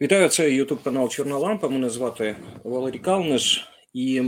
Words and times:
Вітаю, 0.00 0.28
це 0.28 0.50
Ютуб 0.50 0.82
канал 0.82 1.08
Чорна 1.08 1.38
Лампа. 1.38 1.68
Мене 1.68 1.90
звати 1.90 2.36
Валерій 2.64 2.98
Калниш. 2.98 3.68
І 3.92 4.22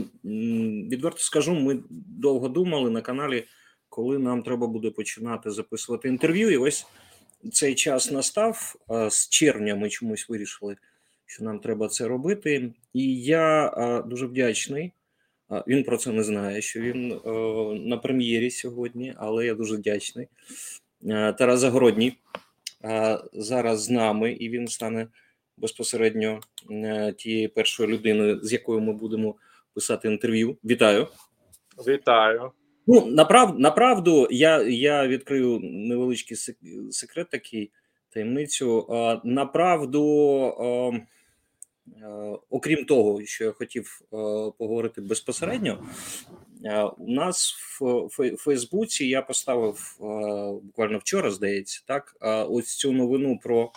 відверто 0.90 1.18
скажу, 1.18 1.54
ми 1.54 1.78
довго 2.20 2.48
думали 2.48 2.90
на 2.90 3.00
каналі, 3.00 3.44
коли 3.88 4.18
нам 4.18 4.42
треба 4.42 4.66
буде 4.66 4.90
починати 4.90 5.50
записувати 5.50 6.08
інтерв'ю. 6.08 6.50
І 6.50 6.56
ось 6.56 6.86
цей 7.52 7.74
час 7.74 8.10
настав. 8.10 8.74
З 9.10 9.28
червня 9.28 9.74
ми 9.76 9.88
чомусь 9.88 10.28
вирішили, 10.28 10.76
що 11.26 11.44
нам 11.44 11.58
треба 11.58 11.88
це 11.88 12.08
робити. 12.08 12.72
І 12.92 13.22
я 13.22 13.70
дуже 14.06 14.26
вдячний. 14.26 14.92
Він 15.66 15.84
про 15.84 15.96
це 15.96 16.12
не 16.12 16.22
знає, 16.22 16.62
що 16.62 16.80
він 16.80 17.08
на 17.88 17.96
прем'єрі 17.96 18.50
сьогодні, 18.50 19.14
але 19.16 19.46
я 19.46 19.54
дуже 19.54 19.76
вдячний. 19.76 20.28
Тарас 21.38 21.60
Загородній 21.60 22.16
зараз 23.32 23.82
з 23.82 23.90
нами, 23.90 24.32
і 24.32 24.48
він 24.48 24.68
стане 24.68 25.06
безпосередньо 25.60 26.40
е, 26.70 27.12
тією 27.12 27.48
першою 27.48 27.88
людиною, 27.88 28.40
з 28.42 28.52
якою 28.52 28.80
ми 28.80 28.92
будемо 28.92 29.34
писати 29.74 30.08
інтерв'ю. 30.08 30.56
Вітаю, 30.64 31.06
вітаю. 31.86 32.52
Ну 32.86 33.06
направ, 33.06 33.58
направду 33.58 34.28
я 34.30 34.62
я 34.62 35.06
відкрию 35.06 35.60
невеличкий 35.62 36.36
секрет, 36.90 37.30
такий 37.30 37.70
таємницю. 38.10 38.86
Направду, 39.24 40.04
окрім 42.50 42.84
того, 42.84 43.24
що 43.24 43.44
я 43.44 43.52
хотів 43.52 44.00
поговорити 44.58 45.00
безпосередньо, 45.00 45.84
у 46.98 47.12
нас 47.12 47.54
в 47.80 48.36
Фейсбуці 48.36 49.06
я 49.06 49.22
поставив 49.22 49.96
буквально 50.62 50.98
вчора, 50.98 51.30
здається, 51.30 51.82
так 51.86 52.16
ось 52.50 52.76
цю 52.76 52.92
новину 52.92 53.38
про 53.42 53.72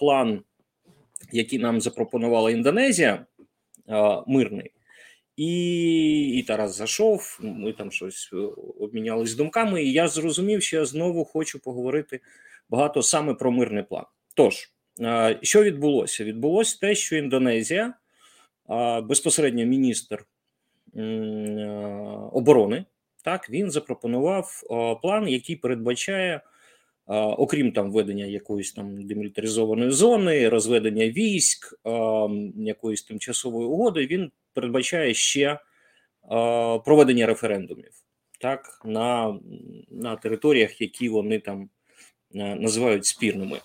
план 0.00 0.42
які 1.32 1.58
нам 1.58 1.80
запропонувала 1.80 2.50
Індонезія, 2.50 3.26
мирний, 4.26 4.70
і 5.36 6.38
і 6.38 6.42
Тарас 6.42 6.76
зайшов. 6.76 7.38
Ми 7.42 7.72
там 7.72 7.92
щось 7.92 8.30
е, 8.32 8.36
обмінялись 8.80 9.34
думками. 9.34 9.84
І 9.84 9.92
я 9.92 10.08
зрозумів, 10.08 10.62
що 10.62 10.76
я 10.76 10.84
знову 10.84 11.24
хочу 11.24 11.58
поговорити 11.58 12.20
багато 12.68 13.02
саме 13.02 13.34
про 13.34 13.50
мирний 13.50 13.82
план. 13.82 14.04
Тож, 14.34 14.72
що 15.42 15.62
відбулося? 15.62 16.24
Відбулося 16.24 16.78
те, 16.80 16.94
що 16.94 17.16
Індонезія 17.16 17.94
безпосередньо 19.02 19.64
міністр 19.64 20.24
оборони. 22.32 22.84
Так, 23.24 23.50
він 23.50 23.70
запропонував 23.70 24.62
план, 25.02 25.28
який 25.28 25.56
передбачає 25.56 26.40
окрім 27.16 27.72
там 27.72 27.92
введення 27.92 28.24
якоїсь 28.24 28.72
там 28.72 29.06
демілітаризованої 29.06 29.90
зони, 29.90 30.48
розведення 30.48 31.08
військ, 31.08 31.74
якоїсь 32.56 33.02
тимчасової 33.02 33.68
угоди, 33.68 34.06
він 34.06 34.30
передбачає 34.54 35.14
ще 35.14 35.58
проведення 36.84 37.26
референдумів 37.26 37.92
так 38.38 38.80
на 38.84 39.38
на 39.90 40.16
територіях, 40.16 40.80
які 40.80 41.08
вони 41.08 41.38
там 41.38 41.70
е, 42.34 42.54
називають 42.54 43.06
спірними. 43.06 43.60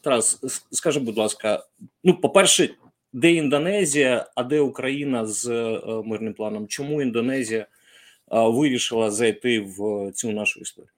Тарас, 0.00 0.40
скажи, 0.70 1.00
будь 1.00 1.18
ласка, 1.18 1.66
ну, 2.04 2.14
по-перше, 2.14 2.70
де 3.12 3.32
Індонезія, 3.32 4.30
а 4.34 4.42
де 4.42 4.60
Україна 4.60 5.26
з 5.26 5.48
е, 5.48 5.80
мирним 6.04 6.34
планом? 6.34 6.68
Чому 6.68 7.02
Індонезія 7.02 7.66
вирішила 8.30 9.10
зайти 9.10 9.60
в 9.60 10.12
цю 10.12 10.32
нашу 10.32 10.60
історію? 10.60 10.90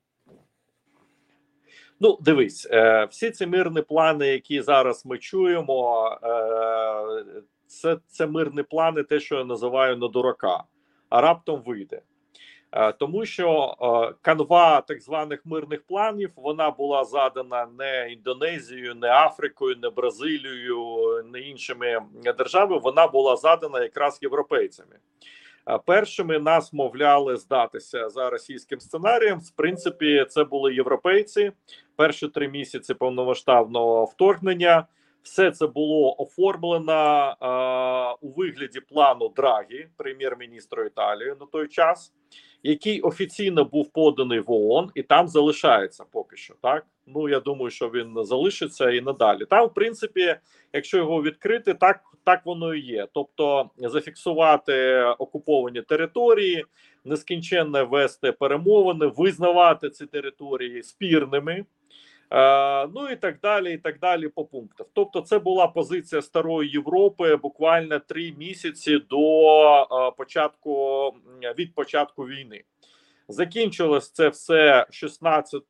Ну, 2.04 2.18
дивись, 2.20 2.68
е, 2.70 3.04
всі 3.04 3.30
ці 3.30 3.46
мирні 3.46 3.82
плани, 3.82 4.26
які 4.26 4.62
зараз 4.62 5.06
ми 5.06 5.18
чуємо, 5.18 6.08
е, 6.22 7.24
це 7.66 7.96
це 8.06 8.26
мирні 8.26 8.62
плани, 8.62 9.02
те, 9.02 9.20
що 9.20 9.34
я 9.34 9.44
називаю 9.44 9.96
на 9.96 10.08
дурака, 10.08 10.64
а 11.08 11.20
раптом 11.20 11.62
вийде. 11.66 12.02
Е, 12.72 12.92
тому 12.92 13.24
що 13.24 13.76
канва 14.22 14.80
так 14.80 15.00
званих 15.00 15.46
мирних 15.46 15.82
планів 15.86 16.30
вона 16.36 16.70
була 16.70 17.04
задана 17.04 17.66
не 17.78 18.12
Індонезією, 18.12 18.94
не 18.94 19.08
Африкою, 19.08 19.76
не 19.82 19.90
Бразилією, 19.90 21.06
не 21.32 21.40
іншими 21.40 22.00
державами. 22.38 22.80
Вона 22.84 23.06
була 23.06 23.36
задана 23.36 23.82
якраз 23.82 24.18
європейцями. 24.22 24.96
Першими 25.86 26.38
нас 26.38 26.72
мовляли 26.72 27.36
здатися 27.36 28.08
за 28.08 28.30
російським 28.30 28.80
сценарієм. 28.80 29.38
В 29.38 29.50
принципі, 29.50 30.26
це 30.28 30.44
були 30.44 30.74
європейці. 30.74 31.52
Перші 31.96 32.28
три 32.28 32.48
місяці 32.48 32.94
повномасштабного 32.94 34.04
вторгнення. 34.04 34.86
Все 35.22 35.50
це 35.50 35.66
було 35.66 36.16
оформлено 36.18 37.36
е, 37.42 38.18
у 38.20 38.30
вигляді 38.30 38.80
плану 38.80 39.28
Драгі, 39.36 39.88
прем'єр-міністра 39.96 40.84
Італії 40.84 41.34
на 41.40 41.46
той 41.46 41.68
час 41.68 42.12
який 42.62 43.00
офіційно 43.00 43.64
був 43.64 43.92
поданий 43.92 44.40
в 44.40 44.50
ООН 44.52 44.90
і 44.94 45.02
там 45.02 45.28
залишається 45.28 46.04
поки 46.12 46.36
що. 46.36 46.54
Так 46.62 46.86
ну 47.06 47.28
я 47.28 47.40
думаю, 47.40 47.70
що 47.70 47.88
він 47.88 48.24
залишиться 48.24 48.90
і 48.90 49.00
надалі. 49.00 49.44
Там, 49.44 49.66
в 49.66 49.74
принципі, 49.74 50.36
якщо 50.72 50.96
його 50.96 51.22
відкрити, 51.22 51.74
так 51.74 52.00
так 52.24 52.46
воно 52.46 52.74
і 52.74 52.80
є. 52.80 53.08
Тобто 53.14 53.70
зафіксувати 53.78 55.02
окуповані 55.02 55.82
території, 55.82 56.64
нескінченно 57.04 57.86
вести 57.86 58.32
перемовини, 58.32 59.06
визнавати 59.06 59.90
ці 59.90 60.06
території 60.06 60.82
спірними. 60.82 61.64
Е, 62.32 62.88
ну 62.94 63.08
і 63.10 63.16
так 63.16 63.40
далі, 63.42 63.74
і 63.74 63.78
так 63.78 63.98
далі 63.98 64.28
по 64.28 64.44
пунктах. 64.44 64.86
Тобто, 64.92 65.20
це 65.20 65.38
була 65.38 65.66
позиція 65.66 66.22
старої 66.22 66.70
Європи 66.70 67.36
буквально 67.36 67.98
три 67.98 68.32
місяці 68.38 68.98
до 69.10 69.82
е, 69.82 70.10
початку 70.16 71.06
від 71.58 71.74
початку 71.74 72.22
війни. 72.22 72.62
Закінчилось 73.28 74.10
це 74.10 74.28
все 74.28 74.86
16 74.90 75.62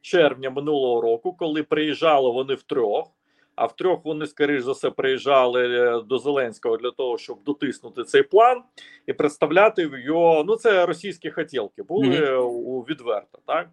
червня 0.00 0.50
минулого 0.50 1.00
року, 1.00 1.32
коли 1.32 1.62
приїжджали 1.62 2.30
вони 2.30 2.54
втрьох. 2.54 3.10
А 3.54 3.66
втрьох 3.66 4.04
вони, 4.04 4.26
скоріш 4.26 4.62
за 4.62 4.72
все, 4.72 4.90
приїжджали 4.90 5.80
е, 5.80 6.02
до 6.02 6.18
Зеленського 6.18 6.76
для 6.76 6.90
того, 6.90 7.18
щоб 7.18 7.42
дотиснути 7.44 8.04
цей 8.04 8.22
план 8.22 8.62
і 9.06 9.12
представляти 9.12 9.90
його. 10.04 10.44
Ну, 10.46 10.56
це 10.56 10.86
російські 10.86 11.30
хотілки 11.30 11.82
були 11.82 12.08
mm 12.08 12.40
-hmm. 12.40 12.82
відверто, 12.82 13.38
так 13.46 13.68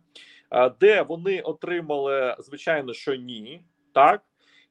де 0.80 1.02
вони 1.02 1.42
отримали 1.42 2.36
звичайно, 2.40 2.94
що 2.94 3.16
ні, 3.16 3.62
так 3.94 4.22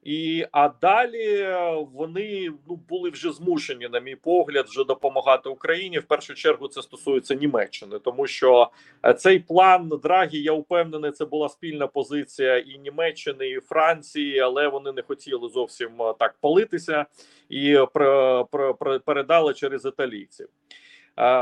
і 0.05 0.47
а 0.53 0.69
далі 0.69 1.49
вони 1.93 2.53
ну 2.69 2.77
були 2.89 3.11
вже 3.11 3.33
змушені, 3.33 3.89
на 3.89 4.01
мій 4.01 4.17
погляд, 4.17 4.67
вже 4.69 4.85
допомагати 4.85 5.49
Україні. 5.49 5.99
В 5.99 6.05
першу 6.05 6.35
чергу 6.35 6.69
це 6.69 6.83
стосується 6.83 7.35
Німеччини, 7.35 7.99
тому 7.99 8.27
що 8.27 8.71
е, 9.07 9.15
цей 9.15 9.39
план 9.39 9.93
Драгі, 10.03 10.43
я 10.43 10.53
впевнений, 10.53 11.11
це 11.11 11.25
була 11.25 11.49
спільна 11.49 11.87
позиція 11.87 12.59
і 12.59 12.79
Німеччини, 12.79 13.49
і 13.49 13.61
Франції, 13.61 14.41
але 14.41 14.69
вони 14.69 14.93
не 14.93 15.03
хотіли 15.03 15.49
зовсім 15.49 16.03
е, 16.03 16.15
так 16.19 16.35
палитися 16.41 17.07
і 17.49 17.79
передали 19.05 19.55
через 19.55 19.85
італійців. 19.85 20.49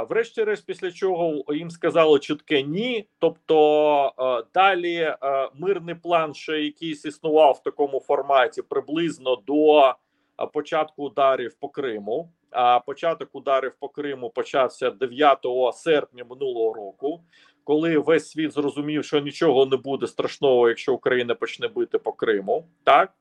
Врешті-решт, 0.09 0.67
після 0.67 0.93
чого 0.93 1.45
їм 1.55 1.71
сказало 1.71 2.19
чітке 2.19 2.63
ні. 2.63 3.07
Тобто 3.19 4.45
далі 4.55 5.15
мирний 5.55 5.95
план, 5.95 6.35
ще 6.35 6.61
якийсь 6.61 7.05
існував 7.05 7.53
в 7.53 7.63
такому 7.63 8.01
форматі, 8.01 8.63
приблизно 8.63 9.37
до 9.37 9.95
початку 10.53 11.05
ударів 11.05 11.55
по 11.55 11.69
Криму. 11.69 12.33
А 12.51 12.81
початок 12.81 13.29
ударів 13.33 13.73
по 13.81 13.89
Криму 13.89 14.31
почався 14.31 14.91
9 14.91 15.39
серпня 15.75 16.25
минулого 16.31 16.75
року, 16.75 17.21
коли 17.65 17.99
весь 17.99 18.31
світ 18.31 18.53
зрозумів, 18.53 19.05
що 19.05 19.21
нічого 19.21 19.67
не 19.67 19.77
буде 19.77 20.07
страшного, 20.07 20.69
якщо 20.69 20.95
Україна 20.95 21.35
почне 21.35 21.69
бити 21.69 21.99
по 21.99 22.13
Криму. 22.13 22.67
Так 22.85 23.13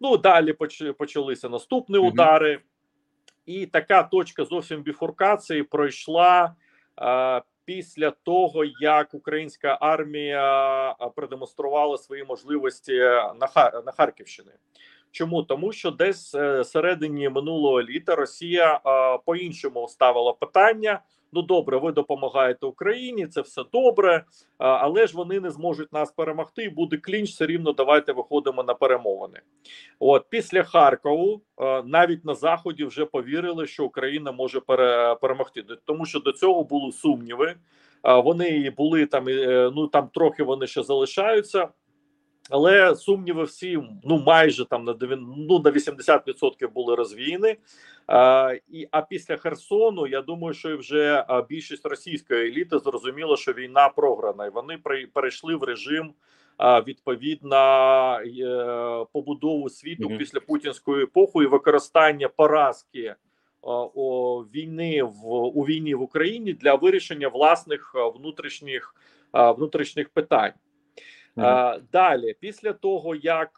ну 0.00 0.16
далі 0.16 0.52
почалися 0.98 1.48
наступні 1.48 1.98
удари. 1.98 2.60
І 3.46 3.66
така 3.66 4.02
точка 4.02 4.44
зовсім 4.44 4.82
біфуркації 4.82 5.62
пройшла 5.62 6.54
е, 7.00 7.42
після 7.64 8.10
того, 8.10 8.64
як 8.80 9.14
українська 9.14 9.78
армія 9.80 10.94
продемонструвала 11.16 11.98
свої 11.98 12.24
можливості 12.24 12.98
на 13.40 13.48
на 13.86 13.92
Харківщині. 13.92 14.50
Чому 15.10 15.42
тому, 15.42 15.72
що 15.72 15.90
десь 15.90 16.34
е, 16.34 16.64
середині 16.64 17.28
минулого 17.28 17.82
літа 17.82 18.16
Росія 18.16 18.74
е, 18.74 19.18
по 19.24 19.36
іншому 19.36 19.88
ставила 19.88 20.32
питання 20.32 21.00
ну 21.32 21.42
добре, 21.42 21.78
ви 21.78 21.92
допомагаєте 21.92 22.66
Україні, 22.66 23.26
це 23.26 23.40
все 23.40 23.62
добре, 23.72 24.24
але 24.58 25.06
ж 25.06 25.16
вони 25.16 25.40
не 25.40 25.50
зможуть 25.50 25.92
нас 25.92 26.12
перемогти. 26.12 26.62
і 26.62 26.68
Буде 26.68 26.96
клінч, 26.96 27.30
все 27.30 27.46
рівно 27.46 27.72
давайте 27.72 28.12
виходимо 28.12 28.62
на 28.62 28.74
перемовини. 28.74 29.40
От 29.98 30.26
після 30.30 30.62
Харкову 30.62 31.40
навіть 31.84 32.24
на 32.24 32.34
заході 32.34 32.84
вже 32.84 33.04
повірили, 33.04 33.66
що 33.66 33.84
Україна 33.84 34.32
може 34.32 34.60
перемогти, 35.20 35.64
тому 35.84 36.06
що 36.06 36.20
до 36.20 36.32
цього 36.32 36.64
були 36.64 36.92
сумніви. 36.92 37.56
Вони 38.06 38.70
були 38.70 39.06
там, 39.06 39.28
е, 39.28 39.70
ну 39.74 39.86
там 39.86 40.08
трохи 40.14 40.42
вони 40.42 40.66
ще 40.66 40.82
залишаються. 40.82 41.68
але 42.50 42.96
сумніви 42.96 43.44
всі 43.44 43.78
ну 44.04 44.22
майже 44.26 44.64
там 44.64 44.84
на 44.84 44.92
90, 44.92 45.34
ну, 45.48 45.58
на 45.58 45.70
80% 45.70 46.68
були 46.68 46.94
розвіяні. 46.94 47.56
А, 48.06 48.54
і, 48.68 48.88
а 48.90 49.02
після 49.02 49.36
Херсону 49.36 50.06
я 50.06 50.22
думаю, 50.22 50.54
що 50.54 50.76
вже 50.76 51.24
більшість 51.48 51.86
російської 51.86 52.48
еліти 52.50 52.78
зрозуміло, 52.78 53.36
що 53.36 53.52
війна 53.52 53.88
програна, 53.88 54.46
і 54.46 54.50
вони 54.50 54.78
при, 54.78 55.06
перейшли 55.06 55.56
в 55.56 55.62
режим 55.62 56.14
відповідно 56.60 57.56
е, 58.20 59.06
побудову 59.12 59.68
світу 59.68 60.08
після 60.18 60.40
путінської 60.40 61.04
епохи 61.04 61.38
і 61.38 61.46
використання 61.46 62.28
поразки 62.28 63.14
о, 63.62 64.44
війни 64.54 65.02
в 65.02 65.26
у 65.32 65.62
війні 65.62 65.94
в 65.94 66.02
Україні 66.02 66.52
для 66.52 66.74
вирішення 66.74 67.28
власних 67.28 67.94
внутрішніх 68.14 68.94
внутрішніх 69.32 70.08
питань. 70.08 70.52
А, 71.36 71.78
далі, 71.92 72.34
після 72.40 72.72
того 72.72 73.14
як 73.14 73.50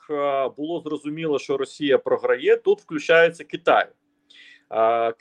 було 0.57 0.81
зрозуміло, 0.81 1.39
що 1.39 1.57
Росія 1.57 1.99
програє, 1.99 2.57
тут 2.57 2.81
включається 2.81 3.45
Китай. 3.45 3.87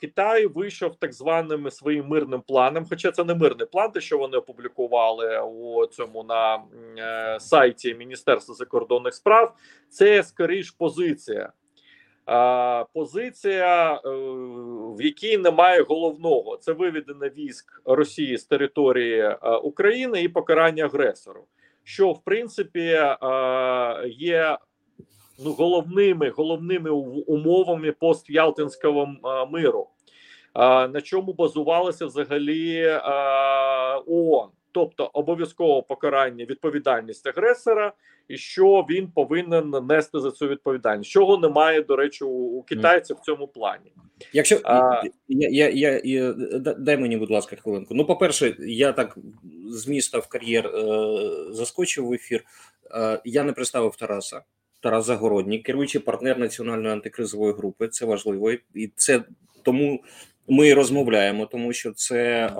Китай 0.00 0.46
вийшов 0.46 0.96
так 0.96 1.12
званим 1.12 1.70
своїм 1.70 2.06
мирним 2.06 2.40
планом. 2.40 2.86
Хоча 2.88 3.10
це 3.10 3.24
не 3.24 3.34
мирний 3.34 3.66
план, 3.66 3.90
те, 3.90 4.00
що 4.00 4.18
вони 4.18 4.36
опублікували 4.36 5.40
у 5.40 5.86
цьому 5.86 6.24
на 6.24 6.62
е, 6.98 7.40
сайті 7.40 7.94
Міністерства 7.94 8.54
закордонних 8.54 9.14
справ. 9.14 9.54
Це 9.88 10.22
скоріш 10.22 10.70
позиція. 10.70 11.52
Позиція, 12.94 13.94
е, 13.94 13.98
в 14.96 15.02
якій 15.02 15.38
немає 15.38 15.82
головного, 15.82 16.56
це 16.56 16.72
виведення 16.72 17.28
військ 17.28 17.82
Росії 17.84 18.38
з 18.38 18.44
території 18.44 19.20
е, 19.20 19.36
України 19.62 20.22
і 20.22 20.28
покарання 20.28 20.84
агресору 20.84 21.46
що 21.88 22.12
в 22.12 22.24
принципі 22.24 23.00
є 24.06 24.58
ну 25.44 25.52
головними 25.52 26.30
головними 26.30 26.90
умовами 27.26 27.92
постялтинського 27.92 29.14
миру, 29.50 29.86
на 30.90 31.00
чому 31.00 31.32
базувалося 31.32 32.06
взагалі 32.06 32.86
ООН. 34.06 34.48
Тобто 34.72 35.10
обов'язково 35.12 35.82
покарання 35.82 36.44
відповідальність 36.44 37.26
агресора, 37.26 37.92
і 38.28 38.36
що 38.36 38.86
він 38.90 39.08
повинен 39.08 39.70
нести 39.70 40.20
за 40.20 40.30
цю 40.30 40.48
відповідальність, 40.48 41.10
чого 41.10 41.36
немає, 41.38 41.82
до 41.82 41.96
речі, 41.96 42.24
у, 42.24 42.28
у 42.28 42.62
китайців 42.62 43.16
в 43.16 43.20
цьому 43.20 43.48
плані. 43.48 43.92
Якщо 44.32 44.60
А- 44.64 45.02
я, 45.28 45.48
я, 45.48 45.68
я, 45.68 46.00
я 46.04 46.32
дай 46.78 46.96
мені, 46.96 47.16
будь 47.16 47.30
ласка, 47.30 47.56
хвилинку. 47.56 47.94
Ну, 47.94 48.04
по-перше, 48.04 48.56
я 48.58 48.92
так 48.92 49.18
з 49.70 49.88
міста 49.88 50.18
в 50.18 50.26
кар'єр 50.26 50.66
е, 50.66 50.82
заскочив 51.50 52.06
в 52.06 52.12
ефір. 52.12 52.44
Е, 52.90 53.20
я 53.24 53.44
не 53.44 53.52
представив 53.52 53.96
Тараса. 53.96 54.42
Тарас 54.80 55.04
Загородній, 55.04 55.58
керуючий 55.58 56.00
партнер 56.00 56.38
національної 56.38 56.92
антикризової 56.92 57.52
групи. 57.52 57.88
Це 57.88 58.06
важливо, 58.06 58.52
і 58.74 58.92
це 58.96 59.22
тому 59.62 60.04
ми 60.48 60.74
розмовляємо, 60.74 61.46
тому 61.46 61.72
що 61.72 61.92
це, 61.92 62.50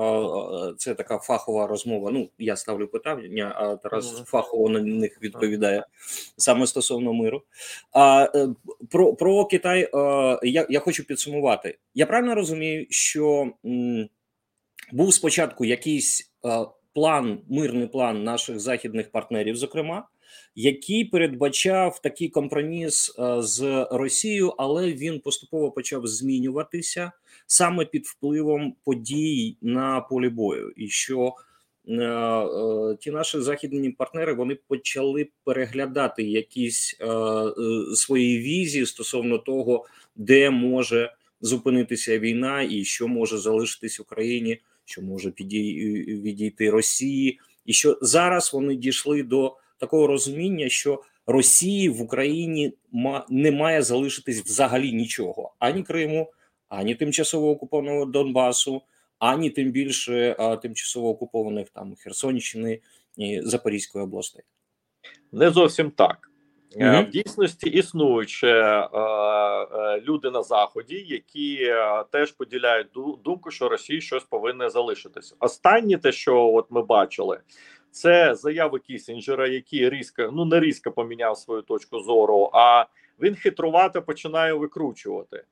це 0.76 0.94
така 0.94 1.18
фахова 1.18 1.66
розмова. 1.66 2.10
Ну, 2.10 2.28
я 2.38 2.56
ставлю 2.56 2.86
питання, 2.86 3.52
а 3.56 3.76
Тарас 3.76 4.22
фахово 4.26 4.68
на 4.68 4.80
них 4.80 5.22
відповідає 5.22 5.84
саме 6.36 6.66
стосовно 6.66 7.12
миру. 7.12 7.42
А 7.92 8.28
е, 8.34 8.48
про, 8.90 9.14
про 9.14 9.44
Китай 9.44 9.82
е, 9.82 10.38
я, 10.42 10.66
я 10.70 10.80
хочу 10.80 11.06
підсумувати. 11.06 11.78
Я 11.94 12.06
правильно 12.06 12.34
розумію, 12.34 12.86
що 12.90 13.52
м, 13.64 14.08
був 14.92 15.14
спочатку 15.14 15.64
якийсь 15.64 16.32
е, 16.44 16.48
план, 16.94 17.40
мирний 17.48 17.86
план 17.86 18.24
наших 18.24 18.60
західних 18.60 19.10
партнерів, 19.10 19.56
зокрема, 19.56 20.08
який 20.54 21.04
передбачав 21.04 21.98
такий 22.02 22.28
компроміс 22.28 23.16
е, 23.18 23.42
з 23.42 23.86
Росією, 23.90 24.54
але 24.58 24.92
він 24.92 25.20
поступово 25.20 25.70
почав 25.70 26.06
змінюватися 26.06 27.12
саме 27.46 27.84
під 27.84 28.06
впливом 28.06 28.74
подій 28.84 29.56
на 29.62 30.00
полі 30.00 30.28
бою, 30.28 30.72
і 30.76 30.88
що 30.88 31.34
е, 31.88 31.94
е, 31.94 32.96
ті 33.00 33.10
наші 33.10 33.40
західні 33.40 33.90
партнери 33.90 34.34
вони 34.34 34.54
почали 34.68 35.28
переглядати 35.44 36.22
якісь 36.22 36.96
свої 37.94 38.38
візії 38.38 38.86
стосовно 38.86 39.38
того, 39.38 39.86
де 40.16 40.50
може 40.50 41.12
зупинитися 41.40 42.18
війна, 42.18 42.62
і 42.62 42.84
що 42.84 43.08
може 43.08 43.38
залишитись 43.38 44.00
Україні, 44.00 44.60
що 44.84 45.02
може 45.02 45.32
відійти 45.38 46.70
Росії, 46.70 47.40
і 47.66 47.72
що 47.72 47.98
зараз 48.02 48.52
вони 48.52 48.76
дійшли 48.76 49.22
до 49.22 49.56
такого 49.78 50.06
розуміння, 50.06 50.68
що 50.68 51.02
Росії 51.26 51.88
в 51.88 52.02
Україні 52.02 52.72
не 53.28 53.50
має 53.50 53.82
залишитись 53.82 54.40
взагалі 54.40 54.92
нічого 54.92 55.54
ані 55.58 55.82
Криму, 55.82 56.32
ані 56.68 56.94
тимчасово 56.94 57.50
окупованого 57.50 58.04
Донбасу, 58.04 58.82
ані 59.18 59.50
тим 59.50 59.70
більше 59.70 60.36
тимчасово 60.62 61.08
окупованих 61.08 61.68
там 61.70 61.94
Херсонщини 61.94 62.80
і 63.16 63.40
Запорізької 63.42 64.04
областей. 64.04 64.42
Не 65.32 65.50
зовсім 65.50 65.90
так. 65.90 66.28
Е, 66.76 66.92
Мгм. 66.92 67.04
В 67.04 67.10
дійсності 67.10 67.68
існують 67.70 68.30
ще 68.30 68.48
е, 68.48 68.88
е, 68.92 70.00
люди 70.00 70.30
на 70.30 70.42
заході, 70.42 71.04
які 71.08 71.58
е, 71.62 72.04
теж 72.10 72.32
поділяють 72.32 72.86
думку, 73.24 73.50
що 73.50 73.68
Росії 73.68 74.00
щось 74.00 74.24
повинне 74.24 74.70
залишитися. 74.70 75.34
Останнє, 75.40 75.98
те, 75.98 76.12
що 76.12 76.52
от 76.52 76.66
ми 76.70 76.82
бачили, 76.82 77.40
це 77.90 78.34
заяви 78.34 78.78
Кісінджера, 78.78 79.48
який 79.48 79.90
різко, 79.90 80.30
ну 80.32 80.44
не 80.44 80.60
різко 80.60 80.90
поміняв 80.92 81.38
свою 81.38 81.62
точку 81.62 82.00
зору, 82.00 82.50
а 82.52 82.86
він 83.20 83.34
хитрувато 83.34 84.02
починає 84.02 84.52
викручувати. 84.52 85.44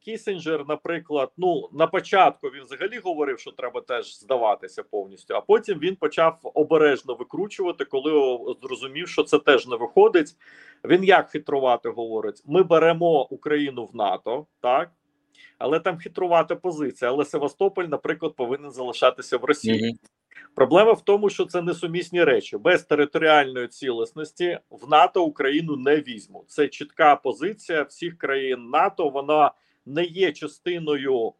Кісінджер, 0.00 0.64
наприклад, 0.68 1.32
ну 1.36 1.68
на 1.72 1.86
початку 1.86 2.48
він 2.48 2.62
взагалі 2.62 2.98
говорив, 2.98 3.38
що 3.38 3.50
треба 3.50 3.80
теж 3.80 4.20
здаватися 4.20 4.82
повністю, 4.82 5.34
а 5.34 5.40
потім 5.40 5.78
він 5.78 5.96
почав 5.96 6.38
обережно 6.42 7.14
викручувати, 7.14 7.84
коли 7.84 8.38
зрозумів, 8.62 9.08
що 9.08 9.22
це 9.22 9.38
теж 9.38 9.66
не 9.66 9.76
виходить. 9.76 10.36
Він 10.84 11.04
як 11.04 11.30
хитрувати 11.30 11.88
говорить: 11.88 12.42
ми 12.46 12.62
беремо 12.62 13.26
Україну 13.30 13.84
в 13.84 13.96
НАТО, 13.96 14.46
так. 14.60 14.90
Але 15.58 15.80
там 15.80 15.98
хитрувата 15.98 16.56
позиція. 16.56 17.10
Але 17.10 17.24
Севастополь, 17.24 17.84
наприклад, 17.84 18.36
повинен 18.36 18.70
залишатися 18.70 19.36
в 19.36 19.44
Росії. 19.44 19.98
Проблема 20.54 20.92
в 20.92 21.04
тому, 21.04 21.30
що 21.30 21.44
це 21.44 21.62
несумісні 21.62 22.24
речі. 22.24 22.56
Без 22.56 22.82
територіальної 22.84 23.68
цілісності 23.68 24.58
в 24.70 24.90
НАТО 24.90 25.24
Україну 25.24 25.76
не 25.76 25.96
візьмуть. 25.96 26.50
Це 26.50 26.68
чітка 26.68 27.16
позиція 27.16 27.82
всіх 27.82 28.18
країн 28.18 28.70
НАТО. 28.70 29.08
Вона 29.08 29.52
не 29.86 30.04
є 30.04 30.32
частиною, 30.32 31.32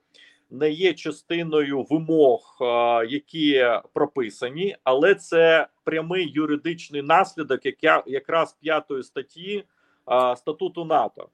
не 0.51 0.71
є 0.71 0.95
частиною 0.95 1.83
вимог, 1.83 2.59
е, 2.61 2.65
які 3.07 3.67
прописані, 3.93 4.77
але 4.85 5.15
це 5.15 5.67
прямий 5.85 6.31
юридичний 6.31 7.03
наслідок, 7.03 7.67
як 7.67 7.85
я, 7.85 8.03
якраз 8.07 8.53
п'ятої 8.53 9.03
статті 9.03 9.65
е, 10.13 10.37
статуту 10.37 10.85
НАТО. 10.85 11.29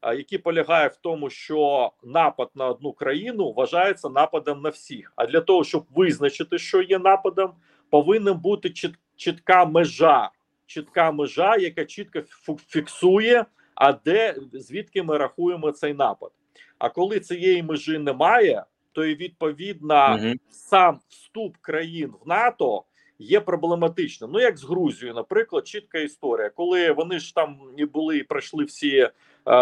А, 0.00 0.14
Який 0.14 0.38
полягає 0.38 0.88
в 0.88 0.96
тому, 0.96 1.30
що 1.30 1.90
напад 2.04 2.50
на 2.54 2.66
одну 2.66 2.92
країну 2.92 3.52
вважається 3.52 4.08
нападом 4.08 4.62
на 4.62 4.68
всіх. 4.68 5.12
А 5.16 5.26
для 5.26 5.40
того, 5.40 5.64
щоб 5.64 5.84
визначити, 5.94 6.58
що 6.58 6.82
є 6.82 6.98
нападом, 6.98 7.52
повинна 7.90 8.32
бути 8.34 8.72
чітка 9.16 9.64
межа, 9.64 10.30
чітка 10.66 11.12
межа, 11.12 11.56
яка 11.56 11.84
чітко 11.84 12.20
фіксує, 12.68 13.44
а 13.74 13.92
де 13.92 14.36
звідки 14.52 15.02
ми 15.02 15.18
рахуємо 15.18 15.72
цей 15.72 15.94
напад. 15.94 16.30
А 16.78 16.88
коли 16.88 17.20
цієї 17.20 17.62
межі 17.62 17.98
немає, 17.98 18.64
то 18.92 19.04
і 19.04 19.14
відповідно 19.14 20.18
Мгм. 20.18 20.34
сам 20.50 21.00
вступ 21.08 21.56
країн 21.60 22.14
в 22.24 22.28
НАТО 22.28 22.84
є 23.18 23.40
проблематичним. 23.40 24.30
Ну 24.32 24.40
як 24.40 24.58
з 24.58 24.64
Грузією, 24.64 25.14
наприклад, 25.14 25.66
чітка 25.66 25.98
історія, 25.98 26.50
коли 26.50 26.92
вони 26.92 27.18
ж 27.18 27.34
там 27.34 27.58
і 27.76 27.84
були 27.84 28.18
і 28.18 28.22
пройшли 28.22 28.64
всі. 28.64 29.08
Е, 29.48 29.54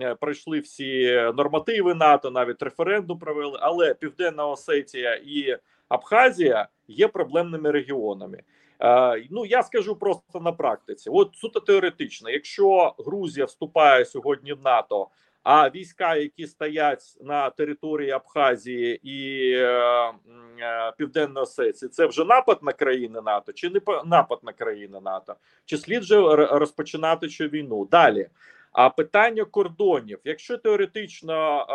е, 0.00 0.14
Пройшли 0.14 0.60
всі 0.60 1.12
нормативи 1.36 1.94
НАТО, 1.94 2.30
навіть 2.30 2.62
референдум 2.62 3.18
провели, 3.18 3.58
але 3.62 3.94
Південна 3.94 4.46
Осетія 4.46 5.14
і 5.14 5.58
Абхазія 5.88 6.68
є 6.88 7.08
проблемними 7.08 7.70
регіонами. 7.70 8.42
Е, 8.80 9.26
ну 9.30 9.46
я 9.46 9.62
скажу 9.62 9.96
просто 9.96 10.40
на 10.40 10.52
практиці. 10.52 11.10
От 11.10 11.36
суто 11.36 11.60
теоретично, 11.60 12.30
якщо 12.30 12.94
Грузія 12.98 13.46
вступає 13.46 14.04
сьогодні 14.04 14.52
в 14.52 14.62
НАТО, 14.64 15.08
а 15.42 15.70
війська, 15.70 16.16
які 16.16 16.46
стоять 16.46 17.16
на 17.20 17.50
території 17.50 18.10
Абхазії 18.10 19.00
і 19.02 19.52
Південної 20.98 21.42
Осетії, 21.42 21.88
це 21.88 22.06
вже 22.06 22.24
напад 22.24 22.58
на 22.62 22.72
країни 22.72 23.20
НАТО, 23.20 23.52
чи 23.52 23.70
не 23.70 23.80
напад 24.04 24.38
на 24.42 24.52
країни 24.52 25.00
НАТО, 25.00 25.34
чи 25.64 25.78
слід 25.78 26.02
же 26.02 26.20
розпочинати 26.36 27.28
цю 27.28 27.44
війну 27.44 27.88
далі? 27.90 28.28
А 28.72 28.90
питання 28.90 29.44
кордонів, 29.44 30.18
якщо 30.24 30.58
теоретично, 30.58 31.66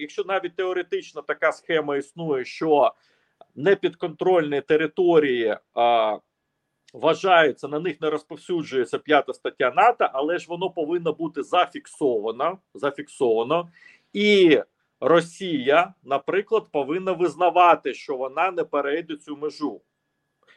якщо 0.00 0.24
навіть 0.24 0.56
теоретично 0.56 1.22
така 1.22 1.52
схема 1.52 1.96
існує, 1.96 2.44
що 2.44 2.92
непідконтрольні 3.54 4.60
території 4.60 5.56
вважаються, 6.94 7.68
на 7.68 7.80
них 7.80 8.00
не 8.00 8.10
розповсюджується 8.10 8.98
п'ята 8.98 9.32
стаття 9.32 9.72
НАТО, 9.76 10.08
але 10.12 10.38
ж 10.38 10.46
воно 10.48 10.70
повинно 10.70 11.12
бути 11.12 11.42
зафіксовано. 11.42 12.58
зафіксовано. 12.74 13.68
І 14.12 14.60
Росія, 15.00 15.94
наприклад, 16.04 16.66
повинна 16.72 17.12
визнавати, 17.12 17.94
що 17.94 18.16
вона 18.16 18.50
не 18.50 18.64
перейде 18.64 19.16
цю 19.16 19.36
межу. 19.36 19.80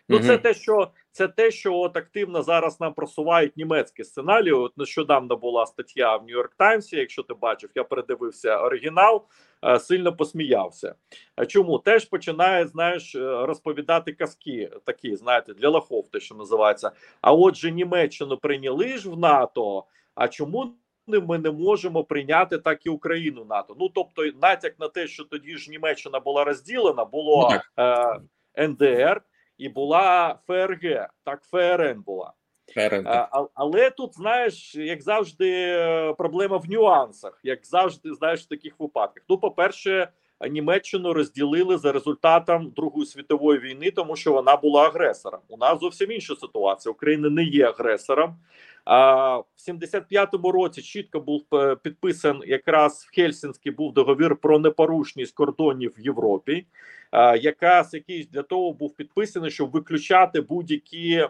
Ну, 0.10 0.20
це 0.20 0.38
те, 0.38 0.54
що 0.54 0.92
це 1.12 1.28
те, 1.28 1.52
що 1.52 1.76
от 1.76 1.98
активно 1.98 2.44
зараз 2.44 2.82
нам 2.82 2.94
просувають 2.94 3.58
німецькі 3.58 4.04
сценарії. 4.04 4.54
От 4.54 4.78
нещодавно 4.78 5.38
була 5.38 5.66
стаття 5.66 6.18
в 6.18 6.24
Нью-Йорк 6.24 6.50
Таймсі. 6.58 6.96
Якщо 6.98 7.24
ти 7.24 7.34
бачив, 7.34 7.70
я 7.76 7.84
передивився 7.84 8.58
оригінал, 8.58 9.26
е, 9.66 9.80
сильно 9.80 10.16
посміявся. 10.16 10.96
А 11.36 11.46
чому 11.46 11.80
теж 11.80 12.06
починає 12.06 12.68
знаєш 12.68 13.16
е, 13.16 13.46
розповідати 13.46 14.14
казки, 14.14 14.72
такі 14.86 15.16
знаєте, 15.16 15.54
для 15.54 15.70
лохов, 15.70 16.08
те, 16.12 16.20
що 16.20 16.36
називається. 16.36 16.92
А 17.22 17.34
отже, 17.34 17.72
Німеччину 17.72 18.38
прийняли 18.38 18.98
ж 18.98 19.10
в 19.10 19.18
НАТО. 19.18 19.84
А 20.16 20.28
чому 20.28 20.76
ми 21.08 21.38
не 21.38 21.52
можемо 21.52 22.04
прийняти 22.04 22.58
так 22.58 22.86
і 22.86 22.90
Україну 22.90 23.46
НАТО? 23.46 23.76
Ну 23.80 23.90
тобто, 23.90 24.24
натяк 24.42 24.80
на 24.80 24.88
те, 24.88 25.08
що 25.08 25.24
тоді 25.24 25.58
ж 25.58 25.72
Німеччина 25.72 26.20
була 26.20 26.44
розділена, 26.44 27.06
було 27.06 27.52
Ну, 27.78 27.84
е, 27.84 28.68
НДР 28.68 29.22
і 29.58 29.70
була 29.70 30.40
ФРГ, 30.48 31.08
так 31.24 31.44
ФРН 31.44 32.02
була. 32.02 32.34
ФРН, 32.74 33.08
А, 33.08 33.28
а- 33.32 33.48
але 33.54 33.90
тут, 33.90 34.16
знаєш, 34.16 34.76
як 34.76 35.02
завжди, 35.02 35.52
е, 35.52 36.14
проблема 36.14 36.58
в 36.58 36.70
нюансах, 36.70 37.40
як 37.44 37.66
завжди, 37.66 38.14
знаєш, 38.14 38.42
в 38.42 38.48
таких 38.50 38.80
випадках. 38.80 39.24
Ну, 39.30 39.38
по-перше, 39.38 40.08
Німеччину 40.50 41.14
розділили 41.14 41.78
за 41.78 41.92
результатом 41.92 42.72
Другої 42.76 43.06
світової 43.06 43.60
війни, 43.60 43.92
тому 43.92 44.16
що 44.16 44.34
вона 44.34 44.56
була 44.56 44.86
агресором. 44.88 45.40
У 45.50 45.58
нас 45.58 45.80
зовсім 45.80 46.12
інша 46.12 46.36
ситуація. 46.36 46.92
Україна 46.92 47.30
не 47.30 47.44
є 47.44 47.68
агресором. 47.70 48.36
А 48.86 49.38
в 49.38 49.46
75-му 49.70 50.52
році 50.52 50.82
чітко 50.82 51.20
був 51.20 51.44
е, 51.54 51.76
підписан 51.76 52.42
якраз 52.46 53.08
в 53.10 53.16
Хельсінській 53.16 53.72
був 53.72 53.94
договір 53.94 54.36
про 54.36 54.60
непорушність 54.60 55.36
кордонів 55.36 55.94
в 55.98 56.02
Європі, 56.02 56.66
якраз 57.42 57.94
якийсь 57.94 58.28
для 58.28 58.44
того 58.44 58.74
був 58.74 58.96
підписаний, 58.96 59.52
щоб 59.52 59.72
виключати 59.72 60.42
будь-які. 60.42 61.28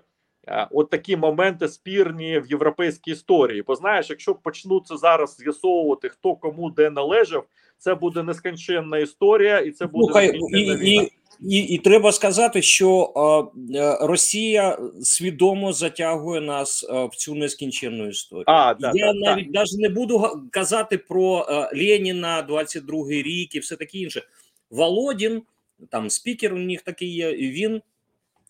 е, 0.48 0.68
От 0.72 0.90
такі 0.90 1.18
моменти 1.18 1.68
спірні 1.68 2.40
в 2.40 2.48
європейській 2.48 3.12
історії. 3.12 3.64
Бо 3.68 3.76
знаєш, 3.76 4.10
якщо 4.10 4.36
почнуться 4.36 4.98
зараз 4.98 5.36
з'ясовувати, 5.36 6.10
хто 6.10 6.36
кому 6.36 6.70
де 6.70 6.90
належав, 6.90 7.46
це 7.78 7.96
буде 7.96 8.24
нескінченна 8.24 8.98
історія, 8.98 9.60
і 9.60 9.72
це 9.72 9.88
буде 9.88 10.06
Слухай, 10.06 10.40
і, 10.54 10.96
і, 10.96 11.12
і, 11.50 11.58
і 11.58 11.78
треба 11.78 12.12
сказати, 12.12 12.62
що 12.62 13.14
е, 13.76 13.98
Росія 14.02 14.80
свідомо 15.02 15.74
затягує 15.74 16.42
нас 16.42 16.86
е, 16.90 17.06
в 17.06 17.16
цю 17.16 17.36
нескінченну 17.36 18.08
історію. 18.08 18.46
А, 18.48 18.74
да, 18.74 18.92
Я 18.96 19.14
да, 19.14 19.20
навіть 19.20 19.54
навіть 19.54 19.80
не 19.80 19.90
буду 19.90 20.44
казати 20.52 20.98
про 20.98 21.48
е, 21.50 21.78
Леніна, 21.78 22.48
22-й 22.50 23.22
рік 23.22 23.56
і 23.56 23.60
все 23.60 23.76
таке 23.76 23.98
інше. 23.98 24.24
Володін, 24.70 25.42
там 25.90 26.10
спікер 26.10 26.54
у 26.54 26.60
них 26.60 26.82
такий 26.82 27.14
є, 27.14 27.32
і 27.32 27.52
він 27.52 27.82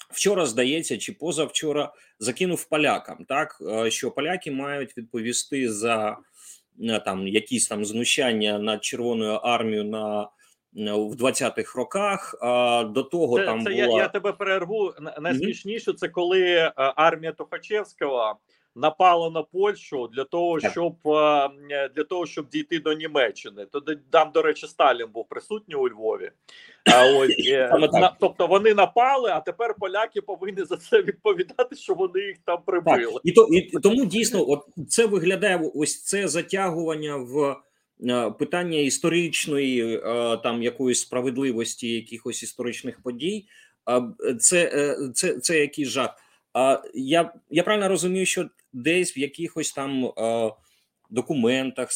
вчора, 0.10 0.46
здається, 0.46 0.98
чи 0.98 1.14
позавчора 1.14 1.94
закинув 2.20 2.66
полякам, 2.66 3.26
так 3.28 3.58
е, 3.62 3.92
що 3.92 4.12
поляки 4.12 4.52
мають 4.52 4.98
відповісти 4.98 5.72
за 5.72 6.18
е, 6.82 7.00
там 7.00 7.28
якісь 7.28 7.68
там 7.68 7.86
знущання 7.86 8.60
над 8.60 8.84
Червоною 8.84 9.34
армією 9.34 9.84
на 9.84 10.28
в 10.76 11.16
20-х 11.16 11.76
роках. 11.76 12.36
До 12.94 13.04
того 13.04 13.40
Це, 13.40 13.46
там 13.46 13.64
це 13.64 13.70
була 13.70 13.98
я, 13.98 14.04
я 14.04 14.08
тебе 14.08 14.32
перерву. 14.32 14.94
Найсмішніше 15.22 15.94
це 15.94 16.08
коли 16.08 16.42
е, 16.42 16.74
армія 16.76 17.32
Тухачевського 17.32 18.38
напала 18.76 19.30
на 19.30 19.44
Польщу 19.44 20.08
для 20.08 20.24
того, 20.24 20.60
щоб 20.60 20.96
е, 21.06 21.50
для 21.96 22.04
того, 22.10 22.26
щоб 22.26 22.50
дійти 22.50 22.80
до 22.80 22.94
Німеччини. 22.94 23.66
Тоді 23.66 23.98
там, 24.10 24.32
до 24.34 24.42
речі, 24.42 24.68
Сталін 24.68 25.08
був 25.14 25.28
присутній 25.28 25.76
у 25.76 25.90
Львові. 25.90 26.32
А 26.94 27.06
ось 27.06 27.36
е, 27.52 27.90
на, 27.94 28.16
тобто 28.20 28.48
вони 28.48 28.74
напали, 28.74 29.30
а 29.30 29.40
тепер 29.40 29.76
поляки 29.80 30.22
повинні 30.22 30.64
за 30.64 30.78
це 30.78 31.02
відповідати, 31.02 31.76
що 31.76 31.94
вони 31.94 32.20
їх 32.20 32.38
там 32.46 32.60
прибили. 32.66 33.14
Так, 33.14 33.22
і 33.24 33.32
то 33.32 33.48
і 33.52 33.62
тому 33.62 34.06
дійсно, 34.06 34.50
от 34.50 34.66
це 34.90 35.06
виглядає 35.06 35.72
ось 35.76 36.04
це 36.04 36.28
затягування 36.28 37.16
в 37.16 37.44
е, 37.44 37.56
питання 38.40 38.78
історичної 38.78 39.96
е, 39.96 40.02
там 40.38 40.64
якоїсь 40.64 41.00
справедливості, 41.00 41.90
якихось 41.90 42.44
історичних 42.44 43.02
подій. 43.02 43.46
А 43.86 44.02
це, 44.40 44.72
е, 44.74 45.10
це, 45.14 45.40
це 45.40 45.60
якийсь 45.60 45.88
жах. 45.90 46.10
Я, 46.94 47.34
я 47.50 47.64
правильно 47.64 47.90
розумію, 47.90 48.26
що 48.26 48.50
десь 48.74 49.18
в 49.18 49.20
якихось 49.20 49.72
там 49.72 50.06
е, 50.06 50.52
документах 51.10 51.90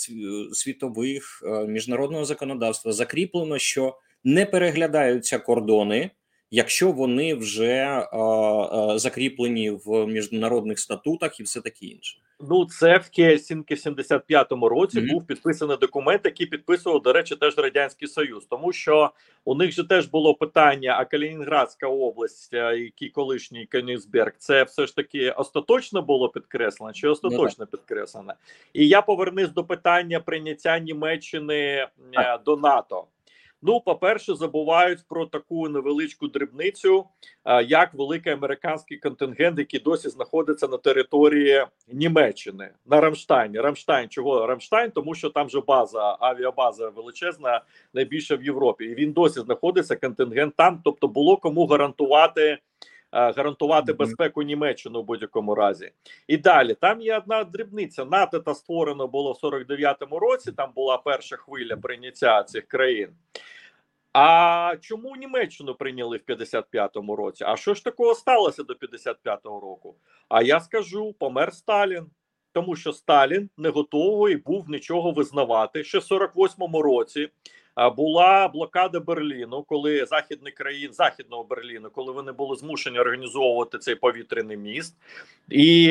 світових 0.54 1.44
е, 1.46 1.68
міжнародного 1.68 2.25
законодавства 2.25 2.92
закріплено, 2.92 3.58
що 3.58 3.98
не 4.24 4.46
переглядаються 4.46 5.39
кордони, 5.39 6.12
якщо 6.51 6.92
вони 6.92 7.36
вже 7.36 7.66
е, 7.66 8.18
е, 8.18 9.00
закріплені 9.00 9.70
в 9.70 10.08
міжнародних 10.08 10.80
статутах 10.80 11.39
і 11.39 11.44
все 11.44 11.62
таке 11.62 11.86
інше. 11.86 12.18
Ну, 12.39 12.66
це 12.66 12.98
в 12.98 13.10
Хельсінкі 13.16 13.75
в 13.75 13.77
75-му 13.77 14.70
році 14.70 15.00
Мгм. 15.00 15.10
був 15.10 15.27
підписаний 15.27 15.77
документ, 15.77 16.22
який 16.25 16.46
підписував, 16.46 17.01
до 17.01 17.13
речі, 17.13 17.36
теж 17.36 17.58
радянський 17.58 18.08
союз, 18.08 18.46
тому 18.46 18.74
що 18.74 19.12
у 19.46 19.56
них 19.56 19.72
же 19.72 19.88
теж 19.88 20.06
було 20.06 20.36
питання: 20.36 20.96
а 21.00 21.06
Калінінградська 21.06 21.88
область, 21.88 22.54
який 22.54 23.10
колишній 23.10 23.66
Кенігсберг, 23.66 24.32
це 24.38 24.63
все 24.63 24.88
ж 24.88 24.96
таки 24.96 25.32
остаточно 25.32 26.01
було 26.01 26.30
підкреслено 26.30 26.94
чи 26.94 27.08
остаточно 27.08 27.68
підкреслено? 27.68 28.34
І 28.74 28.88
я 28.88 29.01
повернусь 29.01 29.50
до 29.50 29.63
питання 29.63 30.20
прийняття 30.20 30.80
Німеччини 30.80 31.56
е, 31.56 32.39
до 32.46 32.58
НАТО. 32.58 33.06
Ну, 33.67 33.79
по-перше, 33.79 34.36
забувають 34.36 35.00
про 35.09 35.25
таку 35.25 35.69
невеличку 35.69 36.27
дрібницю, 36.27 37.05
е, 37.45 37.63
як 37.63 37.93
великий 37.93 38.33
американський 38.33 38.97
контингент, 38.97 39.59
який 39.59 39.79
досі 39.79 40.09
знаходиться 40.09 40.67
на 40.67 40.77
території 40.77 41.65
Німеччини 41.88 42.69
на 42.86 43.01
Рамштайні. 43.01 43.59
Рамштайн, 43.59 44.09
чого 44.09 44.47
Рамштайн? 44.47 44.91
Тому 44.91 45.15
що 45.15 45.29
там 45.29 45.50
же 45.50 45.62
база, 45.62 46.17
авіабаза 46.19 46.89
величезна, 46.89 47.62
найбільша 47.93 48.36
в 48.36 48.43
Європі, 48.43 48.86
і 48.86 48.95
він 48.95 49.12
досі 49.12 49.39
знаходиться 49.39 49.95
контингент 49.95 50.55
там. 50.55 50.81
Тобто, 50.83 51.07
було 51.07 51.38
кому 51.38 51.65
гарантувати. 51.67 52.57
е, 53.12 53.31
Гарантувати 53.31 53.91
Мгм. 53.91 53.97
безпеку 53.97 54.41
Німеччини 54.43 55.00
у 55.00 55.03
будь-якому 55.03 55.55
разі, 55.55 55.91
і 56.27 56.38
далі 56.38 56.74
там 56.74 57.01
є 57.01 57.17
одна 57.17 57.43
дрібниця. 57.43 58.05
НАТО 58.05 58.39
та 58.39 58.53
створено 58.53 59.07
було 59.07 59.31
в 59.31 59.45
49-му 59.45 60.19
році. 60.19 60.51
Там 60.51 60.71
була 60.75 60.97
перша 60.97 61.36
хвиля 61.36 61.77
прийняття 61.77 62.43
цих 62.43 62.67
країн. 62.67 63.09
А 64.14 64.76
чому 64.82 65.16
Німеччину 65.16 65.76
прийняли 65.76 66.18
в 66.18 66.32
55-му 66.32 67.16
році? 67.16 67.44
А 67.48 67.58
що 67.58 67.74
ж 67.74 67.84
такого 67.84 68.16
сталося 68.16 68.64
до 68.64 68.74
55-го 68.74 69.60
року? 69.60 69.96
А 70.30 70.42
я 70.42 70.60
скажу: 70.60 71.14
помер 71.20 71.54
Сталін, 71.54 72.06
тому 72.54 72.76
що 72.76 72.94
Сталін 72.94 73.50
не 73.58 73.70
готовий 73.70 74.36
був 74.36 74.70
нічого 74.70 75.12
визнавати. 75.12 75.84
Ще 75.84 76.00
в 76.00 76.02
48-му 76.02 76.82
році 76.82 77.30
була 77.96 78.48
блокада 78.48 79.00
Берліну, 79.00 79.64
коли 79.64 80.06
західні 80.06 80.52
країн 80.52 80.94
західного 80.94 81.44
Берліну, 81.44 81.90
коли 81.90 82.14
вони 82.14 82.32
були 82.32 82.56
змушені 82.56 83.00
організовувати 83.00 83.78
цей 83.78 83.96
повітряний 83.96 84.58
міст, 84.58 84.98
і, 85.50 85.84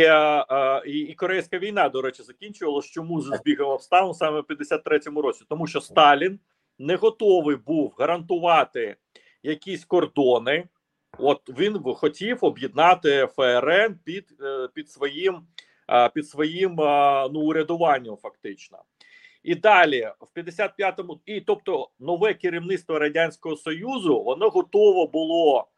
і, 0.86 0.98
і 0.98 1.14
Корейська 1.14 1.58
війна, 1.58 1.88
до 1.88 2.02
речі, 2.02 2.22
закінчувалась. 2.22 2.86
Чому 2.86 3.20
з 3.20 3.24
збігом 3.24 3.68
обставин 3.68 4.14
саме 4.14 4.40
в 4.40 4.44
53-му 4.44 5.22
році? 5.22 5.44
Тому 5.48 5.66
що 5.66 5.80
Сталін 5.80 6.38
не 6.78 6.96
готовий 6.96 7.56
був 7.56 7.94
гарантувати 7.98 8.96
якісь 9.42 9.84
кордони. 9.84 10.68
От 11.18 11.58
він 11.58 11.82
хотів 11.82 12.38
об'єднати 12.40 13.28
ФРН 13.36 13.98
під, 14.04 14.32
е, 14.40 14.68
під 14.74 14.90
своїм 14.90 15.46
під 16.14 16.28
своїм 16.28 16.74
ну, 17.32 17.40
урядуванням, 17.40 18.16
фактично. 18.16 18.78
І 19.42 19.54
далі, 19.54 20.10
в 20.20 20.38
55-му, 20.38 21.20
і 21.26 21.40
тобто 21.40 21.90
нове 21.98 22.34
керівництво 22.34 22.98
Радянського 22.98 23.56
Союзу, 23.56 24.22
воно 24.22 24.48
готово 24.48 25.06
було 25.06 25.68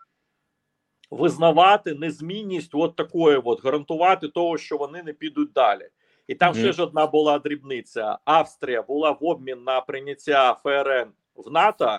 визнавати 1.11 1.95
незмінність 1.95 2.75
от 2.75 2.97
такої, 2.97 3.37
от 3.45 3.65
гарантувати 3.65 4.29
того, 4.29 4.59
що 4.59 4.77
вони 4.77 5.03
не 5.03 5.13
підуть 5.13 5.53
далі. 5.53 5.89
І 6.29 6.35
там 6.35 6.55
ще 6.55 6.73
ж 6.73 6.83
одна 6.83 7.07
була 7.07 7.39
дрібниця. 7.39 8.19
Австрія 8.25 8.83
була 8.83 9.11
в 9.11 9.19
обмін 9.21 9.63
на 9.63 9.81
прийняття 9.81 10.57
ФРН 10.63 11.09
в 11.35 11.51
НАТО, 11.51 11.99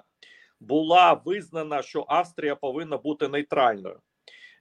була 0.59 1.21
визнана, 1.25 1.81
що 1.81 2.05
Австрія 2.07 2.55
повинна 2.55 2.97
бути 2.97 3.27
нейтральною. 3.27 3.99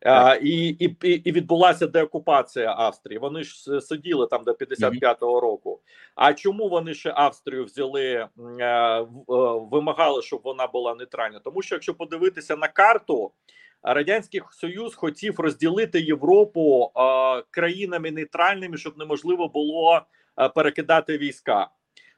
А, 0.02 0.34
і, 0.42 0.68
і, 0.68 0.96
і 1.08 1.32
відбулася 1.32 1.86
деокупація 1.86 2.74
Австрії. 2.78 3.18
Вони 3.18 3.42
ж 3.44 3.80
сиділи 3.80 4.26
там 4.26 4.44
до 4.44 4.52
55-го 4.52 5.40
року. 5.40 5.80
А 6.14 6.34
чому 6.34 6.68
вони 6.68 6.94
ще 6.94 7.12
Австрію 7.16 7.64
взяли, 7.64 8.04
е, 8.04 8.28
е, 8.60 9.06
вимагали, 9.70 10.22
щоб 10.22 10.40
вона 10.44 10.66
була 10.66 10.94
нейтральна? 10.94 11.38
Тому 11.38 11.62
що 11.62 11.74
якщо 11.74 11.94
подивитися 11.94 12.56
на 12.56 12.68
карту, 12.68 13.32
радянський 13.82 14.40
союз 14.50 14.94
хотів 14.94 15.40
розділити 15.40 16.00
Європу 16.00 16.90
країнами 17.50 18.10
нейтральними, 18.10 18.76
щоб 18.76 18.98
неможливо 18.98 19.48
було 19.48 20.02
перекидати 20.54 21.18
війська. 21.18 21.68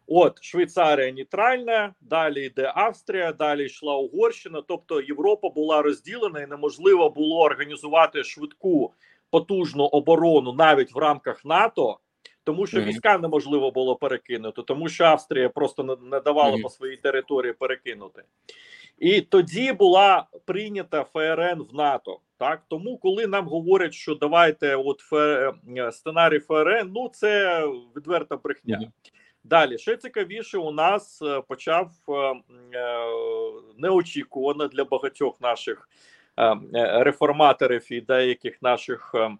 От 0.07 0.43
Швейцарія 0.43 1.12
нейтральна, 1.12 1.95
далі 2.00 2.45
йде 2.47 2.73
Австрія, 2.75 3.33
далі 3.33 3.64
йшла 3.64 3.97
Угорщина. 3.97 4.62
Тобто 4.69 5.00
Європа 5.00 5.49
була 5.49 5.83
розділена 5.83 6.40
і 6.40 6.47
неможливо 6.47 7.11
було 7.11 7.40
організувати 7.40 8.25
швидку 8.25 8.93
потужну 9.31 9.85
оборону 9.85 10.52
навіть 10.52 10.95
в 10.95 10.99
рамках 10.99 11.45
НАТО, 11.45 11.99
тому 12.45 12.67
що 12.67 12.79
Мгм. 12.79 12.88
війська 12.88 13.19
неможливо 13.19 13.71
було 13.71 13.97
перекинути, 13.97 14.62
тому 14.62 14.88
що 14.88 15.05
Австрія 15.05 15.49
просто 15.49 15.99
не, 16.11 16.21
давала 16.21 16.52
Мгм. 16.52 16.62
по 16.62 16.69
своїй 16.69 16.97
території 16.97 17.52
перекинути. 17.52 18.23
І 19.00 19.21
тоді 19.21 19.73
була 19.73 20.26
прийнята 20.45 21.04
ФРН 21.04 21.62
в 21.73 21.75
НАТО. 21.75 22.21
Так 22.38 22.62
тому, 22.69 22.99
коли 22.99 23.26
нам 23.26 23.49
говорять, 23.49 23.95
що 23.95 24.14
давайте, 24.14 24.76
от 24.76 25.00
ФР, 25.00 25.52
е, 25.76 25.92
сценарій 25.92 26.38
ФРН, 26.38 26.90
ну 26.95 27.11
це 27.12 27.62
відверта 27.97 28.37
брехня. 28.37 28.90
Далі 29.45 29.78
ще 29.78 29.97
цікавіше, 29.97 30.59
у 30.59 30.71
нас 30.71 31.23
е, 31.23 31.42
почав 31.49 31.90
е, 32.09 32.12
е, 32.12 33.07
неочікувано 33.78 34.66
для 34.69 34.85
багатьох 34.85 35.40
наших 35.40 35.88
е, 36.37 36.47
е, 36.47 36.59
реформаторів 37.04 37.92
і 37.92 38.00
деяких 38.00 38.62
наших 38.62 39.12
е, 39.14 39.30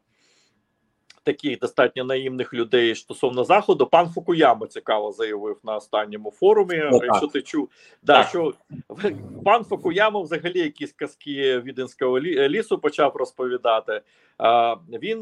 таких 1.23 1.59
достатньо 1.59 2.05
наївних 2.05 2.55
людей 2.55 2.95
стосовно 2.95 3.45
заходу. 3.45 3.87
Пан 3.87 4.09
Фукуяма 4.09 4.67
цікаво 4.67 5.12
заявив 5.12 5.59
на 5.65 5.77
останньому 5.77 6.31
форумі. 6.31 6.83
О. 6.93 7.00
Якщо 7.05 7.27
ти 7.27 7.43
чув, 7.43 7.69
да, 8.03 8.19
Так. 8.19 8.29
що 8.29 8.55
пан 9.45 9.65
Фукуяма 9.65 10.21
взагалі 10.21 10.59
якісь 10.59 10.93
казки 10.93 11.59
віденського 11.61 12.21
лі- 12.21 12.49
лісу 12.49 12.79
почав 12.79 13.17
розповідати. 13.17 14.00
Він 15.03 15.19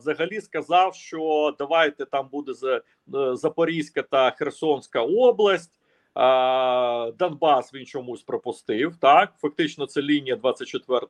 взагалі 0.00 0.40
сказав, 0.40 0.94
що 0.94 1.54
давайте 1.58 2.04
там 2.04 2.28
буде 2.32 2.52
е, 2.64 3.36
Запорізька 3.36 4.02
та 4.02 4.30
Херсонська 4.30 5.00
область. 5.02 5.72
А, 6.18 7.12
Донбас 7.18 7.74
він 7.74 7.86
чомусь 7.86 8.22
пропустив. 8.22 8.96
Так, 8.96 9.32
фактично, 9.38 9.86
це 9.86 10.02
лінія 10.02 10.36
24 10.36 11.00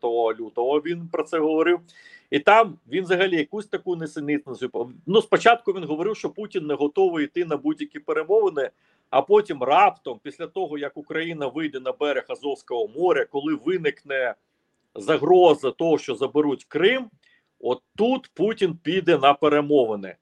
лютого. 0.41 0.81
Він 0.81 1.09
про 1.13 1.23
це 1.23 1.39
говорив. 1.39 1.81
І 2.31 2.39
там 2.39 2.79
він 2.89 3.05
взагалі 3.05 3.37
якусь 3.37 3.67
таку 3.67 3.97
несенітницю. 3.97 4.91
Ну, 5.07 5.23
спочатку 5.23 5.73
він 5.73 5.85
говорив, 5.85 6.17
що 6.17 6.31
Путін 6.31 6.67
не 6.67 6.75
готовий 6.75 7.25
йти 7.25 7.45
на 7.45 7.57
будь-які 7.57 7.99
перемовини. 7.99 8.71
А 9.11 9.23
потім 9.23 9.63
раптом, 9.63 10.21
після 10.23 10.47
того 10.47 10.79
як 10.79 10.97
Україна 10.97 11.47
вийде 11.47 11.81
на 11.81 11.93
берег 11.93 12.25
Азовського 12.29 12.89
моря, 12.89 13.25
коли 13.25 13.55
виникне 13.55 14.35
загроза 14.95 15.71
того, 15.71 15.99
що 15.99 16.15
заберуть 16.15 16.65
Крим, 16.65 17.11
от 17.61 17.83
тут 17.97 18.31
Путін 18.35 18.79
піде 18.83 19.19
на 19.19 19.35
перемовини. 19.35 20.17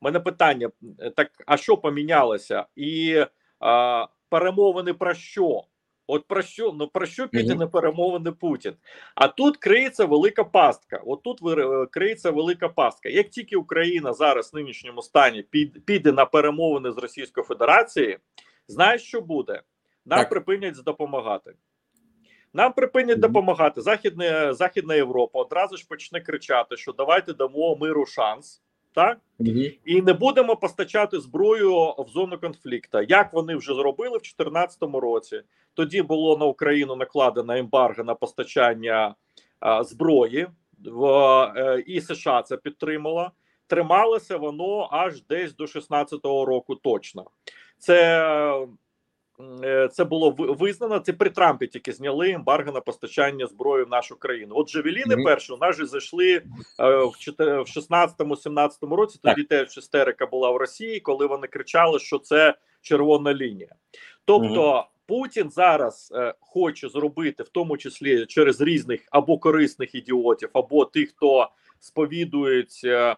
У 0.00 0.04
мене 0.04 0.20
питання: 0.20 0.70
так 1.16 1.30
а 1.46 1.56
що 1.56 1.76
помінялося? 1.76 2.66
І 2.76 3.24
а, 3.60 4.06
перемовини 4.28 4.94
про 4.94 5.14
що? 5.14 5.64
От 6.06 6.28
про 6.28 6.42
що 6.42 6.72
ну 6.72 6.88
про 6.88 7.06
що 7.06 7.28
піде 7.28 7.54
на 7.54 7.66
перемовини 7.66 8.32
Путін? 8.32 8.74
А 9.14 9.28
тут 9.28 9.56
криється 9.56 10.04
велика 10.04 10.44
пастка. 10.44 11.02
От 11.06 11.22
тут 11.22 11.58
е, 11.58 11.86
криється 11.90 12.30
велика 12.30 12.68
пастка. 12.68 13.08
Як 13.08 13.28
тільки 13.28 13.56
Україна 13.56 14.12
зараз 14.12 14.52
в 14.52 14.56
нинішньому 14.56 15.02
стані 15.02 15.42
під, 15.42 15.84
піде 15.84 16.12
на 16.12 16.24
перемовини 16.24 16.92
з 16.92 16.98
Російською 16.98 17.46
Федерацією, 17.46 18.18
знаєш, 18.68 19.02
що 19.02 19.20
буде? 19.20 19.62
Нам 20.04 20.18
Так. 20.18 20.30
припинять 20.30 20.82
допомагати. 20.84 21.54
Нам 22.52 22.72
припинять 22.72 23.20
допомагати. 23.20 23.80
Західна, 23.80 24.54
Західна 24.54 24.94
Європа 24.94 25.38
одразу 25.38 25.76
ж 25.76 25.86
почне 25.88 26.20
кричати, 26.20 26.76
що 26.76 26.92
давайте 26.92 27.34
дамо 27.34 27.76
миру 27.76 28.06
шанс. 28.06 28.62
Так 28.96 29.18
і 29.84 30.02
не 30.02 30.12
будемо 30.12 30.56
постачати 30.56 31.20
зброю 31.20 31.94
в 31.98 32.08
зону 32.08 32.38
конфлікту, 32.38 33.02
як 33.08 33.32
вони 33.32 33.56
вже 33.56 33.74
зробили 33.74 34.18
в 34.18 34.22
2014 34.22 34.82
році. 34.82 35.42
Тоді 35.74 36.02
було 36.02 36.36
на 36.36 36.46
Україну 36.46 36.96
накладено 36.96 37.52
ембарго 37.52 38.04
на 38.04 38.14
постачання 38.14 39.14
а, 39.60 39.84
зброї, 39.84 40.46
в, 40.84 41.04
а, 41.04 41.82
і 41.86 42.00
США 42.00 42.42
це 42.42 42.56
підтримала. 42.56 43.30
Трималося 43.66 44.36
воно 44.36 44.88
аж 44.90 45.22
десь 45.22 45.56
до 45.56 45.64
16-го 45.64 46.44
року. 46.44 46.74
Точно 46.74 47.24
це. 47.78 48.66
Е, 49.64 49.88
Це 49.92 50.04
було 50.04 50.30
визнано. 50.38 50.98
Це 50.98 51.12
при 51.12 51.30
Трампі 51.30 51.66
тільки 51.66 51.92
зняли 51.92 52.30
ембарго 52.30 52.72
на 52.72 52.80
постачання 52.80 53.46
зброї 53.46 53.84
в 53.84 53.88
нашу 53.88 54.16
країну. 54.16 54.54
От 54.56 54.68
Джавеліни 54.70 55.16
Мгм. 55.16 55.24
перші 55.24 55.52
у 55.52 55.56
нас 55.56 55.76
же 55.76 55.86
зайшли 55.86 56.32
е, 56.34 56.42
в 56.78 57.12
чотир- 57.18 57.62
в 57.62 57.68
16-17 57.68 58.94
році. 58.96 59.18
Тоді 59.22 59.42
теж 59.42 59.78
істерика 59.78 60.26
була 60.26 60.50
в 60.50 60.56
Росії, 60.56 61.00
коли 61.00 61.26
вони 61.26 61.46
кричали, 61.46 61.98
що 61.98 62.18
це 62.18 62.54
червона 62.80 63.34
лінія. 63.34 63.74
Тобто 64.24 64.86
Путін 65.06 65.50
зараз 65.50 66.12
е, 66.16 66.34
хоче 66.40 66.88
зробити, 66.88 67.42
в 67.42 67.48
тому 67.48 67.76
числі 67.76 68.26
через 68.26 68.60
різних 68.60 69.00
або 69.10 69.38
корисних 69.38 69.94
ідіотів, 69.94 70.50
або 70.52 70.84
тих, 70.84 71.10
хто 71.10 71.48
сповідують 71.80 72.80
е, 72.84 73.16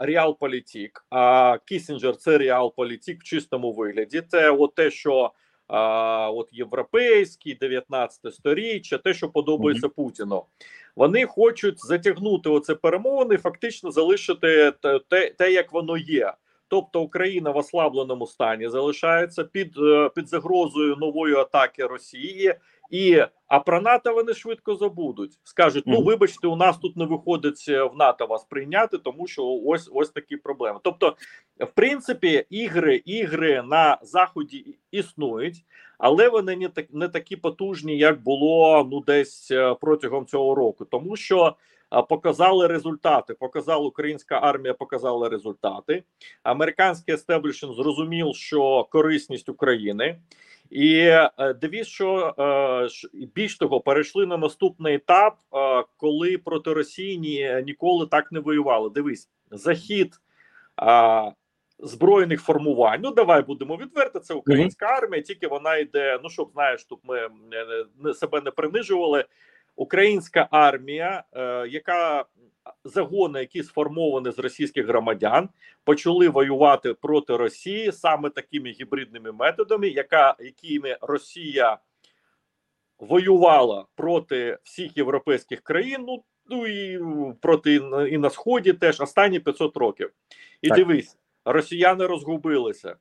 реалполітік. 0.00 1.06
А 1.10 1.58
Кісінджер 1.64 2.16
це 2.16 2.38
реалполітік 2.38 3.20
в 3.20 3.22
чистому 3.22 3.72
вигляді. 3.72 4.22
Це 4.28 4.50
от 4.50 4.74
те, 4.74 4.90
що 4.90 5.32
а, 5.66 6.30
от 6.30 6.48
європейський 6.52 7.54
19 7.54 8.34
сторіччя, 8.34 8.98
те, 8.98 9.14
що 9.14 9.28
подобається 9.28 9.88
Путіну. 9.88 10.44
Вони 10.96 11.26
хочуть 11.26 11.86
затягнути 11.86 12.48
оце 12.50 12.74
перемовини, 12.74 13.36
фактично 13.36 13.90
залишити 13.90 14.72
те, 14.82 15.00
те, 15.08 15.30
те, 15.38 15.52
як 15.52 15.72
воно 15.72 15.96
є. 15.96 16.32
Тобто 16.68 17.00
Україна 17.00 17.50
в 17.50 17.56
ослабленому 17.56 18.26
стані 18.26 18.68
залишається 18.68 19.44
під, 19.44 19.78
е, 19.78 20.10
під 20.14 20.28
загрозою 20.28 20.96
нової 20.96 21.34
атаки 21.34 21.86
Росії, 21.86 22.54
і 22.90 23.22
а 23.48 23.60
про 23.60 23.80
НАТО 23.80 24.14
вони 24.14 24.34
швидко 24.34 24.76
забудуть. 24.76 25.38
Скажуть: 25.44 25.84
ну 25.86 26.02
вибачте, 26.02 26.48
у 26.48 26.56
нас 26.56 26.78
тут 26.78 26.96
не 26.96 27.04
виходить 27.04 27.64
е, 27.68 27.82
в 27.82 27.96
НАТО 27.96 28.26
вас 28.26 28.44
прийняти, 28.44 28.98
тому 28.98 29.26
що 29.26 29.44
ось 29.66 29.90
ось 29.92 30.10
такі 30.10 30.36
проблеми. 30.36 30.80
Тобто, 30.82 31.16
в 31.60 31.66
принципі, 31.74 32.44
ігри 32.50 32.96
ігри 32.96 33.62
на 33.62 33.98
заході 34.02 34.78
існують, 34.90 35.64
але 35.98 36.28
вони 36.28 36.56
не 36.56 36.68
так 36.68 36.86
не 36.92 37.08
такі 37.08 37.36
потужні, 37.36 37.98
як 37.98 38.22
було 38.22 38.88
ну 38.92 39.00
десь 39.00 39.50
е, 39.50 39.74
протягом 39.80 40.26
цього 40.26 40.54
року, 40.54 40.84
тому 40.84 41.16
що. 41.16 41.56
Показали 42.08 42.66
результати. 42.66 43.34
Показала 43.34 43.86
українська 43.86 44.38
армія, 44.38 44.74
показала 44.74 45.28
результати. 45.28 46.02
Американський 46.42 47.14
естеблішн 47.14 47.66
зрозумів, 47.66 48.34
що 48.34 48.84
корисність 48.90 49.48
України, 49.48 50.18
і 50.70 50.98
е, 50.98 51.30
дивіться, 51.60 51.90
що 51.90 52.34
е, 52.38 53.26
більш 53.34 53.58
того, 53.58 53.80
перейшли 53.80 54.26
на 54.26 54.36
наступний 54.36 54.94
етап, 54.94 55.38
е, 55.54 55.84
коли 55.96 56.38
проти 56.38 56.72
Росії 56.72 57.18
ніколи 57.66 58.06
так 58.06 58.32
не 58.32 58.40
воювали. 58.40 58.90
Дивись, 58.90 59.28
захід 59.50 60.14
збройних 61.78 62.42
формувань. 62.42 63.00
Ну 63.02 63.10
давай 63.10 63.42
будемо 63.42 63.76
відверти. 63.76 64.20
Це 64.20 64.34
українська 64.34 64.86
армія, 64.86 65.22
тільки 65.22 65.48
вона 65.48 65.76
йде. 65.76 66.20
Ну 66.22 66.30
щоб 66.30 66.50
знаєш, 66.52 66.84
тут 66.84 66.98
ми 67.04 67.28
себе 68.14 68.40
не 68.40 68.50
принижували. 68.50 69.24
Українська 69.76 70.48
армія, 70.50 71.24
яка 71.68 72.24
загони, 72.84 73.40
які 73.40 73.62
сформовані 73.62 74.30
з 74.30 74.38
російських 74.38 74.86
громадян, 74.86 75.48
почали 75.84 76.28
воювати 76.28 76.94
проти 76.94 77.36
Росії 77.36 77.92
саме 77.92 78.30
такими 78.30 78.70
гібридними 78.70 79.32
методами, 79.32 79.88
яка 79.88 80.36
якими 80.40 80.98
Росія 81.00 81.78
воювала 82.98 83.86
проти 83.94 84.58
всіх 84.62 84.96
європейських 84.96 85.60
країн. 85.60 86.04
Ну 86.06 86.24
ну 86.50 86.66
і 86.66 87.00
проти 87.40 87.74
і 88.10 88.18
на 88.18 88.30
сході 88.30 88.72
теж 88.72 89.00
останні 89.00 89.40
500 89.40 89.76
років. 89.76 90.10
І 90.62 90.68
Так. 90.68 90.78
дивись, 90.78 91.16
росіяни 91.44 92.06
розгубилися. 92.06 92.96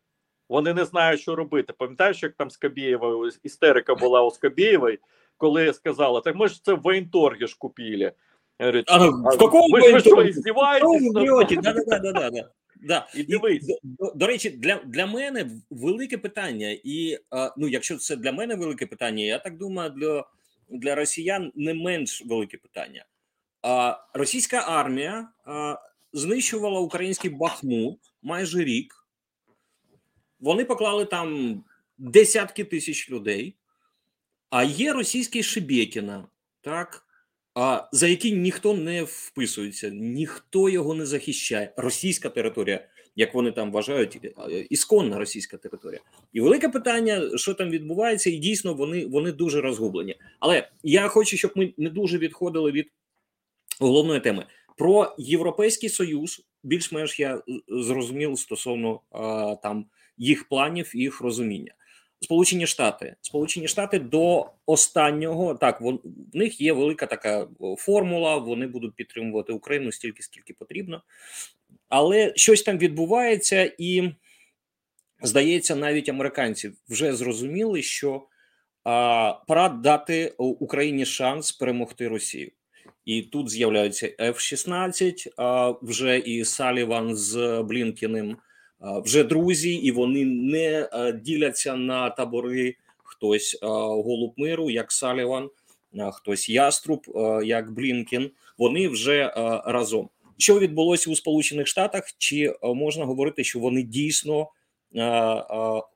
Вони 0.49 0.73
не 0.73 0.85
знають, 0.85 1.21
що 1.21 1.35
робити. 1.35 1.73
Пам'ятаєш, 1.73 2.23
як 2.23 2.33
там 2.33 2.49
Скабєєва 2.49 3.29
істерика 3.43 3.95
була 3.95 4.23
у 4.23 4.31
Скабєєвої, 4.31 4.99
коли 5.37 5.73
сказала: 5.73 6.21
так 6.21 6.35
ми 6.35 6.47
ж 6.47 6.63
це 6.63 6.73
в 6.73 6.81
воєнторгі 6.81 7.47
ж 7.47 7.55
купили. 7.59 8.11
Говорить, 8.59 8.85
А, 8.87 9.09
в 9.09 9.37
какому 9.37 9.67
ви, 9.69 9.93
ви 9.93 9.99
що, 9.99 10.31
здіваєтесь? 10.33 11.57
Да, 11.61 11.73
да, 11.73 11.99
да, 11.99 12.11
да, 12.11 12.29
да. 12.29 12.49
Да. 12.81 13.07
І 13.15 13.23
дивись. 13.23 13.67
до, 13.67 13.77
до, 13.83 14.11
до 14.15 14.27
речі, 14.27 14.49
для, 14.49 14.75
для 14.85 15.05
мене 15.05 15.51
велике 15.69 16.17
питання, 16.17 16.77
і 16.83 17.19
а, 17.29 17.53
ну, 17.57 17.67
якщо 17.67 17.97
це 17.97 18.15
для 18.15 18.31
мене 18.31 18.55
велике 18.55 18.85
питання, 18.85 19.23
я 19.23 19.39
так 19.39 19.57
думаю, 19.57 19.89
для, 19.89 20.25
для 20.69 20.95
росіян 20.95 21.51
не 21.55 21.73
менш 21.73 22.25
велике 22.25 22.57
питання. 22.57 23.05
А, 23.61 23.97
російська 24.13 24.57
армія 24.57 25.29
а, 25.45 25.75
знищувала 26.13 26.79
український 26.79 27.29
Бахмут 27.29 27.99
майже 28.21 28.63
рік. 28.63 29.07
Вони 30.39 30.65
поклали 30.65 31.05
там 31.05 31.63
десятки 31.97 32.63
тисяч 32.63 33.11
людей. 33.11 33.55
А 34.49 34.63
є 34.63 34.93
російський 34.93 35.43
Шебекіна, 35.43 36.27
так. 36.61 37.06
За 37.91 38.07
які 38.07 38.31
ніхто 38.31 38.73
не 38.73 39.03
вписується, 39.03 39.89
ніхто 39.89 40.69
його 40.69 40.93
не 40.93 41.05
захищає. 41.05 41.73
Російська 41.77 42.29
територія, 42.29 42.87
як 43.15 43.33
вони 43.33 43.51
там 43.51 43.71
вважають, 43.71 44.19
е, 44.23 44.59
ісконна 44.69 45.17
російська 45.17 45.57
територія. 45.57 46.01
І 46.33 46.41
велике 46.41 46.69
питання, 46.69 47.37
що 47.37 47.53
там 47.53 47.69
відбувається, 47.69 48.29
і 48.29 48.37
дійсно 48.37 48.73
вони, 48.73 49.05
вони 49.05 49.31
дуже 49.31 49.61
розгублені. 49.61 50.15
Але 50.39 50.69
я 50.83 51.07
хочу, 51.07 51.37
щоб 51.37 51.51
ми 51.55 51.73
не 51.77 51.89
дуже 51.89 52.17
відходили 52.17 52.71
від 52.71 52.87
головної 53.79 54.19
теми. 54.19 54.45
Про 54.77 55.15
Європейський 55.17 55.89
Союз 55.89 56.41
більш-менш 56.63 57.19
я 57.19 57.41
зрозумів 57.67 58.39
стосовно 58.39 59.01
а, 59.11 59.55
там 59.63 59.85
їх 60.17 60.49
планів 60.49 60.91
їх 60.95 61.21
розуміння. 61.21 61.73
Сполучені 62.19 62.67
Штати, 62.67 63.15
Сполучені 63.21 63.67
Штати 63.67 63.99
до 63.99 64.49
останнього 64.65 65.55
так 65.55 65.81
вон, 65.81 65.99
в 66.33 66.37
них 66.37 66.61
є 66.61 66.73
велика 66.73 67.05
така 67.05 67.47
формула. 67.77 68.37
Вони 68.37 68.67
будуть 68.67 68.95
підтримувати 68.95 69.53
Україну 69.53 69.91
стільки, 69.91 70.23
скільки 70.23 70.53
потрібно, 70.53 71.03
але 71.89 72.33
щось 72.35 72.63
там 72.63 72.77
відбувається, 72.77 73.73
і 73.77 74.11
здається, 75.21 75.75
навіть 75.75 76.09
американці 76.09 76.71
вже 76.89 77.15
зрозуміли, 77.15 77.81
що 77.81 78.27
а, 78.83 79.33
пора 79.47 79.69
дати 79.69 80.33
Україні 80.37 81.05
шанс 81.05 81.51
перемогти 81.51 82.07
Росію. 82.07 82.51
І 83.05 83.21
тут 83.21 83.49
з'являються 83.49 84.07
F-16, 84.19 85.27
а 85.37 85.73
вже 85.81 86.17
і 86.17 86.45
Саліван 86.45 87.15
з 87.15 87.63
Блінкіним 87.63 88.37
вже 88.79 89.23
друзі, 89.23 89.73
і 89.73 89.91
вони 89.91 90.25
не 90.25 90.89
діляться 91.23 91.75
на 91.75 92.09
табори. 92.09 92.75
Хтось 93.03 93.59
голуб 93.61 94.33
миру, 94.37 94.69
як 94.69 94.91
Саліван, 94.91 95.49
хтось 96.13 96.49
яструб, 96.49 97.01
як 97.43 97.71
Блінкін. 97.71 98.31
Вони 98.57 98.87
вже 98.87 99.33
разом. 99.65 100.09
Що 100.37 100.59
відбулося 100.59 101.11
у 101.11 101.15
Сполучених 101.15 101.67
Штатах? 101.67 102.03
Чи 102.17 102.55
можна 102.63 103.05
говорити, 103.05 103.43
що 103.43 103.59
вони 103.59 103.83
дійсно 103.83 104.49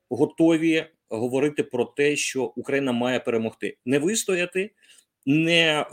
готові 0.09 0.85
говорити 1.09 1.63
про 1.63 1.85
те, 1.85 2.15
що 2.15 2.43
Україна 2.43 2.91
має 2.91 3.19
перемогти, 3.19 3.77
не 3.85 3.99
вистояти, 3.99 4.71
не, 5.25 5.85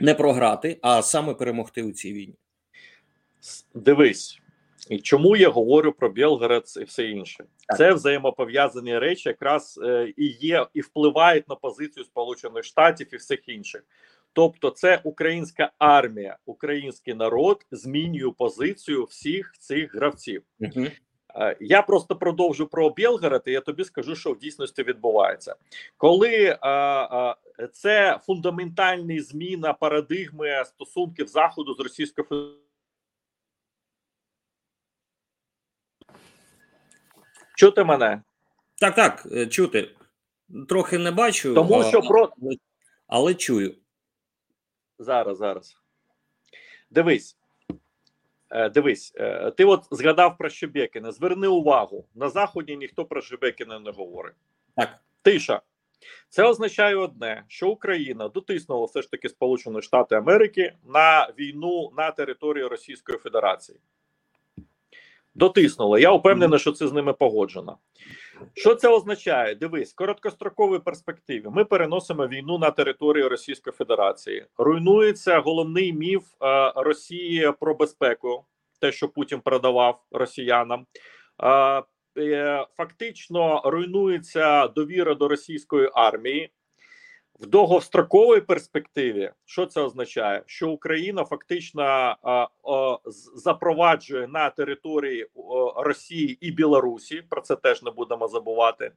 не 0.00 0.14
програти, 0.14 0.78
а 0.82 1.02
саме 1.02 1.34
перемогти 1.34 1.82
у 1.82 1.92
цій 1.92 2.12
війні? 2.12 2.34
Дивись. 3.74 4.37
І 4.88 4.98
чому 4.98 5.36
я 5.36 5.48
говорю 5.48 5.92
про 5.92 6.08
Білгород 6.08 6.64
і 6.80 6.84
все 6.84 7.04
інше? 7.04 7.44
Так. 7.66 7.78
Це 7.78 7.92
взаємопов'язані 7.92 8.98
речі, 8.98 9.28
якраз 9.28 9.80
е, 9.84 10.12
і 10.16 10.26
є, 10.26 10.66
і 10.74 10.80
впливають 10.80 11.48
на 11.48 11.54
позицію 11.54 12.04
Сполучених 12.04 12.64
Штатів 12.64 13.06
і 13.12 13.16
всіх 13.16 13.48
інших. 13.48 13.82
Тобто, 14.32 14.70
це 14.70 15.00
українська 15.04 15.72
армія, 15.78 16.36
український 16.46 17.14
народ 17.14 17.66
змінює 17.70 18.32
позицію 18.38 19.04
всіх 19.04 19.52
цих 19.58 19.94
гравців. 19.94 20.42
Угу. 20.60 20.86
Е, 21.36 21.56
Я 21.60 21.82
просто 21.82 22.16
продовжу 22.16 22.66
про 22.66 22.90
Білгород, 22.90 23.42
і 23.46 23.52
я 23.52 23.60
тобі 23.60 23.84
скажу, 23.84 24.16
що 24.16 24.32
в 24.32 24.38
дійсності 24.38 24.82
відбувається, 24.82 25.54
коли 25.96 26.58
а, 26.60 26.68
а, 26.70 27.36
це 27.72 28.20
фундаментальна 28.26 29.22
зміна 29.22 29.72
парадигми 29.72 30.64
стосунків 30.64 31.26
заходу 31.26 31.74
з 31.74 31.80
Російською 31.80 32.26
Федерацією. 32.28 32.67
Чути 37.58 37.84
мене, 37.84 38.22
Так, 38.80 38.94
так, 38.94 39.26
е, 39.32 39.46
чути. 39.46 39.90
Трохи 40.68 40.98
не 40.98 41.10
бачу, 41.10 41.54
тому 41.54 41.74
а, 41.80 41.84
що 41.84 42.00
про 42.00 42.32
але, 43.06 43.34
чую. 43.34 43.74
зараз, 44.98 45.38
зараз. 45.38 45.76
Дивись, 46.90 47.36
Е, 48.50 48.68
дивись, 48.68 49.12
е, 49.16 49.50
ти 49.50 49.64
от 49.64 49.84
згадав 49.90 50.38
про 50.38 50.48
Щебекіна. 50.48 51.12
Зверни 51.12 51.48
увагу, 51.48 52.08
на 52.14 52.28
заході 52.28 52.76
ніхто 52.76 53.04
про 53.04 53.22
Щебекіна 53.22 53.78
не 53.78 53.90
говорить. 53.90 54.36
Так. 54.76 54.98
Тиша. 55.22 55.60
Це 56.28 56.44
означає 56.44 56.96
одне, 56.96 57.44
що 57.48 57.68
Україна 57.68 58.28
дотиснула 58.28 58.86
все 58.86 59.02
ж 59.02 59.10
таки 59.10 59.28
Сполучені 59.28 59.82
Штати 59.82 60.14
Америки 60.14 60.74
на 60.84 61.32
війну 61.38 61.92
на 61.96 62.10
території 62.10 62.66
Російської 62.66 63.18
Федерації. 63.18 63.78
Дотиснула. 65.38 65.98
Я 65.98 66.12
впевнений, 66.12 66.58
що 66.58 66.72
це 66.72 66.88
з 66.88 66.92
ними 66.92 67.12
погоджено. 67.12 67.78
Що 68.54 68.74
це 68.74 68.88
означає? 68.88 69.54
Дивись, 69.54 69.92
короткостроковій 69.92 70.78
перспективі 70.78 71.44
ми 71.50 71.64
переносимо 71.64 72.26
війну 72.26 72.58
на 72.58 72.70
територію 72.70 73.28
Російської 73.28 73.74
Федерації. 73.74 74.46
Руйнується 74.58 75.38
головний 75.38 75.92
міф 75.92 76.22
е, 76.42 76.72
Росії 76.76 77.52
про 77.60 77.74
безпеку, 77.74 78.44
те, 78.80 78.92
що 78.92 79.08
Путін 79.08 79.40
продавав 79.40 80.02
росіянам. 80.10 80.86
Е, 81.42 81.82
е, 82.18 82.66
фактично 82.76 83.62
руйнується 83.64 84.68
довіра 84.68 85.14
до 85.14 85.28
російської 85.28 85.90
армії. 85.94 86.50
В 87.40 87.46
довгостроковій 87.46 88.40
перспективі, 88.40 89.30
що 89.44 89.66
це 89.66 89.80
означає? 89.80 90.42
Що 90.46 90.70
Україна 90.70 91.24
фактично 91.24 91.82
а, 91.82 92.16
а, 92.22 92.48
запроваджує 93.34 94.28
на 94.28 94.50
території 94.50 95.26
а, 95.76 95.82
Росії 95.82 96.38
і 96.40 96.50
Білорусі, 96.50 97.22
про 97.28 97.40
це 97.40 97.56
теж 97.56 97.82
не 97.82 97.90
будемо 97.90 98.28
забувати. 98.28 98.92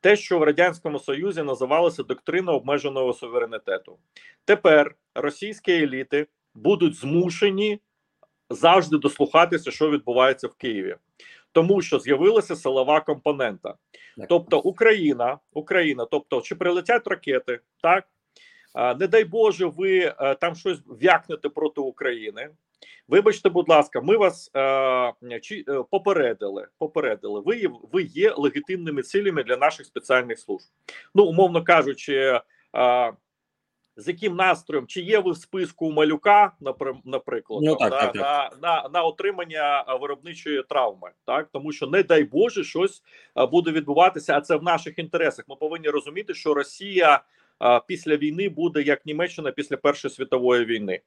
Те, 0.00 0.16
що 0.16 0.38
в 0.38 0.42
радянському 0.42 0.98
союзі 0.98 1.42
називалося 1.42 2.02
доктрина 2.02 2.52
обмеженого 2.52 3.12
суверенітету. 3.12 3.98
Тепер 4.44 4.94
російські 5.14 5.72
еліти 5.72 6.26
будуть 6.54 6.94
змушені 6.94 7.80
завжди 8.50 8.98
дослухатися, 8.98 9.70
що 9.70 9.90
відбувається 9.90 10.48
в 10.48 10.54
Києві, 10.54 10.96
тому 11.54 11.82
що 11.82 11.98
з'явилася 11.98 12.56
силова 12.56 13.00
компонента. 13.00 13.74
Так. 14.16 14.28
Тобто 14.28 14.58
Україна, 14.58 15.38
Україна, 15.52 16.06
тобто 16.10 16.40
чи 16.40 16.54
прилетять 16.54 17.06
ракети, 17.06 17.60
так 17.82 18.04
не 18.98 19.06
дай 19.06 19.24
Боже, 19.24 19.66
ви 19.66 20.14
там 20.40 20.54
щось 20.54 20.78
в'якнете 20.86 21.48
проти 21.48 21.80
України. 21.80 22.50
Вибачте, 23.08 23.48
будь 23.48 23.68
ласка, 23.68 24.00
ми 24.00 24.16
вас 24.16 24.50
а, 24.54 25.12
чи 25.42 25.64
е, 25.68 25.82
попередили. 25.90 26.66
Попередили. 26.78 27.40
Ви 27.40 27.62
ви 27.92 28.02
є 28.02 28.34
легітимними 28.36 29.02
цілями 29.02 29.42
для 29.42 29.56
наших 29.56 29.86
спеціальних 29.86 30.38
служб. 30.38 30.66
Ну, 31.14 31.24
умовно 31.24 31.64
кажучи, 31.64 32.40
а, 32.72 33.12
з 33.96 34.08
яким 34.08 34.36
настроєм, 34.36 34.86
чи 34.86 35.00
є 35.00 35.18
ви 35.18 35.32
в 35.32 35.36
списку 35.36 35.92
малюка, 35.92 36.52
напри- 36.60 37.00
наприклад, 37.04 37.60
Ну, 37.64 37.76
так, 37.76 37.90
да, 37.90 38.00
так, 38.00 38.12
так. 38.12 38.22
На, 38.62 38.68
на, 38.68 38.88
на 38.88 39.02
отримання 39.02 39.84
виробничої 40.00 40.62
травми, 40.68 41.10
так 41.26 41.48
тому 41.52 41.72
що 41.72 41.86
не 41.86 42.02
дай 42.02 42.24
Боже 42.24 42.64
щось 42.64 43.02
буде 43.50 43.70
відбуватися, 43.70 44.36
а 44.36 44.40
це 44.40 44.56
в 44.56 44.62
наших 44.62 44.98
інтересах. 44.98 45.44
Ми 45.48 45.56
повинні 45.56 45.88
розуміти, 45.88 46.34
що 46.34 46.54
Росія 46.54 47.22
після 47.86 48.16
війни 48.16 48.48
буде 48.48 48.82
як 48.82 49.06
Німеччина 49.06 49.50
після 49.50 49.76
Першої 49.76 50.14
світової 50.14 50.64
війни. 50.64 51.00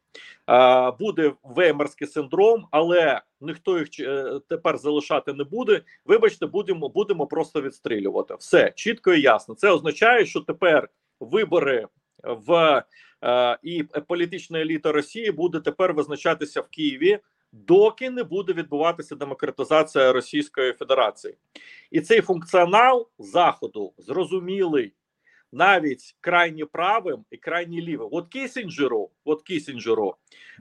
Буде 0.99 1.33
веймарський 1.43 2.07
синдром, 2.07 2.67
але 2.71 3.21
ніхто 3.41 3.79
їх 3.79 3.99
е, 3.99 4.39
тепер 4.49 4.77
залишати 4.77 5.33
не 5.33 5.43
буде. 5.43 5.81
Вибачте, 6.05 6.45
будемо 6.45 6.89
будемо 6.89 7.27
просто 7.27 7.61
відстрілювати. 7.61 8.35
Все 8.39 8.71
чітко 8.75 9.13
і 9.13 9.21
ясно. 9.21 9.55
Це 9.55 9.71
означає, 9.71 10.25
що 10.25 10.41
тепер 10.41 10.89
вибори 11.19 11.87
в 12.27 12.83
е, 13.23 13.57
і 13.63 13.83
політична 14.07 14.59
еліта 14.59 14.91
Росії 14.91 15.31
буде 15.31 15.59
тепер 15.59 15.93
визначатися 15.93 16.61
в 16.61 16.67
Києві, 16.67 17.19
доки 17.51 18.09
не 18.09 18.23
буде 18.23 18.53
відбуватися 18.53 19.15
демократизація 19.15 20.13
Російської 20.13 20.73
Федерації, 20.73 21.37
і 21.91 22.01
цей 22.01 22.21
функціонал 22.21 23.07
заходу 23.19 23.93
зрозумілий 23.97 24.93
навіть 25.51 26.15
крайні 26.21 26.65
правим 26.65 27.25
і 27.31 27.37
крайні 27.37 27.81
лівим. 27.81 28.07
От 28.11 28.27
Кісінджеру, 28.27 29.09
от 29.25 29.41
Кісінджеру 29.41 30.15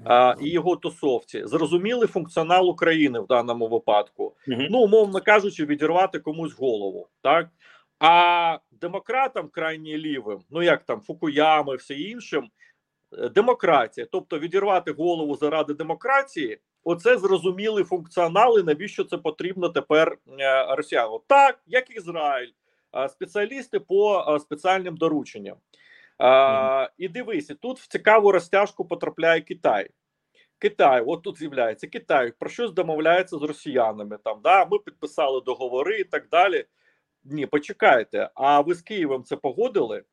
а, 0.05 0.35
і 0.41 0.51
його 0.51 0.77
тусовці 0.77 1.47
зрозуміли 1.47 2.07
функціонал 2.07 2.69
України 2.69 3.21
в 3.21 3.27
даному 3.27 3.69
випадку. 3.69 4.37
Мгм. 4.47 4.67
Ну, 4.71 4.79
умовно 4.79 5.21
кажучи, 5.21 5.67
відірвати 5.67 6.19
комусь 6.19 6.55
голову, 6.55 7.09
так 7.23 7.49
а 7.99 8.59
демократам 8.71 9.49
крайні 9.49 9.99
лівим, 9.99 10.41
ну 10.51 10.63
як 10.63 10.85
там 10.85 11.01
Фукуями, 11.01 11.77
все 11.77 11.95
іншим, 11.95 12.51
е, 13.19 13.29
демократія, 13.29 14.07
тобто 14.13 14.39
відірвати 14.39 14.93
голову 14.93 15.37
заради 15.37 15.75
демократії. 15.75 16.59
Оце 16.85 17.19
зрозумілий 17.19 17.85
функціонал, 17.85 18.59
і 18.59 18.63
навіщо 18.63 19.05
це 19.05 19.19
потрібно 19.19 19.69
тепер 19.69 20.19
е, 20.41 20.77
росіянам? 20.77 21.21
Так, 21.27 21.59
як 21.67 21.97
Ізраїль, 21.97 22.53
спеціалісти 23.09 23.81
по 23.81 24.39
спеціальним 24.41 24.97
дорученням. 24.97 25.57
Е, 26.23 26.91
І 26.99 27.09
дивись, 27.09 27.53
тут 27.61 27.79
в 27.79 27.89
цікаву 27.89 28.33
розтяжку 28.33 28.85
потрапляє 28.85 29.41
Китай. 29.41 29.91
Китай, 30.59 31.05
от 31.07 31.23
тут 31.23 31.39
з'являється 31.39 31.87
Китай, 31.87 32.33
про 32.39 32.51
щось 32.51 32.73
домовляється 32.73 33.39
з 33.39 33.43
росіянами. 33.43 34.19
Там 34.25 34.41
да, 34.43 34.67
ми 34.71 34.79
підписали 34.79 35.41
договори 35.41 35.99
і 36.01 36.05
так 36.05 36.29
далі. 36.29 36.65
Ні, 37.31 37.47
почекайте. 37.47 38.31
А 38.35 38.61
ви 38.61 38.75
з 38.75 38.83
Києвом 38.83 39.25
це 39.25 39.37
погодили? 39.37 40.05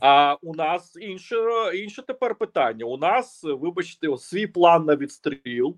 А 0.00 0.36
у 0.42 0.54
нас 0.54 0.96
інше 1.00 1.36
інше 1.74 2.02
тепер 2.02 2.34
питання. 2.34 2.84
У 2.84 2.96
нас, 2.96 3.40
вибачте, 3.44 4.16
свій 4.18 4.46
план 4.46 4.84
на 4.84 4.96
відстріл, 4.96 5.76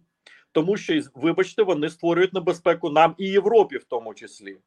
тому 0.52 0.76
що 0.76 1.00
вибачте, 1.14 1.62
вони 1.62 1.90
створюють 1.90 2.32
небезпеку 2.32 2.90
нам 2.90 3.14
і 3.18 3.26
Європі, 3.26 3.76
в 3.76 3.84
тому 3.84 4.14
числі. 4.14 4.58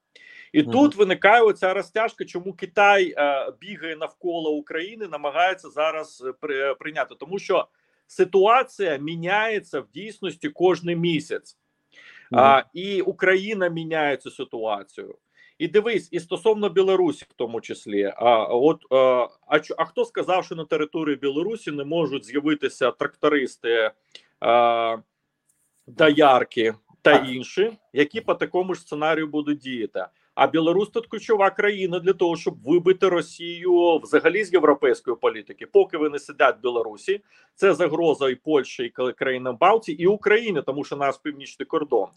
І 0.54 0.62
mm 0.62 0.68
-hmm. 0.68 0.72
тут 0.72 0.96
виникає 0.96 1.42
оця 1.42 1.74
розтяжка, 1.74 2.26
чому 2.26 2.54
Китай 2.54 3.14
е, 3.18 3.52
бігає 3.62 3.96
навколо 3.96 4.52
України, 4.52 5.08
намагається 5.08 5.70
зараз 5.70 6.24
е, 6.28 6.34
при, 6.40 6.76
прийняти, 6.76 7.16
тому 7.20 7.40
що 7.40 7.68
ситуація 8.08 8.98
міняється 8.98 9.80
в 9.80 9.88
дійсності 9.94 10.50
кожний 10.50 10.96
місяць, 10.96 11.58
mm 12.32 12.38
-hmm. 12.38 12.42
а, 12.42 12.64
і 12.74 13.02
Україна 13.02 13.68
міняє 13.68 14.18
цю 14.18 14.32
ситуацію. 14.32 15.16
І 15.58 15.68
дивись, 15.68 16.10
і 16.12 16.20
стосовно 16.20 16.70
Білорусі, 16.70 17.26
в 17.30 17.34
тому 17.34 17.62
числі, 17.62 18.14
а 18.16 18.44
от 18.44 18.82
а, 18.90 18.96
а, 19.48 19.60
а 19.78 19.86
хто 19.86 20.06
сказав, 20.06 20.46
що 20.46 20.56
на 20.56 20.66
території 20.66 21.16
Білорусі 21.16 21.72
не 21.72 21.84
можуть 21.84 22.26
з'явитися 22.26 22.92
трактористи, 22.92 23.92
а, 24.40 24.98
доярки 25.88 26.74
та 27.02 27.16
інші, 27.16 27.78
які 27.94 28.22
по 28.22 28.36
такому 28.36 28.74
ж 28.74 28.82
сценарію 28.82 29.28
будуть 29.28 29.58
діяти? 29.58 30.06
А 30.36 30.48
Білорусь 30.48 30.90
тут 30.90 31.08
ключова 31.08 31.50
країна 31.50 32.00
для 32.00 32.14
того, 32.14 32.38
щоб 32.38 32.64
вибити 32.64 33.10
Росію 33.10 34.00
взагалі 34.04 34.44
з 34.44 34.54
європейської 34.54 35.18
політики. 35.22 35.66
Поки 35.66 35.98
вони 35.98 36.20
сидять 36.20 36.56
в 36.60 36.62
Білорусі, 36.62 37.22
це 37.56 37.74
загроза 37.74 38.30
і 38.30 38.36
Польщі, 38.36 38.84
і 38.84 38.90
країнам 39.14 39.58
Балтії, 39.60 40.04
і 40.04 40.08
України, 40.08 40.62
тому 40.62 40.84
що 40.84 40.96
наш 40.96 41.16
північний 41.24 41.66
кордон. 41.66 42.08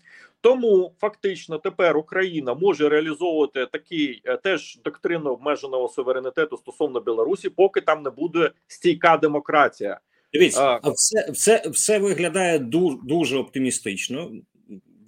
Тому 0.41 0.93
фактично 1.01 1.59
тепер 1.59 1.97
Україна 1.97 2.55
може 2.55 2.89
реалізовувати 2.89 3.67
такий 3.67 4.23
е, 4.25 4.37
теж 4.37 4.79
доктрину 4.85 5.31
обмеженого 5.31 5.89
суверенітету 5.89 6.57
стосовно 6.57 7.01
Білорусі, 7.01 7.49
поки 7.49 7.81
там 7.81 8.03
не 8.03 8.11
буде 8.11 8.51
стійка 8.67 9.17
демократія. 9.17 10.01
Дивіться, 10.33 10.81
а 10.83 10.91
все, 10.91 11.31
все, 11.31 11.63
все 11.69 11.99
виглядає 11.99 12.59
дуже, 12.59 12.97
дуже 13.03 13.39
оптимістично. 13.39 14.31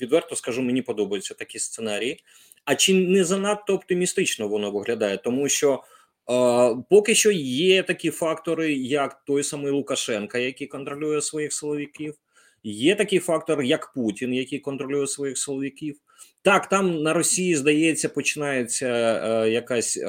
Відверто 0.01 0.37
скажу, 0.37 0.63
мені 0.63 0.83
подобаються 0.83 1.35
такі 1.35 1.59
сценарії. 1.59 2.21
А 2.69 2.75
чи 2.75 2.95
не 2.95 3.25
занадто 3.25 3.75
оптимістично 3.75 4.49
воно 4.49 4.71
виглядає? 4.71 5.17
Тому 5.17 5.49
що 5.49 5.83
е, 6.31 6.77
поки 6.91 7.15
що 7.15 7.31
є 7.31 7.83
такі 7.83 8.11
фактори, 8.11 8.73
як 8.75 9.25
той 9.25 9.43
самий 9.43 9.73
Лукашенка, 9.73 10.39
який 10.39 10.67
контролює 10.67 11.23
своїх 11.23 11.53
силовиків, 11.53 12.15
є 12.63 12.95
такий 12.95 13.19
фактор, 13.19 13.63
як 13.63 13.93
Путін, 13.95 14.35
який 14.35 14.59
контролює 14.59 15.07
своїх 15.07 15.39
силовиків. 15.39 15.97
Так, 16.43 16.69
там 16.69 17.03
на 17.03 17.13
Росії 17.13 17.57
здається, 17.57 18.09
починається 18.09 18.87
е, 18.87 19.51
якась 19.51 19.97
е, 19.97 20.07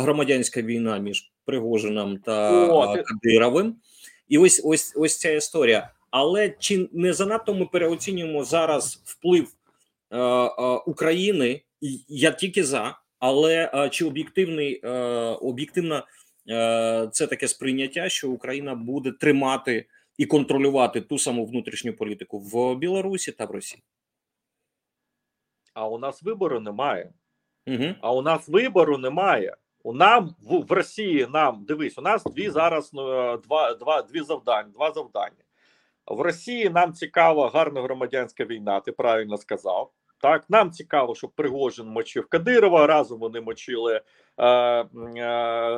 громадянська 0.00 0.62
війна 0.62 0.98
між 0.98 1.32
Пригожином 1.44 2.18
та 2.18 2.66
О, 2.68 3.02
Кадировим, 3.04 3.76
і 4.28 4.38
ось 4.38 4.62
ось 4.64 4.92
ось 4.96 5.18
ця 5.18 5.30
історія. 5.30 5.90
Але 6.10 6.54
чи 6.58 6.88
не 6.92 7.12
занадто 7.12 7.54
ми 7.54 7.66
переоцінюємо 7.66 8.44
зараз 8.44 9.02
вплив 9.04 9.48
е, 10.10 10.18
е, 10.18 10.50
України? 10.86 11.60
Я 12.08 12.30
тільки 12.30 12.64
за, 12.64 12.98
але 13.18 13.70
е, 13.74 13.88
чи 13.90 14.04
об'єктивний 14.04 14.80
е, 14.84 14.90
об'єктивно 15.40 16.06
е, 16.50 17.08
це 17.12 17.26
таке 17.26 17.48
сприйняття, 17.48 18.08
що 18.08 18.30
Україна 18.30 18.74
буде 18.74 19.12
тримати 19.12 19.86
і 20.18 20.26
контролювати 20.26 21.00
ту 21.00 21.18
саму 21.18 21.46
внутрішню 21.46 21.92
політику 21.92 22.38
в 22.38 22.76
Білорусі 22.76 23.32
та 23.32 23.44
в 23.44 23.50
Росії? 23.50 23.82
А 25.74 25.88
у 25.88 25.98
нас 25.98 26.22
вибору 26.22 26.60
немає. 26.60 27.12
Угу. 27.66 27.94
А 28.00 28.12
у 28.12 28.22
нас 28.22 28.48
вибору 28.48 28.98
немає. 28.98 29.56
У 29.82 29.92
нам 29.92 30.34
в, 30.42 30.58
в 30.58 30.72
Росії 30.72 31.26
нам 31.30 31.64
дивись, 31.64 31.98
у 31.98 32.02
нас 32.02 32.24
дві 32.24 32.50
зараз 32.50 32.90
два, 32.90 33.74
два 33.80 34.02
дві 34.02 34.20
завдання. 34.20 34.68
Два 34.68 34.92
завдання 34.92 35.44
в 36.06 36.20
Росії. 36.20 36.70
Нам 36.70 36.92
цікава 36.92 37.50
гарна 37.50 37.82
громадянська 37.82 38.44
війна. 38.44 38.80
Ти 38.80 38.92
правильно 38.92 39.36
сказав. 39.36 39.90
Так, 40.24 40.44
нам 40.48 40.70
цікаво, 40.70 41.14
щоб 41.14 41.30
Пригожин 41.30 41.86
мочив 41.86 42.26
Кадирова. 42.28 42.86
Разом 42.86 43.20
вони 43.20 43.40
мочили 43.40 44.00
е, 44.38 44.46
е, 44.46 44.86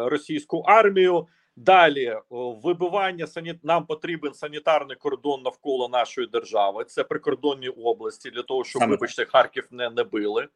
російську 0.09 0.59
армію. 0.59 1.26
Далі 1.56 2.16
вибивання 2.30 3.26
саніт 3.26 3.64
нам 3.64 3.87
потрібен 3.87 4.35
санітарний 4.35 4.96
кордон 4.96 5.42
навколо 5.42 5.88
нашої 5.88 6.26
держави. 6.26 6.85
Це 6.85 7.04
прикордонні 7.04 7.68
області 7.68 8.30
для 8.30 8.42
того, 8.42 8.64
щоб 8.64 8.88
вибачте, 8.88 9.24
Харків 9.24 9.66
не, 9.70 9.90
не 9.90 10.04
били. 10.04 10.48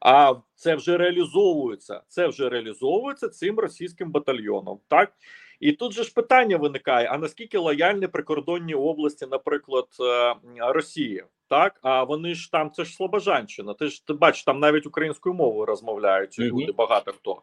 А 0.00 0.34
це 0.54 0.74
вже 0.74 0.96
реалізовується. 0.96 2.00
Це 2.08 2.26
вже 2.26 2.48
реалізовується 2.48 3.28
цим 3.28 3.58
російським 3.58 4.10
батальйоном. 4.10 4.78
Так 4.88 5.12
і 5.60 5.72
тут 5.72 5.92
же 5.92 6.04
ж 6.04 6.12
питання 6.14 6.56
виникає: 6.56 7.08
а 7.08 7.18
наскільки 7.18 7.58
лояльні 7.58 8.06
прикордонні 8.06 8.74
області, 8.74 9.26
наприклад, 9.30 9.86
е, 10.00 10.34
Росії? 10.58 11.24
Так, 11.48 11.78
а 11.82 12.04
вони 12.04 12.34
ж 12.34 12.52
там 12.52 12.70
це 12.70 12.84
ж 12.84 12.94
Слобожанщина. 12.94 13.74
Ти 13.74 13.86
ж 13.86 14.06
ти 14.06 14.12
бачиш, 14.12 14.44
там 14.44 14.60
навіть 14.60 14.86
українською 14.86 15.34
мовою 15.34 15.66
розмовляють 15.66 16.38
люди. 16.38 16.64
Mm 16.64 16.68
-hmm. 16.68 16.76
Багато 16.76 17.12
хто. 17.12 17.42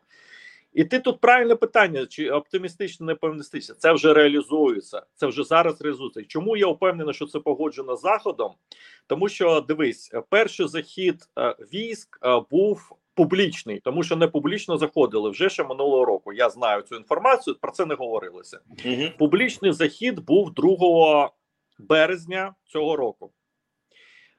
І 0.74 0.84
ти 0.84 1.00
тут 1.00 1.20
правильне 1.20 1.56
питання: 1.56 2.06
чи 2.06 2.30
оптимістично, 2.30 3.06
не 3.06 3.14
оптимістично? 3.14 3.76
Це 3.76 3.94
вже 3.94 4.14
реалізується. 4.14 5.02
Це 5.16 5.28
вже 5.28 5.44
зараз 5.44 5.82
реалізується. 5.82 6.24
Чому 6.24 6.58
я 6.58 6.68
впевнений, 6.68 7.14
що 7.14 7.26
це 7.26 7.40
погоджено 7.40 7.96
заходом? 7.96 8.52
Тому 9.08 9.30
що 9.30 9.62
дивись, 9.62 10.12
перший 10.30 10.68
захід 10.68 11.16
е, 11.40 11.56
військ 11.74 12.20
е, 12.24 12.42
був 12.52 12.96
публічний, 13.16 13.80
тому 13.80 14.04
що 14.04 14.16
не 14.16 14.28
публічно 14.28 14.78
заходили 14.78 15.30
вже 15.30 15.50
ще 15.50 15.64
минулого 15.64 16.06
року. 16.06 16.34
Я 16.34 16.50
знаю 16.50 16.82
цю 16.82 16.96
інформацію. 16.96 17.56
Про 17.62 17.72
це 17.72 17.86
не 17.86 17.96
говорилося. 17.96 18.60
Угу. 18.86 19.04
Публічний 19.18 19.72
захід 19.72 20.20
був 20.20 20.54
2 20.54 21.32
березня 21.80 22.56
цього 22.66 22.96
року. 22.96 23.32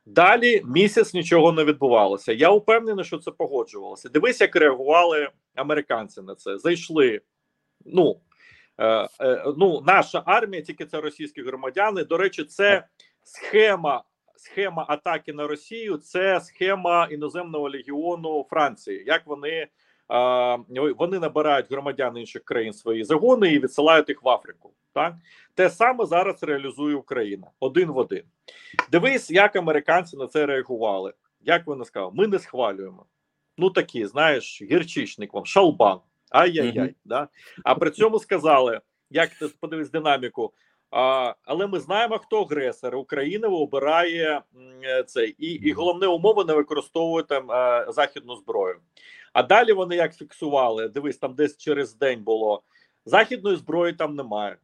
Далі 0.06 0.62
місяць 0.64 1.14
нічого 1.14 1.52
не 1.52 1.64
відбувалося. 1.64 2.32
Я 2.32 2.50
впевнений, 2.50 3.04
що 3.04 3.18
це 3.18 3.30
погоджувалося. 3.30 4.08
Дивись, 4.08 4.40
як 4.40 4.56
реагували 4.56 5.28
американці 5.54 6.22
на 6.22 6.34
це. 6.34 6.58
Зайшли. 6.58 7.20
Ну 7.86 8.20
е, 8.78 9.08
е, 9.20 9.44
ну, 9.56 9.80
наша 9.86 10.22
армія, 10.26 10.62
тільки 10.62 10.86
це 10.86 11.00
російські 11.00 11.42
громадяни. 11.42 12.04
До 12.04 12.16
речі, 12.16 12.44
це 12.44 12.86
схема 13.22 14.04
схема 14.36 14.84
атаки 14.88 15.32
на 15.32 15.46
Росію. 15.46 15.96
Це 15.96 16.40
схема 16.40 17.08
іноземного 17.10 17.70
легіону 17.70 18.46
Франції. 18.50 19.04
Як 19.06 19.26
вони 19.26 19.68
вони 20.98 21.18
набирають 21.18 21.70
громадян 21.70 22.18
інших 22.18 22.44
країн 22.44 22.72
свої 22.72 23.04
загони 23.04 23.52
і 23.52 23.58
відсилають 23.58 24.08
їх 24.08 24.22
в 24.22 24.28
Африку. 24.28 24.72
Так 24.92 25.14
те 25.54 25.70
саме 25.70 26.06
зараз 26.06 26.42
реалізує 26.42 26.96
Україна 26.96 27.46
один 27.60 27.90
в 27.90 27.96
один. 27.96 28.22
Дивись, 28.90 29.30
як 29.30 29.56
американці 29.56 30.16
на 30.16 30.26
це 30.26 30.46
реагували. 30.46 31.12
Як 31.40 31.66
вони 31.66 31.84
сказали, 31.84 32.12
ми 32.14 32.26
не 32.26 32.38
схвалюємо. 32.38 33.06
Ну 33.58 33.70
такі, 33.70 34.06
знаєш, 34.06 34.62
гірчичник 34.62 35.34
вам, 35.34 35.46
шалбан. 35.46 35.98
Ай-яй-яй. 36.30 36.88
Mm 36.88 36.94
да? 37.04 37.28
А 37.64 37.74
при 37.74 37.90
цьому 37.90 38.18
сказали: 38.18 38.80
як 39.10 39.30
ти 39.30 39.48
подивись 39.60 39.90
динаміку? 39.90 40.52
А, 40.96 41.35
Але 41.44 41.66
ми 41.66 41.80
знаємо, 41.80 42.18
хто 42.18 42.42
агресор. 42.42 42.96
Україна 42.96 43.48
обирає 43.48 44.42
це, 45.07 45.24
і 45.26 45.46
і 45.46 45.72
головне 45.72 46.07
умови 46.07 46.44
не 46.44 46.54
використовує 46.54 47.24
там 47.24 47.48
західну 47.92 48.37
зброю. 48.37 48.76
А 49.33 49.42
далі 49.42 49.72
вони 49.72 49.96
як 49.96 50.16
фіксували: 50.16 50.88
дивись, 50.88 51.16
там 51.16 51.35
десь 51.35 51.57
через 51.57 51.94
день 51.94 52.22
було 52.22 52.62
західної 53.07 53.57
зброї 53.57 53.92
там 53.92 54.14
немає. 54.14 54.57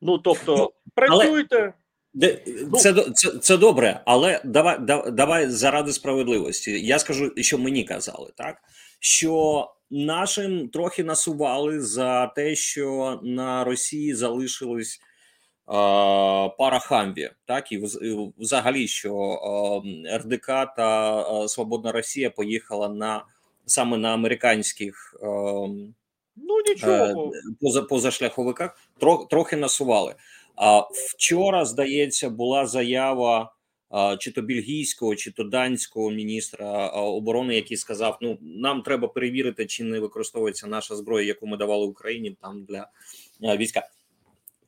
Ну 0.00 0.18
тобто, 0.18 0.56
ну, 0.56 0.72
працюйте. 0.94 1.72
Ну, 2.14 2.78
це 2.78 2.92
це 3.14 3.38
це 3.38 3.56
добре, 3.56 4.00
але 4.06 4.40
давай 4.44 4.78
давай 5.12 5.46
заради 5.46 5.92
справедливості. 5.92 6.86
Я 6.86 6.98
скажу, 6.98 7.32
що 7.36 7.58
мені 7.58 7.84
казали, 7.84 8.30
так 8.36 8.56
що 9.00 9.66
нашим 9.92 10.68
трохи 10.68 11.04
насували 11.04 11.80
за 11.80 12.26
те, 12.26 12.54
що 12.54 13.20
на 13.22 13.64
Росії 13.64 14.14
залишилось 14.14 14.98
е, 14.98 15.72
пара 16.58 16.78
хамві, 16.78 17.30
так 17.44 17.72
і 17.72 17.84
взагалі, 18.38 18.88
що 18.88 19.14
е, 20.06 20.18
РДК 20.18 20.46
та 20.46 21.20
е, 21.20 21.48
Свободна 21.48 21.92
Росія 21.92 22.30
поїхала 22.30 22.88
на 22.88 23.24
саме 23.66 23.96
на 23.96 24.14
американських. 24.14 25.16
Е, 25.22 25.26
Ну 26.36 26.54
нічого 26.68 27.32
поза 27.60 27.82
позашляховиках 27.82 28.78
трохи 29.30 29.56
насували. 29.56 30.14
А 30.56 30.80
вчора 30.90 31.64
здається 31.64 32.30
була 32.30 32.66
заява 32.66 33.52
чи 34.18 34.30
то 34.30 34.42
бельгійського, 34.42 35.16
чи 35.16 35.30
то 35.30 35.44
данського 35.44 36.10
міністра 36.10 36.88
оборони, 36.88 37.54
який 37.54 37.76
сказав: 37.76 38.18
Ну 38.20 38.38
нам 38.40 38.82
треба 38.82 39.08
перевірити, 39.08 39.66
чи 39.66 39.84
не 39.84 40.00
використовується 40.00 40.66
наша 40.66 40.96
зброя, 40.96 41.26
яку 41.26 41.46
ми 41.46 41.56
давали 41.56 41.86
Україні 41.86 42.36
там 42.40 42.64
для 42.64 42.88
війська. 43.56 43.88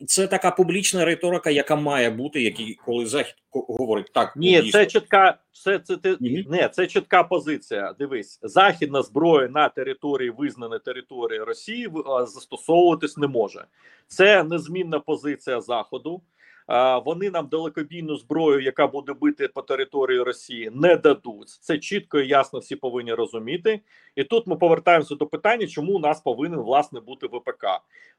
це 0.06 0.26
така 0.26 0.50
публічна 0.50 1.04
риторика, 1.04 1.50
яка 1.50 1.76
має 1.76 2.10
бути, 2.10 2.42
який 2.42 2.74
коли 2.74 3.06
захід 3.06 3.34
говорить 3.50 4.10
так. 4.14 4.36
Ні, 4.36 4.62
дійсно. 4.62 4.72
це 4.72 4.86
чітка, 4.86 5.38
це, 5.52 5.78
це, 5.78 5.96
ти, 5.96 6.10
Мгм. 6.20 6.44
не, 6.50 6.68
це 6.68 6.86
чітка 6.86 7.22
позиція. 7.24 7.94
Дивись, 7.98 8.38
західна 8.42 9.02
зброя 9.02 9.48
на 9.48 9.68
території 9.68 10.30
визнаної 10.30 10.80
території 10.84 11.40
Росії 11.40 11.90
застосовуватись 12.06 13.16
не 13.16 13.26
може. 13.26 13.64
Це 14.06 14.44
незмінна 14.44 15.00
позиція 15.00 15.60
Заходу. 15.60 16.22
Вони 17.04 17.30
нам 17.30 17.46
далекобійну 17.46 18.16
зброю, 18.16 18.60
яка 18.60 18.86
буде 18.86 19.12
бити 19.12 19.48
по 19.48 19.62
території 19.62 20.22
Росії, 20.22 20.70
не 20.74 20.96
дадуть. 20.96 21.48
Це 21.48 21.78
чітко 21.78 22.18
і 22.20 22.28
ясно 22.28 22.58
всі 22.58 22.76
повинні 22.76 23.14
розуміти. 23.14 23.80
І 24.16 24.24
тут 24.24 24.46
ми 24.46 24.56
повертаємося 24.56 25.14
до 25.14 25.26
питання, 25.26 25.66
чому 25.66 25.92
у 25.92 25.98
нас 25.98 26.20
повинен 26.20 26.60
власне 26.60 27.00
бути 27.00 27.26
ВПК. 27.26 27.66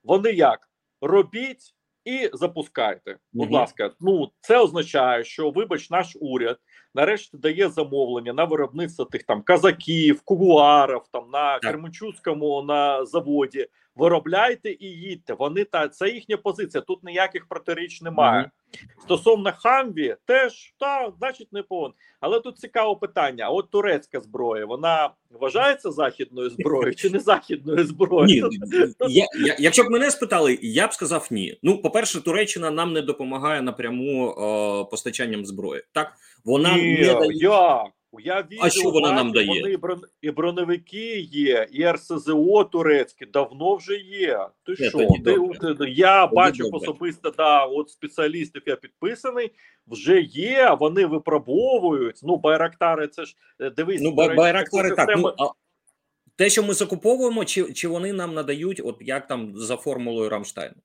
Вони 0.03 0.31
як 0.31 0.69
робіть 1.01 1.75
і 2.05 2.29
запускайте. 2.33 3.17
Будь 3.33 3.45
Мгм. 3.49 3.53
ласка, 3.55 3.91
ну 3.99 4.31
це 4.41 4.57
означає, 4.59 5.23
що 5.23 5.49
вибач, 5.49 5.89
наш 5.89 6.17
уряд 6.21 6.59
нарешті 6.95 7.37
дає 7.37 7.69
замовлення 7.69 8.33
на 8.33 8.43
виробництво 8.43 9.05
тих 9.05 9.23
там 9.23 9.41
казаків, 9.41 10.21
кугуарів, 10.21 11.01
там 11.11 11.29
на 11.33 11.59
Так. 11.59 11.71
Кременчуцькому 11.71 12.61
на 12.61 13.05
заводі. 13.05 13.67
Виробляйте 13.95 14.71
і 14.71 14.85
їдьте. 14.85 15.33
Вони 15.33 15.63
та 15.63 15.87
це 15.87 16.09
їхня 16.09 16.37
позиція. 16.37 16.81
Тут 16.81 17.03
ніяких 17.03 17.47
протиріч 17.47 18.01
немає. 18.01 18.39
Мгм. 18.39 18.51
Стосовно 19.03 19.53
Хамві, 19.57 20.15
теж 20.25 20.73
та 20.79 21.11
значить 21.17 21.53
не 21.53 21.63
повинен. 21.63 21.93
Але 22.19 22.39
тут 22.39 22.57
цікаве 22.57 22.95
питання: 22.95 23.45
а 23.45 23.49
от 23.49 23.69
турецька 23.69 24.21
зброя, 24.21 24.65
вона 24.65 25.09
вважається 25.29 25.91
західною 25.91 26.49
зброєю 26.49 26.95
чи 26.95 27.09
не 27.09 27.19
західною 27.19 27.85
зброєю? 27.85 28.49
Ні, 28.49 28.59
я, 29.09 29.25
я, 29.45 29.55
якщо 29.59 29.83
б 29.83 29.89
мене 29.89 30.11
спитали, 30.11 30.59
я 30.61 30.87
б 30.87 30.93
сказав 30.93 31.27
ні. 31.31 31.59
Ну, 31.63 31.81
по-перше, 31.81 32.21
Туреччина 32.21 32.71
нам 32.71 32.93
не 32.93 33.01
допомагає 33.01 33.61
напряму 33.61 34.29
е, 34.29 34.91
постачанням 34.91 35.45
зброї. 35.45 35.83
Так 35.91 36.13
вона 36.45 36.77
Ні, 36.77 36.97
не 36.97 37.13
дає. 37.13 37.31
як? 37.33 37.87
Я 38.19 38.41
відео 38.51 38.69
що 38.69 38.89
вона 38.89 39.11
нам 39.11 39.31
дає? 39.31 39.47
Вони 39.47 39.71
і 39.71 39.77
брон- 39.77 40.03
і 40.21 40.31
броневики 40.31 41.19
є, 41.19 41.67
і 41.71 41.91
РСЗО 41.91 42.63
турецьке 42.63 43.25
давно 43.25 43.75
вже 43.75 43.95
є. 43.95 44.47
Ти 44.65 44.75
Це 44.75 44.89
що? 44.89 44.97
Ти, 44.97 45.31
добре. 45.33 45.75
ти- 45.75 45.89
я 45.89 46.27
Тоді 46.27 46.35
бачив 46.35 46.65
добре. 46.65 46.79
особисто, 46.79 47.29
да, 47.37 47.65
от 47.65 47.89
спеціалістів 47.89 48.61
я 48.65 48.75
підписаний. 48.75 49.51
Вже 49.87 50.21
є, 50.21 50.77
вони 50.79 51.05
випробовують. 51.05 52.19
Ну, 52.23 52.37
байрактари, 52.37 53.07
це 53.07 53.25
ж 53.25 53.35
е, 53.59 53.69
дивись, 53.69 54.01
Ну, 54.01 54.11
ба- 54.11 54.35
байрактари 54.35 54.91
так. 54.91 55.09
Ну, 55.17 55.33
а 55.37 55.47
те, 56.35 56.49
що 56.49 56.63
ми 56.63 56.73
закуповуємо, 56.73 57.45
чи, 57.45 57.73
чи 57.73 57.87
вони 57.87 58.13
нам 58.13 58.33
надають, 58.33 58.81
от 58.83 58.97
як 59.01 59.27
там 59.27 59.51
за 59.55 59.77
формулою 59.77 60.29
Рамштайну? 60.29 60.75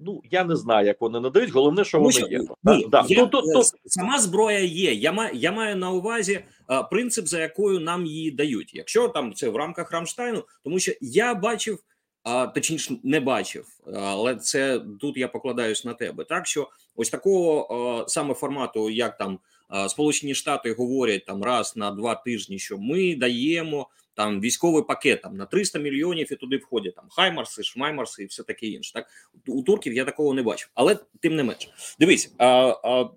Ну 0.00 0.22
я 0.30 0.44
не 0.44 0.56
знаю, 0.56 0.86
як 0.86 1.00
вони 1.00 1.20
надають. 1.20 1.50
Головне, 1.50 1.84
що 1.84 1.98
Тому 1.98 2.04
вони 2.04 2.18
що, 2.18 2.26
є. 2.26 2.38
ні, 2.64 2.86
Да, 2.90 3.04
я, 3.08 3.20
Ну, 3.20 3.26
тут, 3.26 3.44
е, 3.56 3.88
сама 3.88 4.18
зброя 4.18 4.58
є. 4.58 4.92
Я 4.92 5.12
маю, 5.12 5.30
я 5.34 5.52
маю 5.52 5.76
на 5.76 5.90
увазі 5.90 6.40
е, 6.70 6.82
принцип, 6.82 7.26
за 7.26 7.40
якою 7.40 7.80
нам 7.80 8.06
її 8.06 8.30
дають. 8.30 8.74
Якщо 8.74 9.08
там 9.08 9.34
це 9.34 9.48
в 9.48 9.56
рамках 9.56 9.92
Рамштайну, 9.92 10.44
тому 10.64 10.78
що 10.78 10.92
я 11.00 11.34
бачив, 11.34 11.78
а 12.22 12.46
точніше 12.46 12.96
не 13.02 13.20
бачив, 13.20 13.66
але 13.94 14.36
це 14.36 14.80
тут 15.00 15.16
я 15.16 15.28
покладаюсь 15.28 15.84
на 15.84 15.94
тебе. 15.94 16.24
Так 16.24 16.46
що 16.46 16.68
ось 16.96 17.10
такого 17.10 18.00
е, 18.00 18.04
саме 18.08 18.34
формату, 18.34 18.90
як 18.90 19.18
там 19.18 19.38
е, 19.74 19.88
Сполучені 19.88 20.34
Штати 20.34 20.72
говорять 20.72 21.24
там 21.24 21.42
раз 21.42 21.76
на 21.76 21.90
два 21.90 22.14
тижні, 22.14 22.58
що 22.58 22.78
ми 22.78 23.16
даємо. 23.16 23.88
Там 24.16 24.40
військовий 24.40 24.82
пакет 24.82 25.22
там 25.22 25.36
на 25.36 25.46
300 25.46 25.78
мільйонів 25.78 26.32
і 26.32 26.36
туди 26.36 26.56
входять 26.56 26.94
там 26.94 27.04
Хаймарси, 27.10 27.62
Шмаймарси 27.62 28.22
і 28.22 28.26
все 28.26 28.42
таке 28.42 28.66
інше. 28.66 28.92
Так 28.92 29.06
у 29.46 29.62
турків 29.62 29.92
я 29.92 30.04
такого 30.04 30.34
не 30.34 30.42
бачив, 30.42 30.70
але 30.74 30.96
тим 31.20 31.36
не 31.36 31.42
менш, 31.42 31.96
дивись, 32.00 32.34
а, 32.38 32.46
а, 32.46 33.10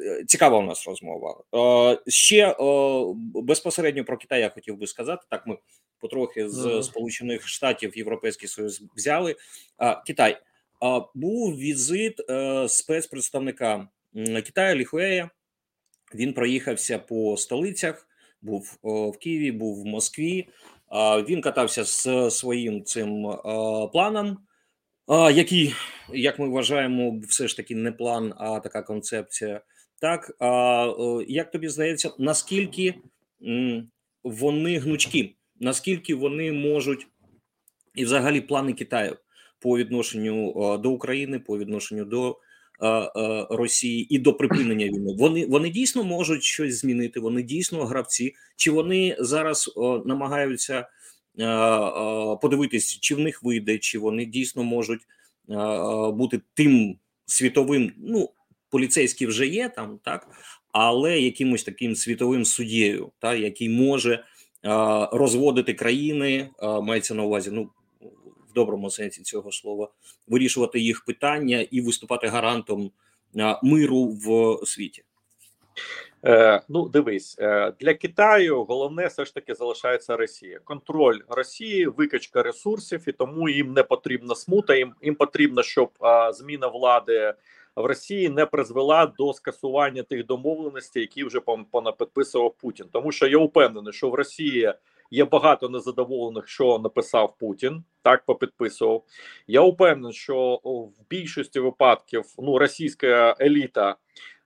е, 0.00 0.24
цікава 0.24 0.58
у 0.58 0.62
нас 0.62 0.86
розмова. 0.86 1.44
А, 1.52 1.96
ще 2.10 2.56
а, 2.58 3.04
безпосередньо 3.34 4.04
про 4.04 4.16
Китай 4.16 4.40
я 4.40 4.48
хотів 4.48 4.76
би 4.76 4.86
сказати. 4.86 5.26
Так, 5.30 5.46
ми 5.46 5.58
потрохи 6.00 6.48
з 6.48 6.82
Сполучених 6.82 7.48
Штатів 7.48 7.98
Європейський 7.98 8.48
Союз 8.48 8.82
взяли. 8.96 9.36
А, 9.76 9.94
Китай 9.94 10.38
а, 10.80 11.00
був 11.14 11.58
візит 11.58 12.20
е, 12.30 12.68
спецпредставника 12.68 13.88
Китаю 14.14 14.76
Ліхуея. 14.76 15.30
Він 16.14 16.32
проїхався 16.32 16.98
по 16.98 17.36
столицях, 17.36 18.08
був 18.44 18.78
в 18.82 19.18
Києві, 19.18 19.52
був 19.52 19.82
в 19.82 19.86
Москві. 19.86 20.48
Він 21.28 21.40
катався 21.40 21.84
з 21.84 22.30
своїм 22.30 22.84
цим 22.84 23.26
планом, 23.92 24.38
який, 25.32 25.74
як 26.12 26.38
ми 26.38 26.48
вважаємо, 26.48 27.20
все 27.28 27.48
ж 27.48 27.56
таки 27.56 27.74
не 27.74 27.92
план, 27.92 28.34
а 28.36 28.60
така 28.60 28.82
концепція. 28.82 29.60
Так, 30.00 30.36
як 31.28 31.50
тобі 31.50 31.68
здається, 31.68 32.10
наскільки 32.18 32.94
вони 34.24 34.78
гнучкі, 34.78 35.36
наскільки 35.60 36.14
вони 36.14 36.52
можуть, 36.52 37.06
і 37.94 38.04
взагалі 38.04 38.40
плани 38.40 38.72
Китаю 38.72 39.16
по 39.64 39.78
відношенню 39.78 40.52
до 40.82 40.90
України, 40.90 41.38
по 41.38 41.58
відношенню 41.58 42.04
до 42.04 42.30
е, 42.30 42.32
е, 42.32 42.43
Росії 43.50 44.14
і 44.14 44.18
до 44.18 44.34
припинення 44.34 44.86
війни, 44.86 45.14
вони, 45.18 45.46
вони 45.46 45.70
дійсно 45.70 46.04
можуть 46.04 46.42
щось 46.42 46.80
змінити, 46.80 47.20
вони 47.20 47.42
дійсно 47.42 47.84
гравці, 47.84 48.34
чи 48.56 48.70
вони 48.70 49.16
зараз 49.20 49.70
намагаються 50.04 50.88
подивитись, 52.42 52.98
чи 53.00 53.14
в 53.14 53.18
них 53.18 53.42
вийде, 53.42 53.78
чи 53.78 53.98
вони 53.98 54.24
дійсно 54.24 54.64
можуть 54.64 55.00
бути 56.12 56.40
тим 56.54 56.98
світовим, 57.26 57.92
ну 57.96 58.30
поліцейський 58.70 59.26
вже 59.26 59.46
є 59.46 59.68
там, 59.68 59.98
так, 60.04 60.28
але 60.72 61.20
якимось 61.20 61.64
таким 61.64 61.96
світовим 61.96 62.44
суддєю, 62.44 63.12
та, 63.18 63.34
який 63.34 63.68
може 63.68 64.24
розводити 65.12 65.74
країни, 65.74 66.50
мається 66.82 67.14
на 67.14 67.22
увазі, 67.22 67.50
ну 67.52 67.70
доброму 68.54 68.90
сенсі 68.90 69.22
цього 69.22 69.52
слова, 69.52 69.88
вирішувати 70.28 70.80
їх 70.80 71.04
питання 71.04 71.66
і 71.70 71.80
виступати 71.80 72.26
гарантом 72.26 72.90
е, 73.36 73.58
миру 73.62 74.04
в 74.04 74.58
світі. 74.66 75.04
Е, 76.26 76.62
ну, 76.68 76.88
дивись, 76.88 77.36
е, 77.38 77.72
для 77.80 77.94
Китаю 77.94 78.64
головне 78.64 79.06
все 79.06 79.24
ж 79.24 79.34
таки 79.34 79.54
залишається 79.54 80.16
Росія. 80.16 80.60
Контроль 80.64 81.18
Росії, 81.28 81.86
викачка 81.86 82.42
ресурсів, 82.42 83.08
і 83.08 83.12
тому 83.12 83.48
їм 83.48 83.72
не 83.72 83.82
потрібна 83.82 84.34
смута. 84.34 84.74
Їм 84.74 84.94
їм 85.02 85.14
потрібно, 85.14 85.62
щоб 85.62 85.90
е, 86.02 86.32
зміна 86.32 86.66
влади 86.66 87.34
в 87.76 87.86
Росії 87.86 88.28
не 88.28 88.46
призвела 88.46 89.06
до 89.06 89.32
скасування 89.32 90.02
тих 90.02 90.26
домовленостей, 90.26 91.02
які 91.02 91.24
вже 91.24 91.38
пон- 91.38 91.64
понапідписував 91.70 92.54
Путін. 92.60 92.86
Тому 92.92 93.12
що 93.12 93.26
я 93.26 93.38
впевнений, 93.38 93.92
що 93.92 94.10
в 94.10 94.14
Росії 94.14 94.74
є 95.14 95.24
багато 95.24 95.68
незадоволених, 95.68 96.48
що 96.48 96.78
написав 96.78 97.34
Путін. 97.38 97.84
Так 98.02 98.24
попідписував. 98.26 99.04
Я 99.46 99.60
впевнений, 99.60 100.12
що 100.12 100.60
в 100.64 101.08
більшості 101.10 101.60
випадків 101.60 102.24
ну 102.38 102.58
російська 102.58 103.36
еліта 103.40 103.96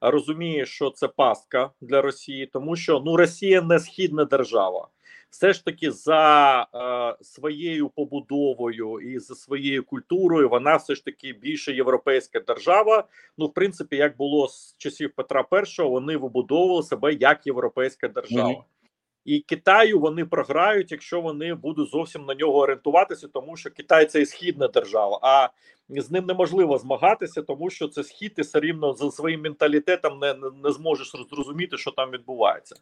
розуміє, 0.00 0.66
що 0.66 0.90
це 0.90 1.08
пастка 1.08 1.70
для 1.80 2.02
Росії, 2.02 2.46
тому 2.46 2.76
що 2.76 3.02
ну 3.06 3.16
Росія 3.16 3.62
не 3.62 3.78
східна 3.78 4.24
держава. 4.24 4.88
Все 5.30 5.52
ж 5.52 5.64
таки 5.64 5.90
за 5.90 6.66
е, 6.74 7.24
своєю 7.24 7.88
побудовою 7.88 9.00
і 9.00 9.18
за 9.18 9.34
своєю 9.34 9.84
культурою 9.84 10.48
вона 10.48 10.76
все 10.76 10.94
ж 10.94 11.04
таки 11.04 11.32
більше 11.32 11.72
європейська 11.72 12.40
держава. 12.40 13.04
Ну, 13.38 13.46
в 13.46 13.54
принципі, 13.54 13.96
як 13.96 14.16
було 14.16 14.48
з 14.48 14.74
часів 14.78 15.12
Петра 15.16 15.44
І, 15.78 15.82
вони 15.82 16.16
вибудовували 16.16 16.82
себе 16.82 17.12
як 17.12 17.46
європейська 17.46 18.08
держава. 18.08 18.64
І 19.28 19.40
Китаю 19.40 20.00
вони 20.00 20.24
програють, 20.24 20.92
якщо 20.92 21.20
вони 21.20 21.54
будуть 21.54 21.90
зовсім 21.90 22.24
на 22.24 22.34
нього 22.34 22.58
орієнтуватися, 22.58 23.28
тому 23.28 23.56
що 23.56 23.70
Китай 23.70 24.06
це 24.06 24.20
і 24.20 24.26
східна 24.26 24.68
держава, 24.68 25.20
а 25.22 25.48
з 25.88 26.10
ним 26.10 26.26
неможливо 26.26 26.78
змагатися, 26.78 27.42
тому 27.42 27.70
що 27.70 27.88
це 27.88 28.04
схід 28.04 28.32
і 28.36 28.42
все 28.42 28.60
рівно 28.60 28.92
за 28.92 29.10
своїм 29.10 29.42
менталітетом 29.42 30.18
не, 30.18 30.34
не, 30.64 30.72
зможеш 30.72 31.12
зрозуміти, 31.30 31.78
що 31.78 31.90
там 31.90 32.10
відбувається. 32.10 32.76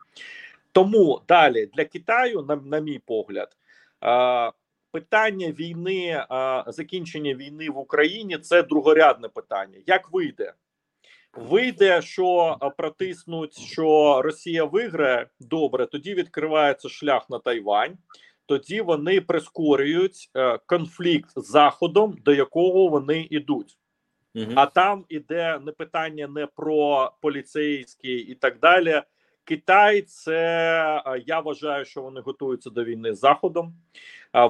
Тому 0.73 1.21
далі 1.29 1.67
для 1.67 1.85
Китаю, 1.85 2.43
на, 2.49 2.57
на 2.57 2.79
мій 2.79 2.99
погляд, 2.99 3.57
питання 4.91 5.51
війни, 5.51 6.25
закінчення 6.67 7.35
війни 7.35 7.71
в 7.71 7.79
Україні 7.79 8.39
це 8.39 8.63
другорядне 8.63 9.29
питання. 9.29 9.79
Як 9.87 10.13
вийде? 10.13 10.53
Вийде, 11.37 12.03
що 12.03 12.57
а, 12.61 12.71
протиснуть, 12.71 13.59
що 13.59 14.21
Росія 14.25 14.65
виграє 14.65 15.27
добре, 15.41 15.87
тоді 15.87 16.15
відкривається 16.15 16.89
шлях 16.89 17.31
на 17.31 17.39
Тайвань. 17.39 17.99
Тоді 18.47 18.81
вони 18.81 19.21
прискорюють 19.21 20.31
е, 20.37 20.59
конфлікт 20.67 21.31
з 21.37 21.51
Заходом, 21.51 22.17
до 22.25 22.35
якого 22.35 22.89
вони 22.89 23.27
йдуть. 23.31 23.79
Мгм. 24.35 24.53
А 24.55 24.67
там 24.67 25.05
іде 25.09 25.59
не 25.67 25.73
питання 25.73 26.29
не 26.29 26.47
про 26.47 27.13
поліцейський 27.23 28.17
і 28.17 28.35
так 28.35 28.59
далі. 28.61 29.03
Китай, 29.45 30.03
це 30.03 31.03
я 31.27 31.41
вважаю, 31.41 31.85
що 31.85 32.03
вони 32.03 32.21
готуються 32.21 32.71
до 32.71 32.85
війни 32.85 33.15
з 33.15 33.19
Заходом. 33.19 33.75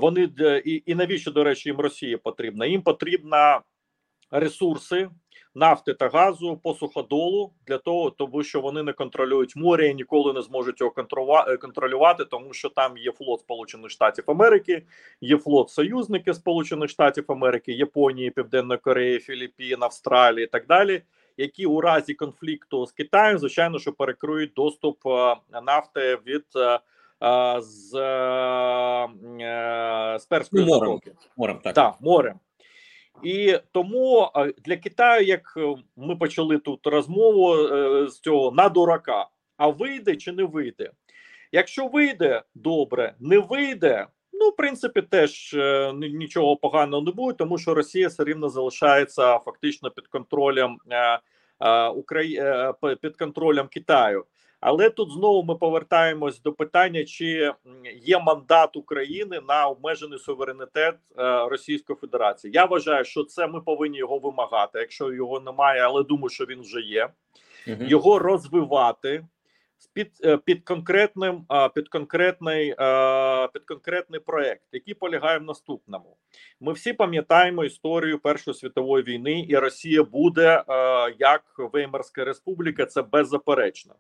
Вони 0.01 0.31
і, 0.65 0.83
і 0.87 0.95
навіщо, 0.95 1.31
до 1.31 1.45
речі, 1.45 1.69
їм 1.69 1.81
Росія 1.81 2.19
потрібна? 2.19 2.67
Їм 2.67 2.83
потрібна 2.83 3.61
ресурси 4.31 5.09
нафти 5.57 5.95
та 5.95 6.09
газу 6.09 6.61
по 6.63 6.75
суходолу 6.75 7.53
для 7.67 7.79
того, 7.79 8.11
тому 8.11 8.43
що 8.43 8.61
вони 8.61 8.83
не 8.83 8.93
контролюють 8.93 9.57
море 9.57 9.89
і 9.89 9.95
ніколи 9.95 10.33
не 10.33 10.43
зможуть 10.43 10.81
його 10.81 10.93
контрола- 10.93 11.59
контролювати, 11.59 12.25
тому 12.25 12.53
що 12.53 12.69
там 12.69 12.97
є 12.97 13.13
флот 13.13 13.41
Сполучених 13.41 13.91
Штатів 13.91 14.25
Америки, 14.27 14.83
є 15.21 15.39
флот 15.39 15.71
союзники 15.71 16.35
Сполучених 16.35 16.91
Штатів 16.91 17.25
Америки, 17.29 17.73
Японії, 17.73 18.31
Південної 18.31 18.79
Кореї, 18.81 19.19
Філіппін, 19.19 19.83
Австралії 19.83 20.45
і 20.45 20.49
так 20.49 20.67
далі. 20.67 21.03
Які 21.37 21.67
у 21.67 21.81
разі 21.81 22.15
конфлікту 22.15 22.87
з 22.87 22.93
Китаєм, 22.93 23.39
звичайно, 23.39 23.79
що 23.79 23.93
перекриють 23.93 24.53
доступ 24.57 25.07
е, 25.07 25.37
нафти 25.63 26.19
від 26.27 26.45
е, 26.57 26.81
е, 27.23 27.61
з, 27.61 27.95
е, 27.95 29.09
е, 29.45 30.19
з 30.19 30.27
Перської 30.27 30.65
морем. 30.65 31.01
Морем, 31.37 31.59
так. 31.65 31.75
Так, 31.75 31.95
морем. 32.01 32.41
І 33.23 33.59
тому 33.73 34.31
для 34.65 34.77
Китаю, 34.77 35.27
як 35.27 35.55
е, 35.57 35.77
ми 35.97 36.17
почали 36.17 36.59
тут 36.59 36.87
розмову 36.87 37.57
е, 37.57 38.09
з 38.09 38.21
цього 38.21 38.51
на 38.51 38.69
дурака, 38.69 39.27
а 39.57 39.69
вийде 39.69 40.17
чи 40.17 40.33
не 40.33 40.45
вийде? 40.45 40.91
Якщо 41.53 41.87
вийде, 41.87 42.43
добре, 42.55 43.15
не 43.21 43.39
вийде. 43.39 44.07
Ну, 44.33 44.49
в 44.49 44.57
принципі, 44.57 45.03
теж 45.03 45.55
е, 45.55 45.93
нічого 45.93 46.57
поганого 46.57 47.03
не 47.03 47.11
буде, 47.11 47.37
тому 47.39 47.59
що 47.59 47.75
Росія 47.75 48.09
все 48.09 48.25
рівно 48.25 48.49
залишається 48.49 49.39
фактично 49.39 49.91
під 49.91 50.07
контролем 50.07 50.79
е, 50.93 51.21
під 53.01 53.17
контролем 53.17 53.69
Китаю. 53.69 54.25
Але 54.61 54.91
тут 54.91 55.11
знову 55.13 55.43
ми 55.43 55.55
повертаємось 55.55 56.43
до 56.43 56.53
питання, 56.53 57.05
чи 57.05 57.53
є 58.03 58.19
мандат 58.19 58.77
України 58.77 59.41
на 59.49 59.67
обмежений 59.67 60.19
суверенітет 60.19 60.95
е, 61.19 61.49
Російської 61.49 61.97
Федерації. 61.97 62.53
Я 62.55 62.65
вважаю, 62.65 63.05
що 63.05 63.25
це 63.25 63.47
ми 63.47 63.61
повинні 63.61 63.99
його 63.99 64.19
вимагати. 64.19 64.79
Якщо 64.79 65.13
його 65.13 65.41
немає, 65.41 65.81
але 65.81 66.03
думаю, 66.03 66.29
що 66.29 66.45
він 66.45 66.61
вже 66.61 66.81
є 66.81 67.09
його 67.67 68.19
розвивати 68.19 69.25
під, 69.93 70.13
е, 70.25 70.37
під 70.37 70.65
конкретним 70.65 71.47
під 71.75 71.89
конкретний 71.89 72.75
е, 72.81 73.49
під 73.49 73.65
конкретний 73.65 74.21
проект, 74.21 74.63
який 74.73 74.95
полягає 74.95 75.39
в 75.39 75.43
наступному. 75.43 76.17
Ми 76.61 76.73
всі 76.73 76.93
пам'ятаємо 76.93 77.65
історію 77.65 78.19
Першої 78.19 78.55
світової 78.55 79.05
війни, 79.05 79.47
і 79.49 79.57
Росія 79.57 80.03
буде 80.03 80.65
е, 80.69 81.15
як 81.19 81.43
Веймарська 81.59 82.25
республіка. 82.25 82.87
Це 82.87 83.03
беззаперечно. 83.03 83.95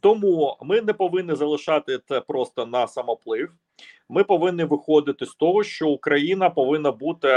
Тому 0.00 0.56
ми 0.62 0.80
не 0.80 0.92
повинні 0.92 1.34
залишати 1.34 1.98
це 2.08 2.20
просто 2.20 2.66
на 2.66 2.86
самоплив. 2.86 3.50
Ми 4.08 4.24
повинні 4.24 4.64
виходити 4.64 5.26
з 5.26 5.34
того, 5.34 5.64
що 5.64 5.88
Україна 5.88 6.50
повинна 6.50 6.92
бути 6.92 7.28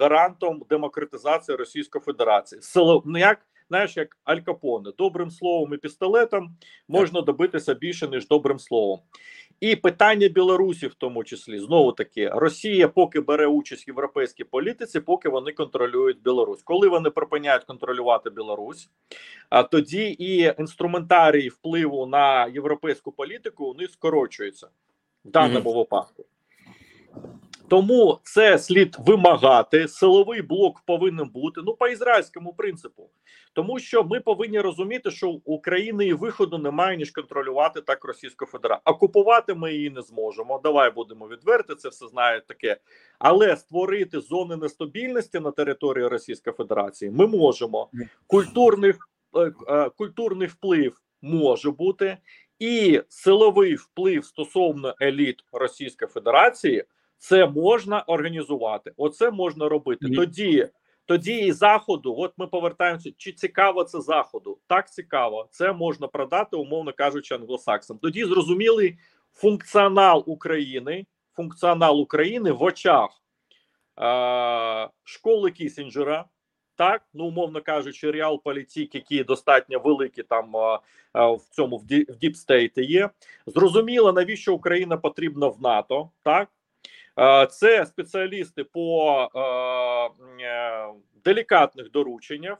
гарантом 0.00 0.62
демократизації 0.70 1.56
Російської 1.56 2.02
Федерації. 2.02 2.62
Сило 2.62 3.02
ну 3.06 3.18
як 3.18 3.38
знаєш, 3.72 3.96
як 3.96 4.16
Аль 4.24 4.38
Капоне, 4.38 4.90
добрим 4.98 5.30
словом 5.30 5.74
і 5.74 5.76
пістолетом 5.76 6.56
можна 6.88 7.20
добитися 7.20 7.74
більше 7.74 8.08
ніж 8.08 8.28
добрим 8.28 8.58
словом. 8.58 9.00
І 9.60 9.76
питання 9.76 10.28
Білорусі, 10.28 10.86
в 10.86 10.94
тому 10.94 11.24
числі, 11.24 11.58
знову 11.58 11.92
таки, 11.92 12.28
Росія 12.28 12.88
поки 12.88 13.20
бере 13.20 13.46
участь 13.46 13.86
в 13.86 13.88
європейській 13.88 14.44
політиці, 14.44 15.00
поки 15.00 15.28
вони 15.28 15.52
контролюють 15.52 16.22
Білорусь. 16.22 16.62
Коли 16.62 16.88
вони 16.88 17.10
припиняють 17.10 17.64
контролювати 17.64 18.30
Білорусь, 18.30 18.90
а 19.50 19.62
тоді 19.62 20.16
і 20.18 20.54
інструментарій 20.58 21.48
впливу 21.48 22.06
на 22.06 22.46
європейську 22.46 23.12
політику 23.12 23.64
у 23.64 23.74
них 23.74 23.90
скорочується 23.90 24.68
в 25.24 25.30
даному 25.30 25.72
випадку. 25.72 26.24
Тому 27.68 28.18
це 28.22 28.58
слід 28.58 28.96
вимагати. 28.98 29.88
Силовий 29.88 30.42
блок 30.42 30.82
повинен 30.86 31.28
бути 31.28 31.60
ну 31.66 31.74
по 31.74 31.88
ізраїльському 31.88 32.52
принципу, 32.52 33.10
тому 33.52 33.78
що 33.78 34.04
ми 34.04 34.20
повинні 34.20 34.60
розуміти, 34.60 35.10
що 35.10 35.30
у 35.30 35.40
України 35.44 36.06
і 36.06 36.12
виходу 36.12 36.58
немає 36.58 36.96
ніж 36.96 37.10
контролювати 37.10 37.80
так 37.80 38.04
Російську 38.04 38.46
Федерацію. 38.46 38.82
Окупувати 38.84 39.54
ми 39.54 39.72
її 39.72 39.90
не 39.90 40.02
зможемо. 40.02 40.60
Давай 40.64 40.90
будемо 40.90 41.28
відверти, 41.28 41.74
це 41.74 41.88
все 41.88 42.08
знає 42.08 42.40
таке. 42.40 42.76
Але 43.18 43.56
створити 43.56 44.20
зони 44.20 44.56
нестабільності 44.56 45.40
на 45.40 45.50
території 45.50 46.06
Російської 46.06 46.54
Федерації 46.54 47.10
ми 47.10 47.26
можемо. 47.26 47.88
Культурний 48.26 48.94
е, 49.36 49.52
е, 49.68 49.90
культурний 49.96 50.48
вплив 50.48 51.00
може 51.22 51.70
бути, 51.70 52.18
і 52.58 53.02
силовий 53.08 53.74
вплив 53.74 54.24
стосовно 54.24 54.94
еліт 55.02 55.44
Російської 55.52 56.08
Федерації. 56.08 56.84
Це 57.22 57.46
можна 57.46 58.02
організувати. 58.02 58.92
Оце 58.96 59.30
можна 59.30 59.68
робити. 59.68 60.06
Мгм. 60.06 60.16
Тоді, 60.16 60.68
тоді 61.06 61.38
і 61.38 61.52
заходу. 61.52 62.14
От 62.18 62.32
ми 62.36 62.46
повертаємося. 62.46 63.10
Чи 63.16 63.32
цікаво 63.32 63.84
це 63.84 64.00
заходу? 64.00 64.58
Так 64.66 64.92
цікаво. 64.92 65.48
Це 65.50 65.72
можна 65.72 66.08
продати, 66.08 66.56
умовно 66.56 66.92
кажучи, 66.92 67.34
англосаксам. 67.34 67.98
Тоді 67.98 68.24
зрозумілий 68.24 68.98
функціонал 69.32 70.22
України, 70.26 71.06
функціонал 71.36 72.00
України 72.00 72.52
в 72.52 72.62
очах 72.62 73.10
е- 74.00 74.88
школи 75.04 75.50
Кісінджера. 75.50 76.24
Так, 76.76 77.02
ну 77.14 77.24
умовно 77.24 77.60
кажучи, 77.62 78.10
реал 78.10 78.42
політик, 78.42 78.94
які 78.94 79.24
достатньо 79.24 79.78
великі 79.78 80.22
там 80.22 80.52
в 81.14 81.40
цьому 81.50 81.76
в 81.78 81.84
ді- 81.84 82.12
в 82.12 82.16
deep 82.16 82.43
state 82.43 82.77
і 82.77 82.84
є. 82.84 83.10
Зрозуміло, 83.46 84.12
навіщо 84.12 84.54
Україна 84.54 84.96
потрібна 84.96 85.46
в 85.48 85.62
НАТО. 85.62 86.10
Так, 86.22 86.48
це 87.50 87.86
спеціалісти 87.86 88.64
по 88.64 89.12
е, 89.34 89.40
е, 90.44 90.88
делікатних 91.24 91.90
дорученнях. 91.90 92.58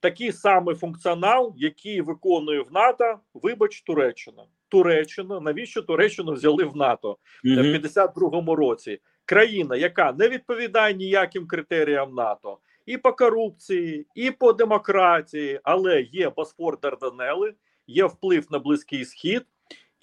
Такий 0.00 0.32
самий 0.32 0.74
функціонал, 0.74 1.54
який 1.56 2.00
виконує 2.00 2.60
в 2.60 2.72
НАТО, 2.72 3.18
вибач, 3.34 3.82
Туреччина. 3.82 4.44
Туреччина, 4.68 5.40
навіщо 5.40 5.82
Туреччину 5.82 6.32
взяли 6.32 6.64
в 6.64 6.76
НАТО 6.76 7.18
в 7.44 7.48
52-му 7.48 8.56
році? 8.56 9.00
Країна, 9.24 9.76
яка 9.76 10.12
не 10.12 10.28
відповідає 10.28 10.94
ніяким 10.94 11.46
критеріям 11.46 12.14
НАТО, 12.14 12.58
і 12.86 12.98
по 12.98 13.12
корупції, 13.12 14.06
і 14.14 14.30
по 14.30 14.52
демократії, 14.52 15.60
але 15.62 16.00
є 16.00 16.30
Босфор 16.30 16.80
Дарданели, 16.80 17.54
є 17.86 18.04
вплив 18.04 18.46
на 18.50 18.58
Близький 18.58 19.04
Схід. 19.04 19.42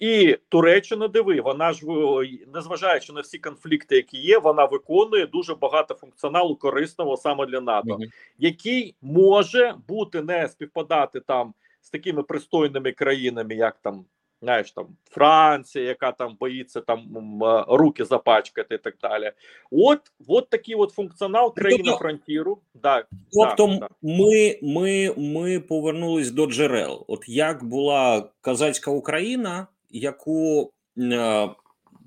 І 0.00 0.38
Туреччина, 0.48 1.08
диви, 1.08 1.40
вона 1.40 1.72
ж 1.72 1.86
ви- 1.86 2.38
незважаючи 2.54 3.12
на 3.12 3.20
всі 3.20 3.38
конфлікти, 3.38 3.96
які 3.96 4.16
є, 4.18 4.38
вона 4.38 4.64
виконує 4.64 5.26
дуже 5.26 5.54
багато 5.54 5.94
функціоналу 5.94 6.56
корисного 6.56 7.16
саме 7.16 7.46
для 7.46 7.60
НАТО, 7.60 7.88
Мгм. 7.98 8.08
який 8.38 8.94
може 9.02 9.74
бути 9.88 10.22
не 10.22 10.48
співпадати 10.48 11.20
там 11.20 11.54
з 11.80 11.90
такими 11.90 12.22
пристойними 12.22 12.92
країнами, 12.92 13.54
як 13.54 13.76
там. 13.82 14.04
Знаєш, 14.42 14.72
там 14.72 14.86
Франція, 15.10 15.84
яка 15.84 16.12
там 16.12 16.36
боїться 16.40 16.80
там 16.80 17.00
е, 17.44 17.64
руки 17.68 18.04
запачкати 18.04 18.74
і 18.74 18.78
так 18.78 18.94
далі. 19.02 19.32
От, 19.70 19.98
от 20.28 20.48
такий 20.50 20.74
от 20.74 20.90
функціонал 20.90 21.54
країни 21.54 21.82
Тобто- 21.86 21.98
фронтіру. 21.98 22.58
Так, 22.82 23.08
Тобто, 23.32 23.78
так. 23.78 23.90
ми, 24.02 24.58
ми, 24.62 25.14
ми 25.16 25.60
повернулись 25.60 26.30
до 26.30 26.46
джерел. 26.46 27.04
От 27.08 27.28
як 27.28 27.64
була 27.64 28.28
козацька 28.40 28.90
Україна, 28.90 29.66
яку 29.90 30.72
е, 30.98 31.48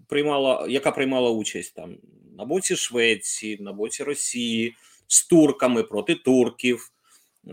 приймала, 0.07 0.65
яка 0.69 0.91
приймала 0.91 1.29
участь 1.29 1.75
там 1.75 1.97
на 2.37 2.45
боці 2.45 2.75
Швеції, 2.75 3.57
на 3.61 3.73
боці 3.73 4.03
Росії, 4.03 4.75
з 5.07 5.27
турками 5.27 5.83
проти 5.83 6.15
турків, 6.15 6.91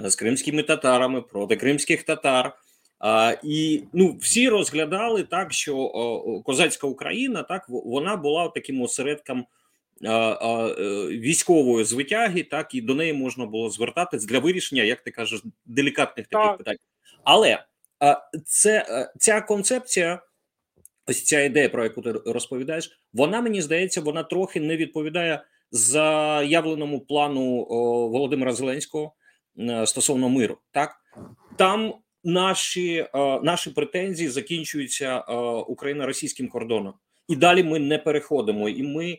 е, 0.05 0.11
з 0.11 0.17
кримськими 0.17 0.63
татарами 0.63 1.23
проти 1.23 1.57
кримських 1.57 2.03
татар. 2.03 2.57
А, 2.99 3.37
і 3.43 3.85
ну 3.93 4.17
всі 4.21 4.49
розглядали 4.49 5.23
так, 5.23 5.53
що 5.53 5.77
о, 5.77 6.43
козацька 6.43 6.87
Україна 6.87 7.43
так 7.43 7.67
вона 7.69 8.17
була 8.17 8.49
таким 8.49 8.83
осередком 8.83 9.47
а, 10.05 10.09
а, 10.11 10.69
е, 10.69 11.07
військової 11.07 11.85
звитяги, 11.85 12.43
так 12.43 12.75
і 12.75 12.81
до 12.81 12.95
неї 12.95 13.13
можна 13.13 13.47
було 13.47 13.71
звертатись 13.71 14.25
для 14.25 14.39
вирішення, 14.39 14.83
як 14.83 15.01
ти 15.01 15.11
кажеш, 15.11 15.43
делікатних 15.67 16.27
таких 16.27 16.47
Так. 16.47 16.59
питань. 16.59 16.77
Але 17.25 17.65
а, 18.01 18.17
це 18.47 18.87
е, 18.89 19.13
ця 19.19 19.41
концепція, 19.41 20.23
ось 21.07 21.25
ця 21.25 21.41
ідея, 21.41 21.69
про 21.69 21.85
яку 21.85 22.03
ти 22.03 22.13
розповідаєш, 22.13 23.01
вона 23.13 23.41
мені 23.41 23.63
здається, 23.63 24.01
вона 24.01 24.23
трохи 24.23 24.61
не 24.61 24.77
відповідає 24.77 25.45
заявленому 25.71 27.01
плану 27.01 27.67
Володимира 28.11 28.53
Зеленського 28.53 29.15
е, 29.59 29.87
стосовно 29.87 30.29
миру. 30.29 30.59
Так 30.71 30.97
там 31.57 31.95
наші, 32.25 33.07
е, 33.15 33.41
наші 33.43 33.71
претензії 33.71 34.29
закінчуються 34.29 35.25
е, 35.29 35.35
Україно-російським 35.69 36.49
кордоном, 36.49 36.95
і 37.29 37.37
далі 37.37 37.63
ми 37.63 37.79
не 37.79 37.99
переходимо, 37.99 38.69
і 38.69 38.83
ми 38.83 39.19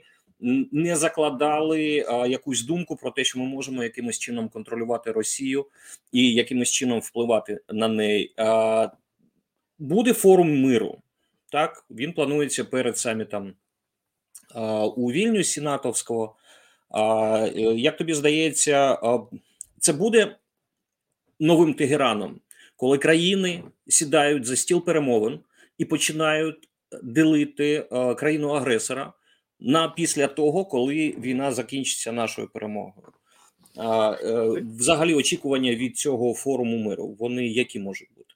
не 0.72 0.96
закладали 0.96 2.06
а, 2.08 2.28
якусь 2.28 2.64
думку 2.64 2.96
про 2.96 3.12
те, 3.12 3.24
що 3.24 3.40
ми 3.40 3.46
можемо 3.46 3.84
якимось 3.84 4.20
чином 4.20 4.50
контролювати 4.50 5.12
Росію 5.12 5.66
і 6.12 6.34
якимось 6.34 6.72
чином 6.72 7.00
впливати 7.00 7.62
на 7.70 7.88
неї. 7.88 8.34
А, 8.38 8.90
буде 9.80 10.14
форум 10.14 10.62
миру. 10.62 10.98
Так, 11.52 11.86
він 11.90 12.14
планується 12.14 12.66
перед 12.66 12.98
самітом 12.98 13.54
а, 14.56 14.86
у 14.86 15.12
Вільнюсі 15.12 15.62
натовського. 15.62 16.36
А, 16.90 17.38
е, 17.56 17.62
як 17.62 17.98
тобі 17.98 18.14
здається, 18.14 18.78
а, 18.94 19.20
це 19.80 19.94
буде 19.94 20.38
новим 21.40 21.74
Тегераном, 21.74 22.40
коли 22.76 22.98
країни 22.98 23.64
сідають 23.88 24.46
за 24.46 24.56
стіл 24.56 24.86
перемовин 24.86 25.40
і 25.78 25.86
починають 25.86 26.70
ділити 27.04 27.88
країну 28.18 28.50
агресора 28.50 29.14
на 29.62 29.90
після 29.90 30.28
того, 30.28 30.66
коли 30.66 31.16
війна 31.18 31.52
закінчиться 31.52 32.12
нашою 32.12 32.48
перемогою. 32.48 33.08
А, 33.78 34.12
е, 34.24 34.64
взагалі, 34.78 35.14
очікування 35.14 35.76
від 35.76 35.98
цього 35.98 36.34
форуму 36.34 36.78
миру 36.78 37.16
вони 37.20 37.48
які 37.48 37.80
можуть 37.80 38.10
бути? 38.18 38.36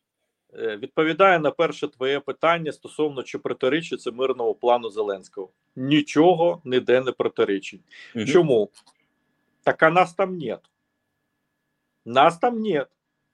Е, 0.53 0.77
Відповідає 0.77 1.39
на 1.39 1.51
перше 1.51 1.87
твоє 1.87 2.19
питання 2.19 2.71
стосовно 2.71 3.23
чи 3.23 3.37
протирічить 3.37 4.01
це 4.01 4.11
мирному 4.11 4.53
плану 4.53 4.89
Зеленського. 4.89 5.49
Нічого 5.75 6.61
ніде 6.65 7.01
не 7.01 7.11
протирічить. 7.11 7.81
Мгм. 8.15 8.25
Чому? 8.25 8.69
Так 9.63 9.83
а 9.83 9.89
нас 9.89 10.13
там 10.13 10.37
нет. 10.37 10.59
Нас 12.05 12.37
там 12.37 12.61
нет. 12.61 12.87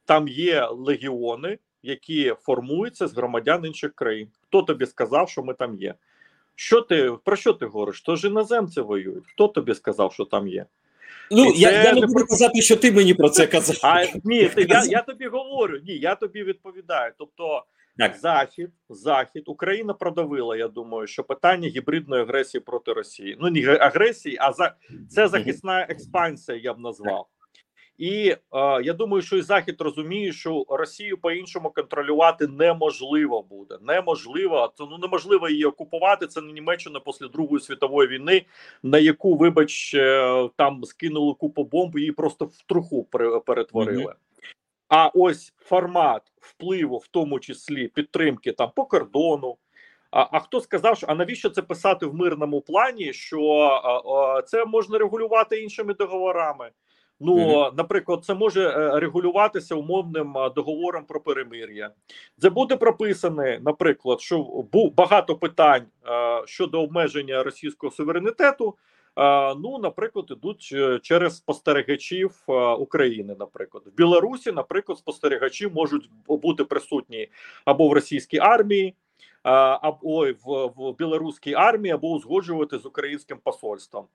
Там 0.06 0.28
є 0.28 0.68
легіони, 0.72 1.58
які 1.84 2.36
формуються 2.42 3.08
з 3.08 3.14
громадян 3.14 3.66
інших 3.66 3.94
країн. 3.94 4.28
Хто 4.42 4.62
тобі 4.62 4.86
сказав, 4.86 5.30
що 5.30 5.44
ми 5.44 5.54
там 5.54 5.76
є? 5.76 5.96
Що 6.56 6.82
ти 6.82 7.12
про 7.24 7.36
що 7.36 7.54
ти 7.54 7.66
говориш? 7.66 8.02
То 8.02 8.16
ж 8.16 8.28
іноземці 8.28 8.82
воюють. 8.82 9.24
Хто 9.28 9.48
тобі 9.48 9.76
сказав, 9.76 10.14
що 10.14 10.26
там 10.26 10.48
є? 10.48 10.66
Ну 11.32 11.54
я, 11.56 11.72
я 11.72 11.94
не 11.94 12.02
не 12.02 12.08
буду 12.08 12.14
про- 12.14 12.28
казати, 12.28 12.62
що 12.62 12.76
ти 12.76 12.92
мені 12.92 13.14
про 13.14 13.30
це 13.30 13.48
казав. 13.48 13.78
А 13.84 14.06
ні, 14.24 14.50
ти, 14.50 14.62
я, 14.70 14.84
я 14.84 15.02
тобі 15.02 15.28
говорю. 15.28 15.80
Ні, 15.84 15.94
я 15.94 16.16
тобі 16.16 16.44
відповідаю. 16.44 17.12
Тобто, 17.18 17.64
Так. 17.98 18.18
захід, 18.18 18.70
захід, 18.90 19.44
Україна 19.46 19.94
продавила. 19.94 20.58
Я 20.58 20.68
думаю, 20.68 21.08
що 21.08 21.24
питання 21.24 21.68
гібридної 21.68 22.22
агресії 22.22 22.62
проти 22.62 22.94
Росії. 22.94 23.38
Ну 23.42 23.50
не 23.50 23.76
агресії, 23.76 24.38
а 24.40 24.54
за 24.54 24.76
це 25.10 25.28
захисна 25.28 25.82
експансія. 25.90 26.58
Я 26.58 26.74
б 26.74 26.80
назвав. 26.80 27.28
І 27.98 28.30
е, 28.30 28.38
я 28.84 28.94
думаю, 28.94 29.22
що 29.22 29.38
і 29.38 29.42
захід 29.42 29.82
розуміє, 29.82 30.34
що 30.34 30.66
Росію 30.70 31.18
по-іншому 31.18 31.70
контролювати 31.70 32.48
неможливо 32.48 33.42
буде. 33.42 33.78
Неможливо, 33.82 34.74
це 34.78 34.84
ну 34.92 34.98
неможливо 34.98 35.50
її 35.50 35.66
окупувати. 35.66 36.28
Це 36.28 36.42
не 36.42 36.54
Німеччина 36.54 37.00
після 37.00 37.28
Другої 37.28 37.62
світової 37.62 38.10
війни, 38.10 38.46
на 38.84 38.98
яку, 38.98 39.36
вибач, 39.36 39.94
е, 39.94 40.50
там 40.56 40.84
скинули 40.84 41.34
купу 41.34 41.64
бомб, 41.64 41.98
її 41.98 42.12
просто 42.12 42.46
в 42.46 42.62
труху 42.66 43.04
пере- 43.04 43.40
перетворили. 43.40 44.04
Мгм. 44.04 44.14
А 44.90 45.08
ось 45.14 45.54
формат 45.58 46.22
впливу, 46.42 46.98
в 46.98 47.08
тому 47.08 47.40
числі 47.40 47.88
підтримки 47.88 48.52
там 48.52 48.72
по 48.76 48.86
кордону. 48.86 49.58
А, 50.12 50.28
а 50.32 50.40
хто 50.40 50.62
сказав, 50.62 50.98
що 50.98 51.08
а 51.10 51.16
навіщо 51.16 51.50
це 51.50 51.62
писати 51.62 52.06
в 52.06 52.16
мирному 52.16 52.62
плані? 52.62 53.14
Що 53.14 53.42
а, 53.84 54.12
а, 54.12 54.42
це 54.42 54.66
можна 54.66 54.98
регулювати 54.98 55.62
іншими 55.62 55.94
договорами? 55.94 56.72
Ну, 57.24 57.38
Мгм. 57.38 57.76
наприклад, 57.78 58.26
це 58.26 58.34
може 58.34 58.70
е, 58.70 59.00
регулюватися 59.00 59.76
умовним 59.76 60.36
договором 60.56 61.06
про 61.06 61.20
перемир'я. 61.20 61.90
Це 62.38 62.50
буде 62.50 62.76
прописане, 62.78 63.60
наприклад, 63.66 64.22
що 64.22 64.40
був 64.72 64.96
багато 64.96 65.36
питань 65.36 65.86
щодо 66.46 66.82
обмеження 66.84 67.44
російського 67.44 67.92
суверенітету. 67.92 68.76
Ну, 69.58 69.80
наприклад, 69.82 70.26
ідуть 70.30 70.70
е, 70.74 71.00
через 71.00 71.38
спостерігачів 71.38 72.32
України. 72.80 73.36
Наприклад, 73.40 73.84
в 73.86 73.96
Білорусі, 73.96 74.52
наприклад, 74.52 74.98
спостерігачі 74.98 75.68
можуть 75.68 76.10
бути 76.28 76.64
присутні 76.64 77.30
або 77.66 77.88
в 77.88 77.94
російській 77.94 78.38
армії, 78.38 78.96
або 79.44 80.28
в, 80.46 80.74
в 80.76 80.96
білоруській 80.98 81.54
армії, 81.54 81.94
або 81.94 82.12
узгоджувати 82.12 82.78
з 82.78 82.86
українським 82.86 83.38
посольством. 83.44 84.06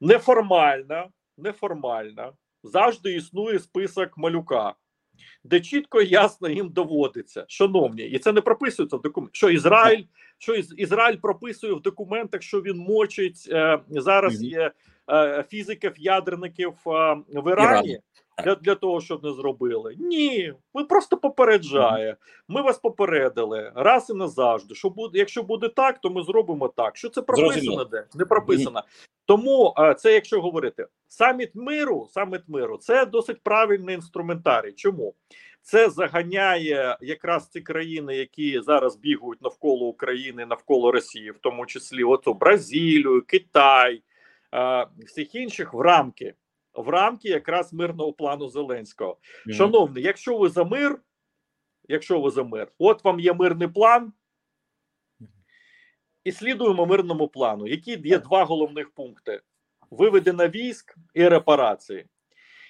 Неформально, 0.00 1.04
неформально 1.38 2.32
завжди 2.62 3.14
існує 3.14 3.58
список 3.58 4.18
малюка, 4.18 4.74
де 5.44 5.60
чітко 5.60 6.00
і 6.00 6.08
ясно 6.08 6.48
їм 6.48 6.68
доводиться, 6.68 7.44
шановні, 7.48 8.02
і 8.02 8.18
це 8.18 8.32
не 8.32 8.40
прописується 8.40 8.96
в 8.96 9.02
документі. 9.02 9.34
Що 9.34 9.50
Ізраїль, 9.50 10.04
що 10.38 10.54
Із, 10.54 10.74
Ізраїль 10.76 11.16
прописує 11.16 11.72
в 11.74 11.82
документах, 11.82 12.42
що 12.42 12.60
він 12.60 12.76
мочить 12.76 13.48
е, 13.50 13.78
зараз 13.88 14.42
є 14.42 14.70
е, 15.10 15.44
фізиків, 15.48 15.92
ядерників 15.96 16.72
е, 16.86 17.16
в 17.28 17.52
Ірані. 17.52 17.94
Так. 17.94 18.02
Для, 18.44 18.54
для 18.54 18.74
того, 18.74 19.00
щоб 19.00 19.24
не 19.24 19.32
зробили. 19.32 19.96
Ні, 19.98 20.54
ви 20.74 20.84
просто 20.84 21.16
попереджає. 21.16 22.16
Ми 22.48 22.62
вас 22.62 22.78
попередили 22.78 23.72
раз 23.74 24.10
і 24.10 24.14
назавжди. 24.14 24.74
Що 24.74 24.90
буде, 24.90 25.18
якщо 25.18 25.42
буде 25.42 25.68
так, 25.68 26.00
то 26.00 26.10
ми 26.10 26.22
зробимо 26.22 26.68
так. 26.68 26.96
Що 26.96 27.08
це 27.08 27.22
прописано 27.22 27.52
Зрозуміло. 27.52 27.84
де? 27.84 28.06
Не 28.14 28.24
прописано. 28.24 28.82
Тому 29.26 29.74
е, 29.78 29.94
це, 29.94 30.12
якщо 30.12 30.40
говорити, 30.40 30.86
саміт 31.08 31.50
миру, 31.54 32.08
саміт 32.10 32.42
миру, 32.48 32.76
це 32.76 33.06
досить 33.06 33.42
правильний 33.42 33.94
інструментарій. 33.94 34.72
Чому? 34.72 35.14
Це 35.62 35.90
заганяє 35.90 36.98
якраз 37.00 37.48
ці 37.48 37.60
країни, 37.60 38.16
які 38.16 38.60
зараз 38.60 38.96
бігають 38.96 39.42
навколо 39.42 39.86
України, 39.86 40.46
навколо 40.46 40.92
Росії, 40.92 41.30
в 41.30 41.38
тому 41.38 41.66
числі 41.66 42.04
оцю 42.04 42.34
Бразилію, 42.34 43.22
Китай, 43.26 44.02
е, 44.54 44.86
всіх 45.06 45.34
інших 45.34 45.74
в 45.74 45.80
рамки. 45.80 46.34
В 46.74 46.88
рамки 46.88 47.28
якраз 47.28 47.72
мирного 47.72 48.12
плану 48.12 48.48
Зеленського. 48.48 49.18
Мгм. 49.46 49.56
Шановні, 49.56 50.02
якщо 50.02 50.38
ви 50.38 50.48
за 50.48 50.64
мир, 50.64 50.98
якщо 51.88 52.20
ви 52.20 52.30
за 52.30 52.44
мир, 52.44 52.68
от 52.78 53.04
вам 53.04 53.20
є 53.20 53.32
мирний 53.32 53.68
план, 53.68 54.12
і 56.24 56.32
слідуємо 56.32 56.86
мирному 56.86 57.28
плану, 57.28 57.66
які 57.66 58.00
є 58.04 58.18
два 58.18 58.44
головних 58.44 58.90
пункти: 58.90 59.40
виведення 59.90 60.48
військ 60.48 60.96
і 61.14 61.28
репарації. 61.28 62.06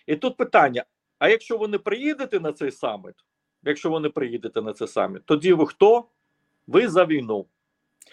І 0.07 0.17
тут 0.17 0.37
питання: 0.37 0.85
а 1.19 1.29
якщо 1.29 1.59
ви 1.59 1.69
не 1.69 1.79
приїдете 1.79 2.41
на 2.41 2.53
цей 2.53 2.71
саміт, 2.71 3.15
якщо 3.63 3.91
ви 3.91 4.01
не 4.01 4.09
приїдете 4.09 4.63
на 4.63 4.73
цей 4.73 4.89
саміт, 4.89 5.25
тоді 5.25 5.53
ви 5.53 5.67
хто? 5.67 6.09
Ви 6.67 6.89
за 6.89 7.05
війну. 7.05 7.47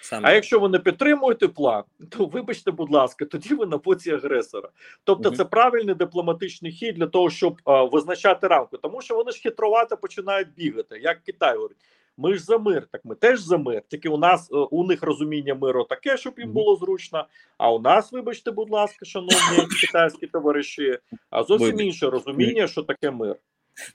Саме 0.02 0.30
А 0.30 0.34
якщо 0.34 0.60
ви 0.60 0.70
не 0.70 0.80
підтримуєте 0.80 1.48
план, 1.48 1.84
то 2.10 2.26
вибачте, 2.26 2.72
будь 2.72 2.92
ласка, 2.92 3.26
тоді 3.26 3.54
ви 3.54 3.66
на 3.66 3.78
боці 3.78 4.12
агресора. 4.12 4.70
Тобто, 5.04 5.30
Мгм. 5.30 5.38
це 5.38 5.46
правильний 5.46 5.96
дипломатичний 5.96 6.72
хід 6.72 6.96
для 6.96 7.08
того, 7.08 7.30
щоб 7.30 7.62
а, 7.66 7.84
визначати 7.84 8.48
рамку, 8.48 8.78
тому 8.78 9.02
що 9.02 9.16
вони 9.16 9.32
ж 9.32 9.42
хитрувати 9.42 9.96
починають 9.96 10.54
бігати, 10.54 11.00
як 11.04 11.24
Китай 11.24 11.56
говорить. 11.56 11.78
Ми 12.18 12.34
ж 12.34 12.44
за 12.44 12.58
мир, 12.58 12.88
так 12.92 13.02
ми 13.06 13.16
теж 13.16 13.40
за 13.40 13.58
мир. 13.58 13.82
Тільки 13.88 14.10
у 14.10 14.18
нас 14.18 14.52
е, 14.52 14.56
у 14.56 14.84
них 14.84 15.04
розуміння 15.04 15.56
миру 15.56 15.84
таке, 15.84 16.18
щоб 16.18 16.34
їм 16.38 16.52
було 16.52 16.76
зручно. 16.76 17.26
А 17.58 17.72
у 17.72 17.80
нас, 17.80 18.12
вибачте, 18.12 18.52
будь 18.52 18.70
ласка, 18.70 19.06
шановні 19.06 19.68
китайські 19.82 20.28
товариші, 20.28 20.98
а 21.30 21.44
зовсім 21.44 21.80
інше 21.80 22.10
розуміння, 22.10 22.68
що 22.68 22.84
таке 22.84 23.12
мир. 23.12 23.36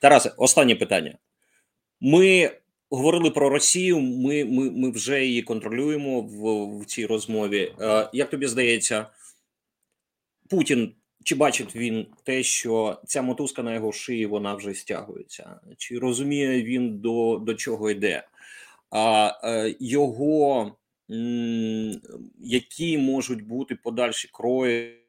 Тарасе, 0.01 0.33
останнє 0.37 0.75
питання. 0.75 1.19
Ми 2.01 2.51
говорили 2.91 3.31
про 3.31 3.49
Росію. 3.49 4.01
Ми, 4.01 4.45
ми, 4.45 4.71
ми 4.71 4.91
вже 4.91 5.25
її 5.25 5.43
контролюємо 5.43 6.21
в, 6.21 6.65
в 6.81 6.85
цій 6.85 7.07
розмові. 7.07 7.75
Е, 7.81 8.11
як 8.13 8.31
тобі 8.31 8.47
здається, 8.47 9.07
Путін 10.51 10.95
чи 11.25 11.35
бачить 11.35 11.77
він 11.77 12.07
те, 12.25 12.43
що 12.43 13.01
ця 13.07 13.23
мотузка 13.23 13.63
на 13.63 13.75
його 13.75 13.93
шиї 13.93 14.27
вона 14.27 14.55
вже 14.55 14.75
стягується? 14.75 15.61
Чи 15.77 15.99
розуміє 15.99 16.63
він 16.63 16.99
до, 16.99 17.39
до 17.43 17.55
чого 17.55 17.91
йде? 17.91 18.29
А 18.91 19.33
е, 19.45 19.75
його 19.81 20.73
м, 21.11 22.01
які 22.39 22.99
можуть 22.99 23.47
бути 23.47 23.77
подальші 23.77 24.29
крої? 24.33 25.01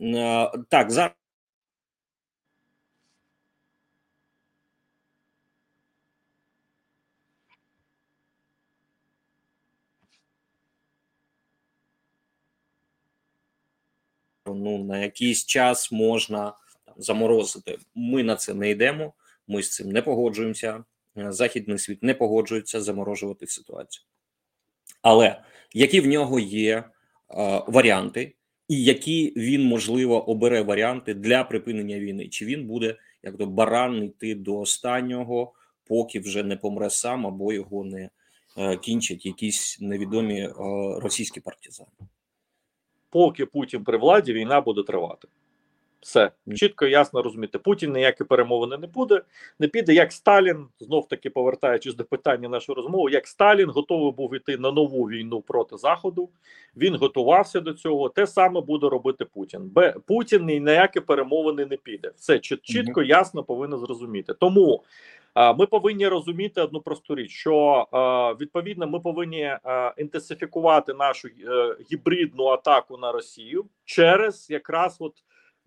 Е, 0.00 0.50
так, 0.68 0.90
зараз. 0.90 1.17
Ну 14.54 14.84
на 14.84 14.98
якийсь 14.98 15.46
час 15.46 15.92
можна 15.92 16.52
там, 16.86 16.94
заморозити. 16.98 17.78
Ми 17.94 18.22
на 18.22 18.36
це 18.36 18.54
не 18.54 18.70
йдемо. 18.70 19.12
Ми 19.48 19.62
з 19.62 19.70
цим 19.70 19.92
не 19.92 20.02
погоджуємося. 20.02 20.84
Е, 21.18 21.32
Західний 21.32 21.78
світ 21.78 22.02
не 22.02 22.14
погоджується 22.14 22.80
заморожувати 22.80 23.46
ситуацію. 23.46 24.04
Але 25.02 25.42
які 25.74 26.00
в 26.00 26.06
нього 26.06 26.38
є 26.38 26.76
е, 26.76 26.84
варіанти, 27.66 28.34
і 28.68 28.84
які 28.84 29.32
він 29.36 29.62
можливо 29.62 30.30
обере 30.30 30.62
варіанти 30.62 31.14
для 31.14 31.44
припинення 31.44 31.98
війни? 31.98 32.28
Чи 32.28 32.44
він 32.44 32.66
буде 32.66 32.96
як 33.22 33.36
то 33.36 33.46
баран 33.46 34.04
йти 34.04 34.34
до 34.34 34.58
останнього, 34.58 35.52
поки 35.84 36.20
вже 36.20 36.42
не 36.42 36.56
помре 36.56 36.90
сам 36.90 37.26
або 37.26 37.52
його 37.52 37.84
не 37.84 38.10
е, 38.58 38.76
кінчать 38.76 39.26
якісь 39.26 39.78
невідомі 39.80 40.40
е, 40.40 40.52
російські 41.00 41.40
партизани? 41.40 41.90
Поки 43.10 43.46
Путін 43.46 43.84
при 43.84 43.98
владі, 43.98 44.32
війна 44.32 44.60
буде 44.60 44.82
тривати. 44.82 45.28
Все 46.00 46.30
чітко 46.56 46.86
ясно 46.86 47.22
розуміти. 47.22 47.58
Путін 47.58 47.92
ніякі 47.92 48.24
перемовини 48.24 48.78
не 48.78 48.86
буде, 48.86 49.22
не 49.58 49.68
піде. 49.68 49.94
Як 49.94 50.12
Сталін, 50.12 50.66
знов 50.80 51.08
таки 51.08 51.30
повертаючись 51.30 51.94
до 51.94 52.04
питання 52.04 52.48
нашої 52.48 52.76
розмови, 52.76 53.10
як 53.10 53.26
Сталін 53.26 53.70
готовий 53.70 54.12
був 54.12 54.34
іти 54.34 54.56
на 54.58 54.72
нову 54.72 55.04
війну 55.04 55.40
проти 55.40 55.76
Заходу. 55.76 56.28
Він 56.76 56.96
готувався 56.96 57.60
до 57.60 57.72
цього. 57.72 58.08
Те 58.08 58.26
саме 58.26 58.60
буде 58.60 58.88
робити 58.88 59.24
Путін. 59.24 59.70
Бе 59.74 59.94
Путін 60.06 60.44
ні 60.44 60.60
на 60.60 60.72
які 60.72 61.00
перемовини 61.00 61.66
не 61.66 61.76
піде. 61.76 62.12
Все 62.16 62.34
чіт- 62.34 62.60
чітко, 62.62 63.02
ясно 63.02 63.44
повинно 63.44 63.78
зрозуміти. 63.78 64.34
Тому 64.34 64.82
а, 65.34 65.52
ми 65.52 65.66
повинні 65.66 66.08
розуміти 66.08 66.60
одну 66.60 66.80
просту 66.80 67.14
річ, 67.14 67.30
що 67.30 67.86
а, 67.92 68.32
відповідно 68.40 68.86
ми 68.86 69.00
повинні 69.00 69.42
а, 69.44 69.94
інтенсифікувати 69.96 70.94
нашу 70.94 71.28
е, 71.28 71.76
гібридну 71.92 72.46
атаку 72.46 72.96
на 72.96 73.12
Росію 73.12 73.64
через 73.84 74.50
якраз 74.50 74.96
от. 75.00 75.12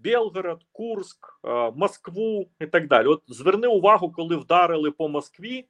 Белгород, 0.04 0.62
Курск, 0.72 1.39
е, 1.45 1.72
Москву 1.76 2.49
і 2.60 2.66
так 2.66 2.88
далі. 2.88 3.08
От 3.08 3.24
зверни 3.28 3.68
увагу, 3.68 4.12
коли 4.12 4.36
вдарили 4.36 4.91
по 4.91 5.10
Москві 5.10 5.66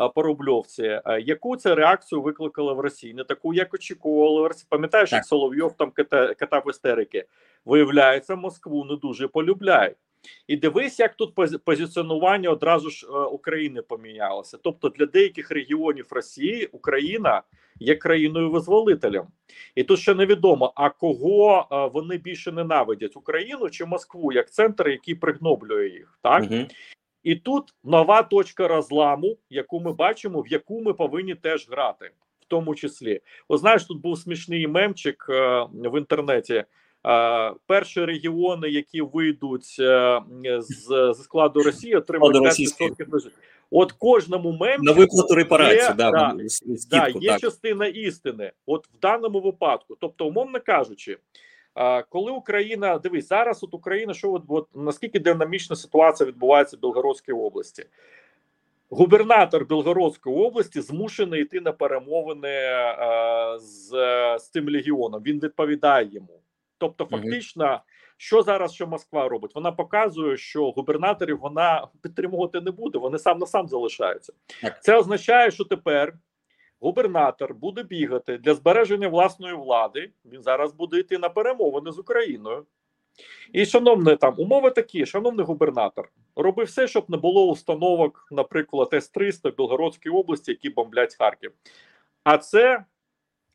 е, 0.00 0.08
по 0.14 0.22
Рубльовці, 0.22 0.82
е, 0.82 1.20
яку 1.20 1.56
це 1.56 1.74
реакцію 1.74 2.22
викликали 2.22 2.74
в 2.74 2.80
Росії? 2.80 3.14
Не 3.14 3.24
таку, 3.24 3.54
як 3.54 3.74
очікували. 3.74 4.50
Пам'ятаєш, 4.68 5.12
як 5.12 5.24
Соловйов 5.24 5.76
там 5.76 5.90
кита, 5.90 6.34
катав 6.34 6.64
істерики? 6.70 7.24
Виявляється, 7.64 8.36
Москву 8.36 8.84
не 8.84 8.96
дуже 8.96 9.28
полюбляють. 9.28 9.96
І 10.46 10.56
дивись, 10.56 11.00
як 11.00 11.14
тут 11.14 11.34
позиціонування 11.64 12.50
одразу 12.50 12.90
ж 12.90 13.06
е, 13.06 13.10
України 13.10 13.82
помінялося. 13.82 14.58
Тобто 14.62 14.88
для 14.88 15.06
деяких 15.06 15.50
регіонів 15.50 16.06
Росії 16.10 16.66
Україна 16.72 17.42
є 17.80 17.94
країною-визволителем. 17.96 19.26
І 19.74 19.84
тут 19.84 19.98
ще 20.00 20.14
невідомо, 20.14 20.72
а 20.76 20.90
кого 20.90 21.68
е, 21.72 21.90
вони 21.94 22.16
більше 22.16 22.52
ненавидять: 22.52 23.16
Україну 23.16 23.70
чи 23.70 23.84
Москву, 23.84 24.32
як 24.32 24.50
центр, 24.50 24.88
який 24.88 25.14
пригноблює 25.14 25.88
їх, 25.88 26.18
так 26.22 26.42
Мгм. 26.42 26.66
і 27.22 27.36
тут 27.36 27.74
нова 27.84 28.22
точка 28.22 28.68
розламу, 28.68 29.38
яку 29.50 29.80
ми 29.80 29.92
бачимо, 29.92 30.40
в 30.40 30.48
яку 30.48 30.80
ми 30.80 30.94
повинні 30.94 31.34
теж 31.34 31.68
грати, 31.70 32.10
в 32.40 32.44
тому 32.44 32.74
числі. 32.74 33.20
О, 33.48 33.56
знаєш, 33.56 33.84
тут 33.84 34.00
був 34.00 34.18
смішний 34.18 34.66
мемчик 34.66 35.26
е, 35.30 35.66
в 35.72 35.98
інтернеті. 35.98 36.64
Перші 37.66 38.04
регіони, 38.04 38.68
які 38.68 39.00
вийдуть 39.00 39.76
е, 39.80 40.20
з, 40.58 41.12
зі 41.16 41.22
складу 41.22 41.62
Росії, 41.62 41.96
отримають 41.96 42.36
Складу 42.36 42.46
5% 42.46 43.10
російських. 43.10 43.32
От 43.70 43.92
кожному 43.92 44.52
мемчику 44.52 44.84
На 44.84 44.92
виплату 44.92 45.34
репарації, 45.34 45.82
Є, 45.82 45.94
да, 45.94 46.10
да, 46.10 46.34
с- 46.44 46.86
Да, 46.90 47.08
є 47.08 47.30
так. 47.30 47.40
частина 47.40 47.86
істини, 47.86 48.52
от 48.66 48.86
в 48.86 49.00
даному 49.00 49.40
випадку. 49.40 49.96
Тобто, 50.00 50.26
умовно 50.26 50.60
кажучи, 50.66 51.18
коли 52.08 52.32
Україна 52.32 52.98
дивись 52.98 53.28
зараз, 53.28 53.64
от 53.64 53.74
Україна, 53.74 54.14
що 54.14 54.32
от, 54.32 54.42
от 54.48 54.68
наскільки 54.74 55.18
динамічна 55.20 55.76
ситуація 55.76 56.26
відбувається 56.28 56.76
в 56.76 56.80
Білгородській 56.80 57.32
області. 57.32 57.84
Губернатор 58.90 59.66
Білгородської 59.66 60.36
області 60.36 60.80
змушений 60.80 61.42
йти 61.42 61.60
на 61.60 61.72
перемовини 61.72 62.48
е, 62.48 62.94
з, 63.58 63.88
з 64.38 64.48
цим 64.50 64.68
легіоном. 64.68 65.22
Він 65.22 65.40
відповідає 65.40 66.08
йому. 66.12 66.39
Тобто, 66.80 67.04
фактично, 67.04 67.80
що 68.16 68.42
зараз 68.42 68.72
що 68.72 68.86
Москва 68.86 69.28
робить? 69.28 69.54
Вона 69.54 69.72
показує, 69.72 70.36
що 70.36 70.70
губернаторів 70.70 71.38
вона 71.38 71.86
підтримувати 72.02 72.60
не 72.60 72.70
буде. 72.70 72.98
Вони 72.98 73.18
сам 73.18 73.38
на 73.38 73.46
сам 73.46 73.68
залишаються. 73.68 74.32
Це 74.80 74.96
означає, 74.96 75.50
що 75.50 75.64
тепер 75.64 76.14
губернатор 76.80 77.54
буде 77.54 77.82
бігати 77.82 78.38
для 78.38 78.54
збереження 78.54 79.08
власної 79.08 79.54
влади. 79.54 80.10
Він 80.24 80.42
зараз 80.42 80.72
буде 80.72 80.98
йти 80.98 81.18
на 81.18 81.28
перемовини 81.28 81.92
з 81.92 81.98
Україною. 81.98 82.66
І, 83.52 83.66
шановний 83.66 84.16
там, 84.16 84.34
умови 84.38 84.70
такі, 84.70 85.06
шановний 85.06 85.46
губернатор, 85.46 86.10
роби 86.36 86.64
все, 86.64 86.88
щоб 86.88 87.10
не 87.10 87.16
було 87.16 87.48
установок, 87.48 88.26
наприклад, 88.30 88.88
С-300 88.92 89.50
в 89.50 89.56
Білгородській 89.56 90.10
області, 90.10 90.50
які 90.50 90.70
бомблять 90.70 91.14
Харків. 91.14 91.52
А 92.24 92.38
це, 92.38 92.84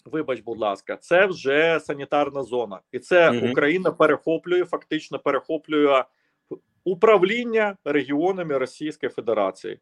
вибач, 0.06 0.41
будь 0.41 0.60
ласка, 0.60 0.97
це 0.97 1.26
вже 1.26 1.80
санітарна 1.80 2.43
зона, 2.43 2.80
і 2.91 2.99
це 2.99 3.32
Мгм. 3.32 3.51
Україна 3.51 3.91
перехоплює, 3.91 4.66
фактично 4.66 5.20
перехоплює 5.20 6.03
управління 6.84 7.78
регіонами 7.86 8.58
Російської 8.58 9.10
Федерації. 9.10 9.80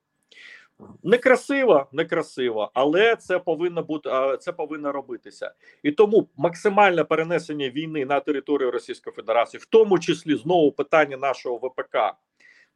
Некрасиво, 1.03 1.87
некрасиво, 1.91 2.71
але 2.73 3.15
це 3.15 3.39
повинно 3.39 3.83
бути 3.83 4.09
це 4.39 4.51
повинно 4.51 4.91
робитися, 4.91 5.51
і 5.83 5.91
тому 5.91 6.29
максимальне 6.37 7.03
перенесення 7.03 7.69
війни 7.69 8.05
на 8.05 8.19
територію 8.19 8.71
Російської 8.71 9.13
Федерації, 9.13 9.61
в 9.61 9.65
тому 9.65 9.99
числі 9.99 10.35
знову 10.35 10.71
питання 10.71 11.17
нашого 11.17 11.57
ВПК. 11.57 11.97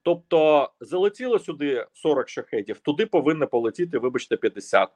Тобто 0.02 0.70
залетіло 0.80 1.40
сюди 1.40 1.86
40 1.94 2.30
шахетів, 2.30 2.80
туди 2.80 3.06
повинно 3.06 3.48
полетіти, 3.48 3.98
вибачте, 3.98 4.38
50. 4.38 4.90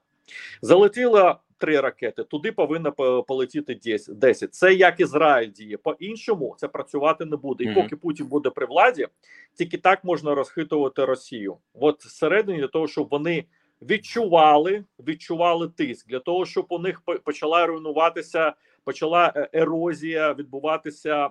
Залетіло 0.61 1.39
три 1.57 1.79
ракети, 1.79 2.23
туди 2.23 2.51
повинно 2.51 2.91
полетіти 3.27 3.75
10. 3.75 4.19
10. 4.19 4.53
Це 4.53 4.73
як 4.73 4.99
Ізраїль 4.99 5.51
діє. 5.51 5.77
По-іншому 5.77 6.55
це 6.59 6.67
працювати 6.67 7.25
не 7.25 7.37
буде. 7.37 7.63
І 7.63 7.73
поки 7.73 7.95
Путін 7.95 8.27
буде 8.27 8.49
при 8.49 8.65
владі, 8.65 9.07
тільки 9.55 9.77
так 9.77 10.03
можна 10.03 10.35
розхитувати 10.35 11.05
Росію. 11.05 11.57
От 11.73 12.05
всередині 12.05 12.59
для 12.59 12.67
того, 12.67 12.87
щоб 12.87 13.07
вони 13.11 13.45
відчували, 13.81 14.83
відчували 14.99 15.67
тиск 15.67 16.07
для 16.07 16.19
того, 16.19 16.45
щоб 16.45 16.65
у 16.69 16.79
них 16.79 17.01
почала 17.01 17.65
руйнуватися, 17.65 18.53
почала 18.83 19.33
е, 19.35 19.49
ерозія 19.53 20.33
відбуватися 20.33 21.25
е, 21.25 21.29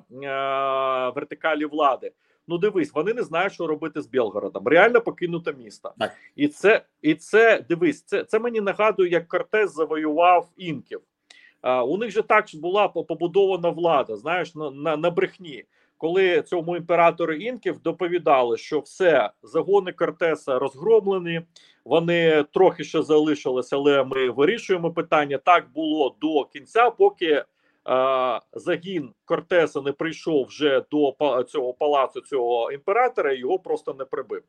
вертикалі 1.14 1.64
влади. 1.64 2.12
Ну, 2.50 2.58
дивись, 2.58 2.94
вони 2.94 3.14
не 3.14 3.22
знають, 3.22 3.52
що 3.52 3.66
робити 3.66 4.02
з 4.02 4.06
Білгородом. 4.06 4.68
Реально 4.68 5.00
покинуте 5.00 5.52
місто. 5.52 5.92
Так. 5.98 6.12
І 6.36 6.48
це, 6.48 6.82
і 7.02 7.14
це 7.14 7.64
дивись, 7.68 8.02
це, 8.02 8.24
це 8.24 8.38
мені 8.38 8.60
нагадує, 8.60 9.10
як 9.10 9.28
Кортес 9.28 9.74
завоював 9.74 10.48
інків. 10.56 11.00
А, 11.60 11.84
у 11.84 11.96
них 11.96 12.10
же 12.10 12.22
так 12.22 12.44
була 12.54 12.88
побудована 12.88 13.70
влада, 13.70 14.16
знаєш, 14.16 14.54
на, 14.54 14.70
на, 14.70 14.96
на 14.96 15.10
брехні. 15.10 15.64
Коли 15.96 16.42
цьому 16.42 16.76
імператору 16.76 17.32
інків 17.32 17.78
доповідали, 17.78 18.56
що 18.56 18.80
все 18.80 19.30
загони 19.42 19.92
Кортеса 19.92 20.58
розгромлені, 20.58 21.42
вони 21.84 22.44
трохи 22.52 22.84
ще 22.84 23.02
залишилися, 23.02 23.76
але 23.76 24.04
ми 24.04 24.30
вирішуємо 24.30 24.90
питання. 24.90 25.38
Так 25.38 25.66
було 25.74 26.16
до 26.20 26.44
кінця, 26.44 26.90
поки 26.90 27.44
загін 28.52 29.10
Кортеса 29.24 29.80
не 29.80 29.92
прийшов 29.92 30.44
вже 30.46 30.82
до 30.90 31.14
цього 31.48 31.72
палацу 31.74 32.20
цього 32.20 32.72
імператора, 32.72 33.32
його 33.32 33.58
просто 33.58 33.94
не 33.98 34.04
прибив. 34.04 34.42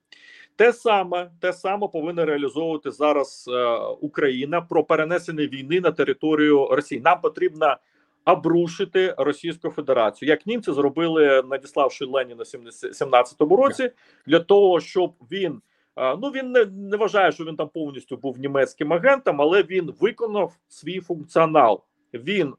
Те 0.56 0.74
саме, 0.74 1.32
те 1.40 1.54
саме 1.54 1.88
повинна 1.88 2.26
реалізовувати 2.26 2.92
зараз 2.92 3.50
е, 3.54 3.76
Україна 4.02 4.62
про 4.62 4.84
перенесення 4.84 5.46
війни 5.46 5.82
на 5.82 5.92
територію 5.92 6.68
Росії. 6.72 7.02
Нам 7.02 7.22
потрібно 7.22 7.78
обрушити 8.26 9.16
Російську 9.18 9.70
Федерацію, 9.70 10.30
як 10.30 10.48
німці 10.48 10.72
зробили, 10.74 11.44
надіславши 11.50 12.06
Леніна 12.06 12.44
в 12.44 12.48
17-му 12.86 13.56
році, 13.56 13.92
для 14.26 14.40
того, 14.40 14.80
щоб 14.80 15.14
він. 15.32 15.62
е, 15.98 16.16
Ну 16.22 16.30
він 16.30 16.52
не, 16.52 16.66
не 16.66 16.98
вважає, 16.98 17.32
що 17.32 17.46
він 17.46 17.56
там 17.56 17.70
повністю 17.70 18.18
був 18.18 18.40
німецьким 18.40 18.94
агентом, 18.94 19.42
але 19.42 19.64
він 19.64 19.94
виконав 20.00 20.54
свій 20.68 21.00
функціонал. 21.00 21.84
Він 22.14 22.54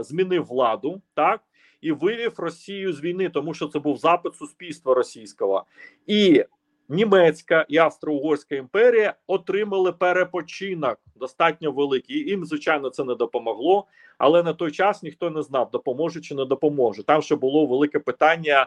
змінив 0.00 0.44
владу, 0.44 1.02
так 1.14 1.40
і 1.80 1.92
вивів 1.92 2.32
Росію 2.36 2.92
з 2.92 3.00
війни, 3.00 3.28
тому 3.28 3.54
що 3.54 3.66
це 3.66 3.78
був 3.78 3.96
запит 3.98 4.34
суспільства 4.34 4.94
російського, 4.94 5.64
і 6.06 6.44
німецька 6.88 7.66
і 7.68 7.76
австро-угорська 7.76 8.54
імперія 8.54 9.14
отримали 9.26 9.92
перепочинок 9.92 10.98
достатньо 11.16 11.72
великий. 11.72 12.28
Їм, 12.28 12.44
звичайно, 12.44 12.90
це 12.90 13.04
не 13.04 13.14
допомогло, 13.14 13.86
але 14.18 14.42
на 14.42 14.52
той 14.52 14.70
час 14.70 15.02
ніхто 15.02 15.30
не 15.30 15.42
знав, 15.42 15.70
допоможе 15.70 16.20
чи 16.20 16.34
не 16.34 16.44
допоможе. 16.44 17.02
Там 17.02 17.22
ще 17.22 17.36
було 17.36 17.66
велике 17.66 17.98
питання, 17.98 18.66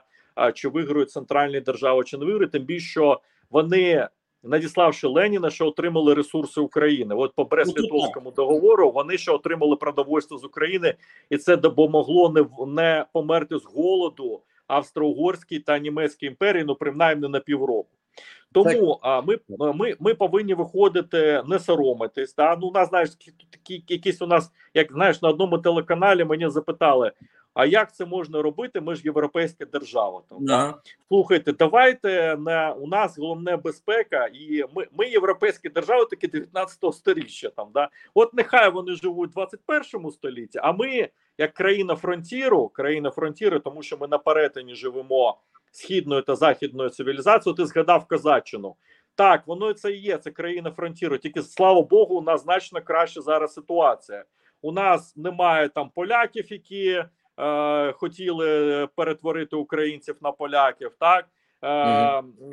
чи 0.54 0.70
виграють 0.70 1.12
центральні 1.12 1.60
держави, 1.60 2.04
чи 2.04 2.18
не 2.18 2.26
виграють, 2.26 2.52
тим 2.52 2.64
більше 2.64 3.16
вони. 3.50 4.08
Надіславши 4.44 5.08
Леніна, 5.08 5.50
що 5.50 5.68
отримали 5.68 6.14
ресурси 6.14 6.62
України. 6.62 7.16
От 7.16 7.36
по 7.36 7.44
Брест-Литовському 7.44 8.34
договору 8.36 8.92
вони 8.92 9.18
ще 9.18 9.32
отримали 9.32 9.76
продовольство 9.76 10.38
з 10.38 10.44
України, 10.44 10.96
і 11.30 11.38
це 11.38 11.58
допомогло 11.58 12.30
не 12.30 12.46
не 12.68 13.06
померти 13.14 13.58
з 13.58 13.66
голоду 13.66 14.42
австро-угорській 14.68 15.60
та 15.60 15.80
німецькій 15.80 16.26
імперії, 16.26 16.64
ну 16.68 16.76
принаймні 16.76 17.28
на 17.28 17.40
півроку. 17.40 17.90
Тому 18.54 19.00
а, 19.02 19.22
ми, 19.22 19.40
ми, 19.50 19.96
ми 20.00 20.14
повинні 20.14 20.54
виходити, 20.54 21.44
не 21.48 21.60
соромитись. 21.60 22.34
Та? 22.34 22.58
Ну, 22.62 22.68
у 22.68 22.72
нас 22.72 22.90
знаєш, 22.90 23.10
якісь 23.88 24.22
у 24.22 24.28
нас, 24.28 24.52
як 24.74 24.92
знаєш, 24.92 25.22
на 25.22 25.30
одному 25.30 25.58
телеканалі 25.58 26.24
мені 26.24 26.50
запитали: 26.50 27.12
А 27.54 27.66
як 27.66 27.96
це 27.96 28.06
можна 28.06 28.42
робити? 28.42 28.82
Ми 28.82 28.96
ж 28.96 29.02
європейська 29.06 29.66
держава. 29.66 30.22
Там, 30.30 30.46
да? 30.46 30.76
Слухайте, 31.08 31.54
давайте 31.54 32.38
на 32.40 32.74
у 32.74 32.88
нас 32.88 33.18
головне 33.18 33.58
безпека, 33.58 34.28
і 34.34 34.66
ми, 34.76 34.88
ми 34.98 35.10
європейські 35.10 35.70
держави, 35.70 36.06
такі 36.10 36.28
19 36.28 36.94
сторіччя. 36.94 37.50
Там 37.50 37.70
да, 37.74 37.90
от 38.14 38.34
нехай 38.34 38.72
вони 38.72 38.96
живуть 38.96 39.30
в 39.30 39.34
21 39.34 40.12
столітті. 40.12 40.60
А 40.64 40.72
ми, 40.72 41.10
як 41.38 41.54
країна 41.54 41.96
фронтіру, 41.96 42.68
країна 42.68 43.12
фронтіру, 43.12 43.60
тому 43.60 43.84
що 43.84 43.98
ми 43.98 44.08
на 44.08 44.18
перетині 44.18 44.76
живемо 44.76 45.38
східною 45.72 46.22
та 46.22 46.36
західною 46.36 46.90
цивілізацією. 46.90 47.58
Ти 47.58 47.66
згадав 47.66 48.06
Казаччину. 48.06 48.76
Так, 49.16 49.48
воно 49.48 49.74
це 49.74 49.92
і 49.92 49.98
є. 49.98 50.18
Це 50.18 50.32
країна 50.32 50.72
фронтіру. 50.72 51.18
Тільки 51.18 51.42
слава 51.42 51.82
Богу, 51.82 52.16
у 52.16 52.22
нас 52.22 52.44
значно 52.44 52.82
краща 52.82 53.22
зараз 53.22 53.54
ситуація. 53.54 54.26
У 54.62 54.72
нас 54.72 55.16
немає 55.18 55.70
там 55.70 55.90
поляків, 55.90 56.52
які 56.52 57.04
е, 57.40 57.92
хотіли 57.92 58.88
перетворити 58.96 59.56
українців 59.56 60.16
на 60.22 60.32
поляків, 60.32 60.92
так 61.00 61.26
е, 61.62 61.68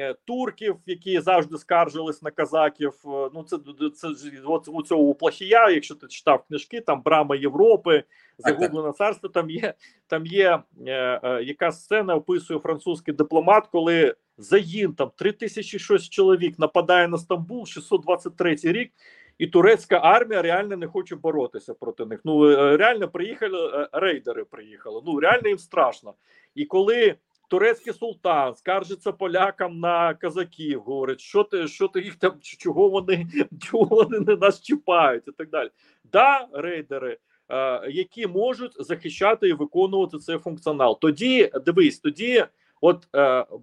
е, 0.00 0.14
турків, 0.24 0.76
які 0.86 1.20
завжди 1.20 1.58
скаржились 1.58 2.22
на 2.22 2.30
казаків. 2.30 2.92
Е, 3.06 3.30
Ну 3.34 3.42
це 3.42 3.56
це 3.94 4.08
от 4.44 4.68
у 4.68 4.82
цього 4.82 5.02
у 5.02 5.14
Плахія, 5.14 5.70
якщо 5.70 5.94
ти 5.94 6.06
читав 6.06 6.44
книжки, 6.48 6.80
там 6.80 7.02
брама 7.02 7.36
Європи, 7.36 8.04
загублене 8.38 8.92
царство. 8.92 9.28
Там 9.28 9.50
є 9.50 9.74
там 10.06 10.26
є 10.26 10.58
е, 10.86 11.20
е, 11.24 11.42
яка 11.42 11.72
сцена 11.72 12.14
описує 12.14 12.60
французький 12.60 13.14
дипломат, 13.14 13.66
коли 13.66 14.14
загін 14.38 14.94
там 14.94 15.10
3000 15.16 15.78
щось 15.78 16.08
чоловік 16.08 16.58
нападає 16.58 17.08
на 17.08 17.18
Стамбул, 17.18 17.66
623 17.66 18.56
рік. 18.62 18.92
І 19.38 19.46
турецька 19.46 20.00
армія 20.02 20.42
реально 20.42 20.76
не 20.76 20.86
хоче 20.86 21.16
боротися 21.16 21.74
проти 21.74 22.04
них. 22.06 22.20
Ну 22.24 22.50
е, 22.50 22.76
реально 22.76 23.08
приїхали 23.08 23.70
е, 23.74 23.88
рейдери. 23.92 24.44
Приїхали. 24.44 25.02
Ну 25.06 25.20
реально 25.20 25.48
їм 25.48 25.58
страшно. 25.58 26.14
І 26.54 26.64
коли 26.64 27.14
турецький 27.48 27.92
султан 27.92 28.54
скаржиться 28.54 29.12
полякам 29.12 29.80
на 29.80 30.14
казаків, 30.14 30.80
говорить, 30.80 31.20
що 31.20 31.44
ти 31.44 31.68
що 31.68 31.88
ти 31.88 32.00
їх 32.00 32.14
там 32.14 32.32
чого 32.40 32.88
вони 32.88 33.26
чого 33.62 33.96
вони 33.96 34.20
не 34.20 34.36
нас 34.36 34.62
чіпають, 34.62 35.28
і 35.28 35.32
так 35.32 35.50
далі. 35.50 35.70
Да, 36.12 36.48
рейдери, 36.52 37.18
е, 37.48 37.90
які 37.90 38.26
можуть 38.26 38.86
захищати 38.86 39.48
і 39.48 39.52
виконувати 39.52 40.18
цей 40.18 40.38
функціонал. 40.38 41.00
Тоді 41.00 41.50
дивись, 41.66 42.00
тоді. 42.00 42.44
От 42.80 43.08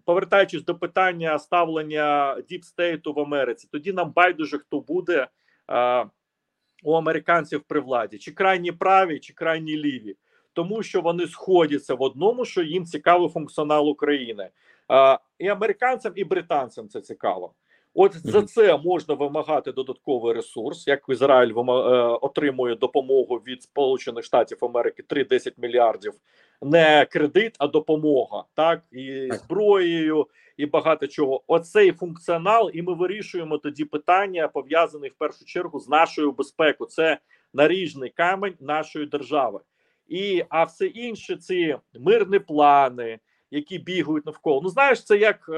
повертаючись 0.05 0.63
до 0.63 0.75
питання 0.75 1.39
ставлення 1.39 2.37
діпстейту 2.49 3.13
в 3.13 3.19
Америці, 3.19 3.67
тоді 3.71 3.93
нам 3.93 4.11
байдуже 4.15 4.57
хто 4.57 4.79
буде 4.79 5.27
у 6.83 6.93
американців 6.93 7.61
при 7.67 7.79
владі, 7.79 8.17
чи 8.17 8.31
крайні 8.31 8.71
праві, 8.71 9.19
чи 9.19 9.33
крайні 9.33 9.77
ліві, 9.77 10.15
тому 10.53 10.83
що 10.83 11.01
вони 11.01 11.27
сходяться 11.27 11.95
в 11.95 12.01
одному, 12.01 12.45
що 12.45 12.61
їм 12.61 12.85
цікавий 12.85 13.29
функціонал 13.29 13.89
України, 13.89 14.49
е, 14.91 15.19
і 15.39 15.47
американцям, 15.47 16.13
і 16.15 16.23
британцям 16.23 16.89
це 16.89 17.01
цікаво. 17.01 17.53
От 17.97 18.27
за 18.27 18.41
це 18.41 18.77
можна 18.77 19.13
вимагати 19.13 19.71
додатковий 19.71 20.33
ресурс, 20.33 20.87
як 20.87 21.03
Ізраїль 21.09 21.53
е, 21.57 21.61
отримує 22.21 22.75
допомогу 22.75 23.35
від 23.35 23.63
Сполучених 23.63 24.23
Штатів 24.23 24.57
Америки 24.61 25.03
3-10 25.09 25.53
мільярдів, 25.57 26.13
не 26.61 27.07
кредит, 27.11 27.55
а 27.59 27.67
допомога, 27.67 28.43
так? 28.53 28.81
І 28.91 29.29
зброєю, 29.31 30.27
і 30.57 30.65
багато 30.65 31.07
чого. 31.07 31.43
Оцей 31.47 31.91
функціонал, 31.91 32.71
і 32.73 32.81
ми 32.81 32.93
вирішуємо 32.93 33.57
тоді 33.57 33.85
питання, 33.85 34.47
пов'язані 34.47 35.09
в 35.09 35.13
першу 35.13 35.45
чергу 35.45 35.79
з 35.79 35.89
нашою 35.89 36.31
безпекою. 36.31 36.87
Це 36.87 37.19
наріжний 37.53 38.09
камень 38.09 38.53
нашої 38.59 39.05
держави. 39.05 39.59
І 40.07 40.43
а 40.49 40.63
все 40.63 40.85
інше, 40.85 41.35
ці 41.35 41.77
мирні 41.99 42.39
плани, 42.39 43.19
які 43.51 43.79
бігають 43.79 44.25
навколо. 44.25 44.61
Ну 44.63 44.69
знаєш, 44.69 45.03
це 45.03 45.17
як. 45.17 45.49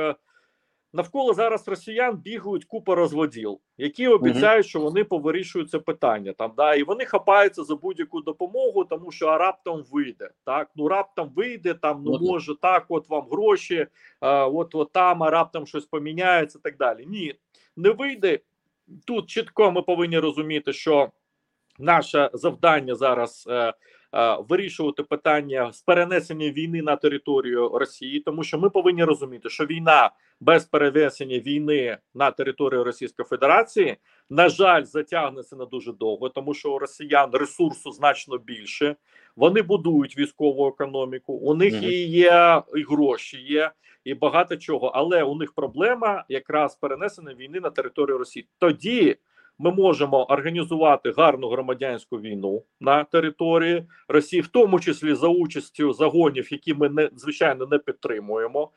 Навколо 0.94 1.34
зараз 1.34 1.68
росіян 1.68 2.18
бігають 2.18 2.66
купа 2.66 2.96
розводіл, 2.96 3.60
які 3.78 4.08
обіцяють, 4.08 4.66
що 4.66 4.80
вони 4.80 5.04
повирішують 5.04 5.70
це 5.70 5.80
питання 5.80 6.34
там. 6.34 6.54
Да, 6.58 6.76
і 6.76 6.84
вони 6.84 7.06
хапаються 7.06 7.64
за 7.64 7.76
будь-яку 7.76 8.22
допомогу, 8.22 8.86
тому 8.86 9.12
що 9.12 9.28
а 9.28 9.38
раптом 9.38 9.84
вийде. 9.92 10.30
Так, 10.46 10.70
ну 10.76 10.88
раптом 10.88 11.32
вийде, 11.36 11.74
там 11.74 12.04
ну 12.06 12.18
Ну, 12.22 12.28
може 12.28 12.56
так, 12.62 12.86
от 12.90 13.10
вам 13.10 13.28
гроші, 13.32 13.88
а, 14.20 14.48
от, 14.48 14.76
от 14.76 14.92
там, 14.92 15.24
а 15.24 15.30
раптом 15.30 15.68
щось 15.68 15.86
поміняється. 15.86 16.60
Так 16.64 16.78
далі. 16.78 17.06
Ні, 17.08 17.36
не 17.76 17.90
вийде. 17.90 18.40
Тут 19.06 19.30
чітко 19.30 19.72
ми 19.72 19.82
повинні 19.82 20.20
розуміти, 20.20 20.74
що 20.74 21.12
наше 21.80 22.30
завдання 22.34 22.96
зараз 22.96 23.48
е, 23.50 23.74
вирішувати 24.50 25.04
питання 25.04 25.74
з 25.74 25.82
перенесення 25.82 26.50
війни 26.50 26.82
на 26.82 26.96
територію 26.96 27.70
Росії, 27.70 28.20
тому 28.20 28.44
що 28.44 28.58
ми 28.58 28.70
повинні 28.70 29.04
розуміти, 29.04 29.50
що 29.50 29.66
війна 29.66 30.12
без 30.40 30.66
перенесення 30.66 31.40
війни 31.40 31.98
на 32.14 32.32
територію 32.32 32.84
Російської 32.84 33.26
Федерації 33.26 33.98
на 34.30 34.50
жаль 34.50 34.84
затягнеться 34.84 35.56
на 35.56 35.66
дуже 35.66 35.94
довго, 35.94 36.30
тому 36.30 36.54
що 36.54 36.72
у 36.72 36.80
росіян 36.80 37.30
ресурсу 37.34 37.92
значно 37.92 38.38
більше. 38.38 38.96
Вони 39.36 39.62
будують 39.62 40.18
військову 40.18 40.68
економіку. 40.68 41.34
У 41.34 41.56
них 41.56 41.84
і 41.84 42.08
є 42.08 42.62
і 42.76 42.84
гроші 42.84 43.38
є, 43.38 43.72
і 44.04 44.14
багато 44.14 44.58
чого. 44.58 44.88
Але 44.88 45.24
у 45.24 45.36
них 45.36 45.54
проблема 45.54 46.26
якраз 46.30 46.76
перенесення 46.76 47.34
війни 47.34 47.60
на 47.60 47.70
територію 47.70 48.18
Росії. 48.18 48.48
Тоді 48.60 49.18
ми 49.60 49.72
можемо 49.72 50.24
організувати 50.24 51.12
гарну 51.18 51.50
громадянську 51.50 52.20
війну 52.20 52.64
на 52.80 53.04
території 53.04 53.86
Росії, 54.08 54.42
в 54.42 54.48
тому 54.48 54.80
числі 54.80 55.16
за 55.16 55.28
участю 55.28 55.94
загонів, 55.94 56.54
які 56.54 56.74
ми 56.74 56.90
не 56.90 57.10
звичайно 57.16 57.66
не 57.66 57.78
підтримуємо, 57.78 58.72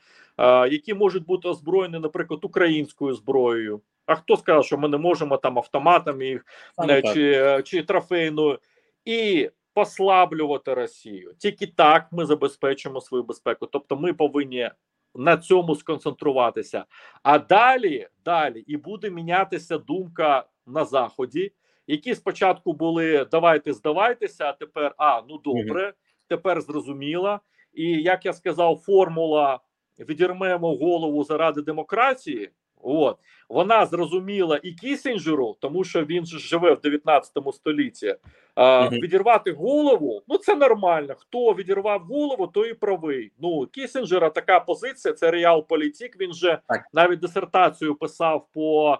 які 0.70 0.94
можуть 0.94 1.26
бути 1.26 1.48
озброєні, 1.48 1.98
наприклад, 1.98 2.44
українською 2.44 3.14
зброєю. 3.14 3.80
А 4.06 4.14
хто 4.14 4.36
сказав, 4.36 4.64
що 4.64 4.78
ми 4.78 4.88
не 4.88 4.96
можемо 4.96 5.36
там 5.36 5.58
автоматами 5.58 6.26
їх 6.26 6.46
Саме 6.76 6.98
е, 6.98 7.02
так. 7.02 7.14
чи, 7.14 7.32
е, 7.32 7.62
чи 7.62 7.82
трофейною 7.82 8.58
і 9.04 9.50
послаблювати 9.74 10.74
Росію. 10.74 11.34
Тільки 11.38 11.66
так 11.66 12.06
ми 12.12 12.26
забезпечимо 12.26 13.00
свою 13.00 13.24
безпеку. 13.24 13.66
Тобто, 13.66 13.96
ми 13.96 14.12
повинні 14.12 14.70
на 15.14 15.36
цьому 15.36 15.74
сконцентруватися. 15.74 16.84
А 17.22 17.38
далі, 17.38 18.08
далі 18.24 18.60
і 18.60 18.76
буде 18.76 19.10
мінятися 19.10 19.78
думка 19.78 20.44
на 20.70 20.84
заході, 20.84 21.52
які 21.86 22.14
спочатку 22.14 22.72
були 22.72 23.26
давайте 23.30 23.72
здавайтеся, 23.72 24.44
а 24.44 24.52
тепер 24.52 24.94
а 24.96 25.22
ну 25.28 25.38
добре, 25.38 25.92
тепер 26.28 26.60
зрозуміло. 26.60 27.40
І 27.74 27.84
як 28.02 28.26
я 28.26 28.32
сказав, 28.32 28.76
формула 28.86 29.60
відірмемо 29.98 30.76
голову 30.76 31.24
заради 31.24 31.62
демократії. 31.62 32.50
От 32.82 33.18
вона 33.48 33.86
зрозуміла 33.86 34.60
і 34.62 34.72
Кісінджеру, 34.72 35.56
тому 35.60 35.84
що 35.84 36.04
він 36.04 36.26
же 36.26 36.38
живе 36.38 36.74
в 36.74 36.80
19 36.80 37.32
столітті. 37.52 38.16
А, 38.54 38.84
Мгм. 38.84 38.94
Відірвати 38.94 39.52
голову, 39.52 40.22
ну 40.28 40.38
це 40.38 40.56
нормально. 40.56 41.14
Хто 41.18 41.54
відірвав 41.54 42.00
голову, 42.00 42.46
той 42.46 42.70
і 42.70 42.74
правий. 42.74 43.32
Ну 43.38 43.66
Кісінджера 43.66 44.30
така 44.30 44.60
позиція. 44.60 45.14
Це 45.14 45.30
реал 45.30 45.66
політик. 45.66 46.20
Він 46.20 46.32
же 46.32 46.58
Так. 46.68 46.80
навіть 46.92 47.20
дисертацію 47.20 47.94
писав 47.94 48.46
по 48.54 48.98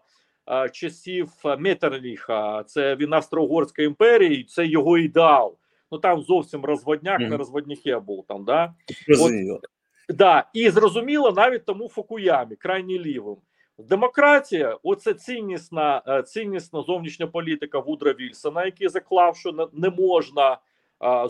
часів 0.73 1.29
Метерліха. 1.59 2.63
Це 2.67 2.97
він 2.97 3.13
Австро-Угорської 3.15 3.87
імперії. 3.87 4.45
Це 4.45 4.67
його 4.67 4.99
ідеал. 4.99 5.57
Ну 5.93 5.99
там 5.99 6.23
зовсім 6.23 6.65
розводняк, 6.65 7.21
Мгм. 7.21 7.31
не 7.31 7.37
розводняке 7.37 7.99
був 7.99 8.25
там. 8.29 8.45
Да? 8.45 8.75
Зрозуміло. 9.09 9.61
Да, 10.09 10.45
і 10.55 10.71
зрозуміло 10.71 11.33
навіть 11.33 11.65
тому 11.65 11.89
Фукуямі, 11.89 12.57
крайні 12.57 12.99
лівим. 12.99 13.37
Демократія, 13.79 14.79
оце 14.83 15.15
ціннісна, 15.15 16.03
е, 16.09 16.23
ціннісна 16.23 16.83
зовнішня 16.83 17.27
політика 17.27 17.79
Вудра 17.79 18.13
Вільсона, 18.13 18.65
який 18.65 18.89
заклав, 18.89 19.37
що 19.37 19.53
не, 19.53 19.67
не 19.73 19.91
можна 19.91 20.59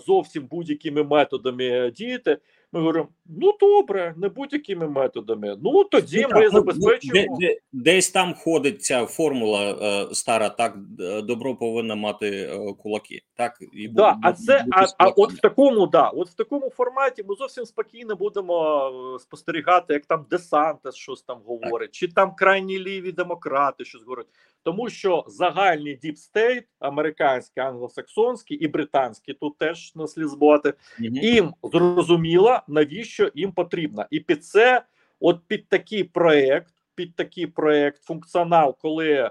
зовсім 0.07 0.47
будь-якими 0.47 1.03
методами 1.03 1.91
діяти. 1.91 2.39
Ми 2.73 2.81
говоримо: 2.81 3.09
ну 3.27 3.53
добре, 3.61 4.15
не 4.17 4.29
будь-якими 4.29 4.89
методами. 4.89 5.57
Ну 5.63 5.85
тоді 5.85 6.17
Ну, 6.23 6.29
ми 6.29 6.43
так, 6.43 6.53
ну, 6.53 6.59
забезпечимо. 6.59 7.13
де- 7.13 7.47
де- 7.47 7.59
десь 7.73 8.11
там 8.11 8.35
ходить 8.35 8.83
ця 8.83 9.07
формула 9.07 9.71
е, 9.83 10.15
стара, 10.15 10.49
так 10.49 10.77
е, 11.01 11.23
добро 11.23 11.57
повинно 11.57 11.97
мати 11.97 12.29
е, 12.29 12.73
кулаки. 12.83 13.23
Так 13.35 13.59
і 13.73 13.89
Да, 13.89 14.17
а 14.23 14.31
бу- 14.31 14.37
це 14.37 14.65
а, 14.73 14.87
а 14.99 15.09
от 15.09 15.33
в 15.33 15.41
такому, 15.41 15.87
да, 15.87 16.09
от 16.09 16.29
в 16.31 16.35
такому 16.35 16.71
форматі 16.71 17.25
ми 17.29 17.35
зовсім 17.35 17.65
спокійно 17.65 18.17
будемо 18.17 18.79
е, 19.15 19.19
спостерігати, 19.19 19.93
як 19.93 20.07
там 20.07 20.27
ДеСантіс 20.31 20.95
щось 20.95 21.23
там 21.23 21.39
говорить, 21.47 21.91
чи 21.91 22.09
там 22.09 22.35
крайні 22.35 22.79
ліві 22.79 23.13
демократи 23.13 23.85
щось 23.85 24.03
говорять. 24.03 24.27
Тому 24.63 24.91
що 24.91 25.25
загальний 25.29 25.97
deep 25.97 26.24
state, 26.24 26.65
американський, 26.79 27.63
англосаксонський 27.63 28.57
і 28.57 28.69
британський, 28.69 29.35
тут 29.35 29.59
теж 29.59 29.93
не 29.95 30.07
слід 30.07 30.29
забувати, 30.29 30.75
їм 30.99 31.55
зрозуміло, 31.63 32.61
навіщо 32.69 33.31
їм 33.35 33.53
потрібно. 33.53 34.07
І 34.11 34.21
під 34.21 34.45
це, 34.45 34.83
от 35.21 35.41
під 35.47 35.69
такий 35.69 36.05
проект, 36.05 36.75
під 36.95 37.17
такий 37.17 37.47
проект, 37.47 38.05
функціонал, 38.05 38.77
коли 38.79 39.11
е, 39.13 39.31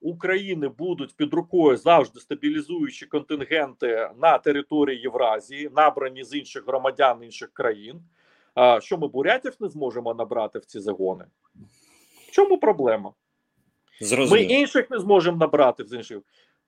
України 0.00 0.68
будуть 0.68 1.16
під 1.16 1.34
рукою 1.34 1.76
завжди 1.76 2.20
стабілізуючі 2.20 3.06
контингенти 3.06 4.10
на 4.20 4.38
території 4.38 5.00
Євразії, 5.00 5.70
набрані 5.76 6.24
з 6.24 6.34
інших 6.34 6.66
громадян 6.66 7.24
інших 7.24 7.50
країн. 7.52 8.00
А 8.54 8.80
що 8.80 8.98
ми 8.98 9.08
бурятів 9.08 9.56
не 9.60 9.68
зможемо 9.68 10.14
набрати 10.14 10.58
в 10.58 10.64
ці 10.64 10.80
загони? 10.80 11.24
В 12.28 12.30
чому 12.30 12.58
проблема? 12.58 13.12
Ми 14.00 14.06
Зрозуміло. 14.06 14.50
інших 14.50 14.90
не 14.90 14.98
зможемо 14.98 15.36
набрати 15.36 15.82
в 15.82 15.94
інших. 15.94 16.18
В 16.18 16.22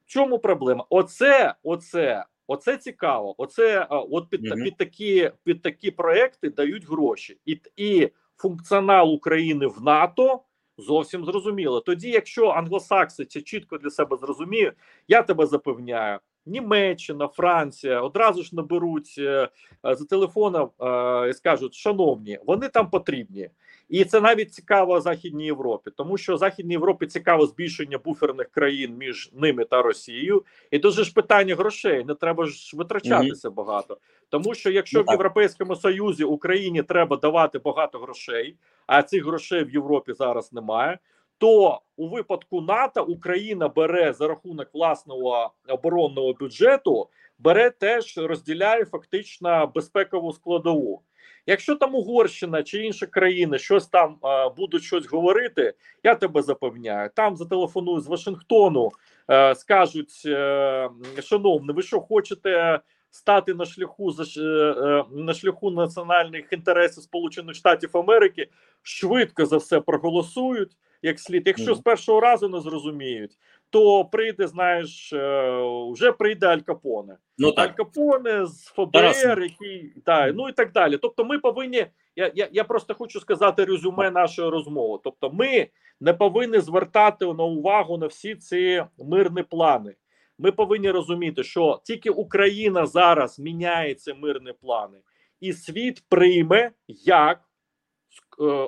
чому 0.06 0.38
проблема? 0.38 0.84
Оце, 0.90 1.54
оце, 1.62 2.24
оце 2.46 2.76
цікаво. 2.76 3.34
Оце 3.38 3.86
от 3.90 4.30
під, 4.30 4.52
угу. 4.52 4.62
під 4.64 4.76
такі 4.76 5.30
під 5.44 5.62
такі 5.62 5.90
проекти 5.90 6.50
дають 6.50 6.88
гроші, 6.88 7.38
і, 7.46 7.60
і 7.76 8.08
функціонал 8.36 9.14
України 9.14 9.66
в 9.66 9.82
НАТО 9.82 10.42
зовсім 10.78 11.24
зрозуміло. 11.24 11.80
Тоді, 11.80 12.10
якщо 12.10 12.48
англосакси 12.48 13.24
це 13.24 13.40
чітко 13.40 13.78
для 13.78 13.90
себе 13.90 14.16
зрозуміють, 14.16 14.74
я 15.08 15.22
тебе 15.22 15.46
запевняю. 15.46 16.18
Німеччина, 16.46 17.28
Франція 17.28 18.00
одразу 18.00 18.42
ж 18.42 18.56
наберуть 18.56 19.14
е, 19.18 19.48
е, 19.86 19.94
за 19.94 20.04
телефоном 20.04 20.70
е, 20.80 21.28
і 21.30 21.32
скажуть: 21.32 21.74
шановні, 21.74 22.38
вони 22.46 22.68
там 22.68 22.90
потрібні. 22.90 23.50
І 23.88 24.04
це 24.04 24.20
навіть 24.20 24.54
цікаво 24.54 25.00
Західній 25.00 25.44
Європі, 25.44 25.90
тому 25.96 26.18
що 26.18 26.36
Західній 26.36 26.72
Європі 26.72 27.06
цікаво 27.06 27.46
збільшення 27.46 27.98
буферних 27.98 28.48
країн 28.48 28.96
між 28.96 29.30
ними 29.32 29.64
та 29.64 29.82
Росією. 29.82 30.42
І 30.70 30.78
дуже 30.78 31.04
ж 31.04 31.12
питання 31.12 31.54
грошей. 31.54 32.04
Не 32.04 32.14
треба 32.14 32.46
ж 32.46 32.76
витрачатися 32.76 33.50
багато. 33.50 33.98
Тому 34.28 34.54
що 34.54 34.70
якщо 34.70 34.98
Ну, 34.98 35.04
в. 35.08 35.10
Європейському 35.10 35.76
Союзі 35.76 36.24
Україні 36.24 36.82
треба 36.82 37.16
давати 37.16 37.58
багато 37.58 37.98
грошей, 37.98 38.56
а 38.86 39.02
цих 39.02 39.24
грошей 39.24 39.64
в 39.64 39.70
Європі 39.70 40.12
зараз 40.12 40.52
немає. 40.52 40.98
То 41.40 41.80
у 41.96 42.08
випадку 42.08 42.60
НАТО 42.60 43.04
Україна 43.04 43.68
бере 43.68 44.12
за 44.12 44.28
рахунок 44.28 44.68
власного 44.74 45.52
оборонного 45.68 46.32
бюджету, 46.32 47.08
бере 47.38 47.70
теж 47.70 48.18
розділяє 48.18 48.84
фактично 48.84 49.72
безпекову 49.74 50.32
складову. 50.32 51.02
Якщо 51.46 51.76
там 51.76 51.94
Угорщина 51.94 52.62
чи 52.62 52.84
інші 52.84 53.06
країни 53.06 53.58
щось 53.58 53.86
там 53.86 54.18
е, 54.24 54.48
будуть 54.56 54.82
щось 54.82 55.06
говорити, 55.06 55.74
я 56.02 56.14
тебе 56.14 56.42
запевняю. 56.42 57.10
Там 57.16 57.36
зателефонують 57.36 58.04
з 58.04 58.08
Вашингтону, 58.08 58.90
е, 59.30 59.54
скажуть: 59.54 60.22
е, 60.26 60.90
шановні, 61.22 61.72
ви 61.72 61.82
що 61.82 62.00
хочете 62.00 62.80
стати 63.10 63.54
на 63.54 63.64
шляху 63.64 64.10
за 64.10 64.40
е, 64.40 64.44
е, 64.44 65.04
на 65.12 65.34
шляху 65.34 65.70
національних 65.70 66.52
інтересів 66.52 67.02
Сполучених 67.02 67.54
Штатів 67.54 67.90
Америки? 67.96 68.48
Швидко 68.82 69.46
за 69.46 69.56
все 69.56 69.80
проголосують 69.80 70.72
як 71.02 71.20
слід. 71.20 71.42
Якщо 71.46 71.74
з 71.74 71.80
першого 71.80 72.20
разу 72.20 72.48
не 72.48 72.60
зрозуміють, 72.60 73.38
то 73.70 74.04
прийде, 74.04 74.46
знаєш, 74.46 75.12
е, 75.12 75.62
вже 75.92 76.12
прийде 76.12 76.46
Аль 76.46 76.58
Капоне. 76.58 77.16
Ну 77.38 77.52
Аль 77.56 77.68
Капоне 77.68 78.46
з 78.46 78.64
ФБР, 78.64 79.42
який 79.42 79.92
та 80.04 80.32
ну 80.32 80.48
і 80.48 80.52
так 80.52 80.72
далі. 80.72 80.96
Тобто, 80.96 81.24
ми 81.24 81.38
повинні. 81.38 81.86
Я, 82.16 82.32
я, 82.34 82.48
я 82.52 82.64
просто 82.64 82.94
хочу 82.94 83.20
сказати 83.20 83.64
резюме 83.64 84.10
нашої 84.10 84.50
розмови. 84.50 84.98
Тобто, 85.04 85.30
ми 85.30 85.68
не 86.00 86.14
повинні 86.14 86.60
звертати 86.60 87.24
на 87.24 87.44
увагу 87.44 87.98
на 87.98 88.06
всі 88.06 88.34
ці 88.34 88.84
мирні 88.98 89.42
плани. 89.42 89.94
Ми 90.38 90.52
повинні 90.52 90.90
розуміти, 90.90 91.44
що 91.44 91.80
тільки 91.84 92.10
Україна 92.10 92.86
зараз 92.86 93.38
міняє 93.38 93.94
ці 93.94 94.14
мирні 94.14 94.52
плани, 94.60 94.98
і 95.40 95.52
світ 95.52 96.02
прийме 96.08 96.70
як 96.88 97.40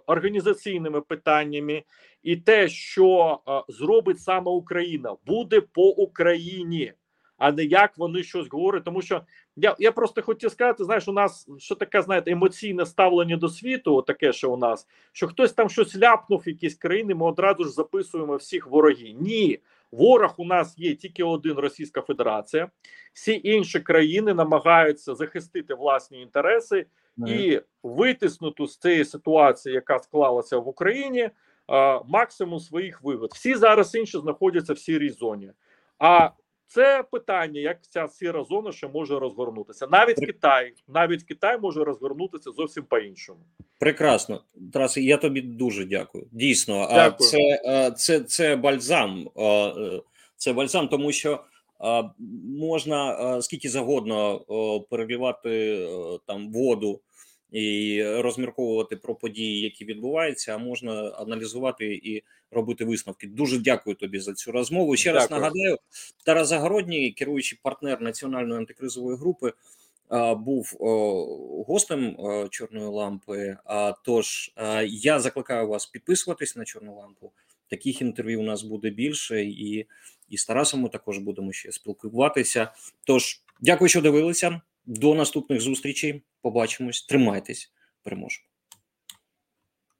організаційними 0.06 1.00
питаннями, 1.00 1.82
і 2.22 2.36
те, 2.36 2.68
що 2.68 3.38
е, 3.48 3.62
зробить 3.68 4.20
саме 4.20 4.50
Україна, 4.50 5.16
буде 5.26 5.60
по 5.60 5.88
Україні, 5.88 6.92
а 7.38 7.52
не 7.52 7.64
як 7.64 7.98
вони 7.98 8.22
щось 8.22 8.48
говорять. 8.48 8.84
Тому 8.84 9.02
що 9.02 9.22
я, 9.56 9.76
я 9.78 9.92
просто 9.92 10.22
хотів 10.22 10.50
сказати: 10.50 10.84
знаєш, 10.84 11.08
у 11.08 11.12
нас 11.12 11.48
що 11.58 11.74
таке, 11.74 12.02
знаєте, 12.02 12.30
емоційне 12.30 12.86
ставлення 12.86 13.36
до 13.36 13.48
світу, 13.48 14.02
таке, 14.02 14.32
що 14.32 14.52
у 14.52 14.56
нас, 14.56 14.86
що 15.12 15.28
хтось 15.28 15.52
там 15.52 15.68
щось 15.68 15.96
ляпнув, 15.96 16.42
якісь 16.46 16.74
країни, 16.74 17.14
ми 17.14 17.26
одразу 17.26 17.64
ж 17.64 17.70
записуємо 17.70 18.36
всіх 18.36 18.66
вороги. 18.66 19.14
Ні, 19.20 19.58
ворог 19.92 20.34
у 20.36 20.44
нас 20.44 20.78
є 20.78 20.94
тільки 20.94 21.24
один 21.24 21.56
Російська 21.56 22.02
Федерація. 22.02 22.70
Всі 23.12 23.40
інші 23.44 23.80
країни 23.80 24.34
намагаються 24.34 25.14
захистити 25.14 25.74
власні 25.74 26.20
інтереси 26.20 26.86
і 27.26 27.60
витиснути 27.82 28.66
з 28.66 28.76
цієї 28.78 29.04
ситуації, 29.04 29.74
яка 29.74 29.98
склалася 29.98 30.58
в 30.58 30.68
Україні, 30.68 31.20
е, 31.20 31.30
максимум 32.08 32.60
своїх 32.60 33.02
вигод. 33.02 33.30
Всі 33.34 33.54
зараз 33.54 33.94
інші 33.94 34.18
знаходяться 34.18 34.72
в 34.72 34.78
сірій 34.78 35.10
зоні. 35.10 35.50
А 35.98 36.30
це 36.66 37.04
питання, 37.10 37.60
як 37.60 37.78
ця 37.82 38.08
сіра 38.08 38.44
зона 38.44 38.72
ще 38.72 38.88
може 38.88 39.18
розгорнутися. 39.18 39.86
Навіть 39.90 40.26
Китай, 40.26 40.72
навіть 40.88 41.22
Китай 41.22 41.58
може 41.58 41.84
розгорнутися 41.84 42.50
зовсім 42.50 42.84
по-іншому. 42.84 43.40
Прекрасно, 43.78 44.40
Тарасе, 44.72 45.00
я 45.00 45.16
тобі 45.16 45.40
дуже 45.40 45.84
дякую. 45.84 46.26
Дійсно, 46.32 46.86
а 46.90 46.94
Дякую. 46.94 47.30
це, 47.30 47.38
е, 47.64 47.90
це, 47.90 48.20
це 48.20 48.56
бальзам. 48.56 49.28
е, 49.38 50.00
Це 50.36 50.52
бальзам, 50.52 50.88
тому 50.88 51.12
що 51.12 51.44
можна 52.58 53.42
скільки 53.42 53.68
завгодно 53.68 54.40
перелівати 54.90 55.50
е, 55.50 56.18
там 56.26 56.52
воду 56.52 57.00
і 57.50 58.02
розмірковувати 58.04 58.96
про 58.96 59.14
події, 59.14 59.60
які 59.60 59.84
відбуваються, 59.84 60.54
а 60.54 60.58
можна 60.58 61.08
аналізувати 61.08 61.94
і 61.94 62.22
робити 62.50 62.84
висновки. 62.84 63.26
Дуже 63.26 63.58
дякую 63.58 63.96
тобі 63.96 64.18
за 64.18 64.34
цю 64.34 64.52
розмову. 64.52 64.96
Ще 64.96 65.12
раз 65.12 65.30
нагадаю, 65.30 65.78
Тарас 66.24 66.48
Загородній, 66.48 67.12
керуючий 67.12 67.58
партнер 67.62 68.00
національної 68.00 68.58
антикризової 68.58 69.16
групи, 69.16 69.52
був 70.36 70.76
гостем 71.68 72.16
чорної 72.50 72.86
лампи. 72.86 73.56
А 73.64 73.92
тож 74.04 74.52
я 74.86 75.20
закликаю 75.20 75.68
вас 75.68 75.86
підписуватись 75.86 76.56
на 76.56 76.64
чорну 76.64 76.96
лампу. 76.96 77.32
Таких 77.72 78.02
інтерв'ю 78.02 78.40
у 78.40 78.42
нас 78.42 78.62
буде 78.62 78.90
більше, 78.90 79.44
і, 79.44 79.86
і 80.28 80.36
з 80.36 80.44
Тарасом 80.44 80.80
ми 80.80 80.88
також 80.88 81.18
будемо 81.18 81.52
ще 81.52 81.72
спілкуватися. 81.72 82.72
Тож, 83.06 83.40
дякую, 83.60 83.88
що 83.88 84.00
дивилися. 84.00 84.60
До 84.86 85.14
наступних 85.14 85.60
зустрічей. 85.60 86.22
Побачимось. 86.42 87.02
Тримайтесь, 87.02 87.72
переможемо. 88.02 88.51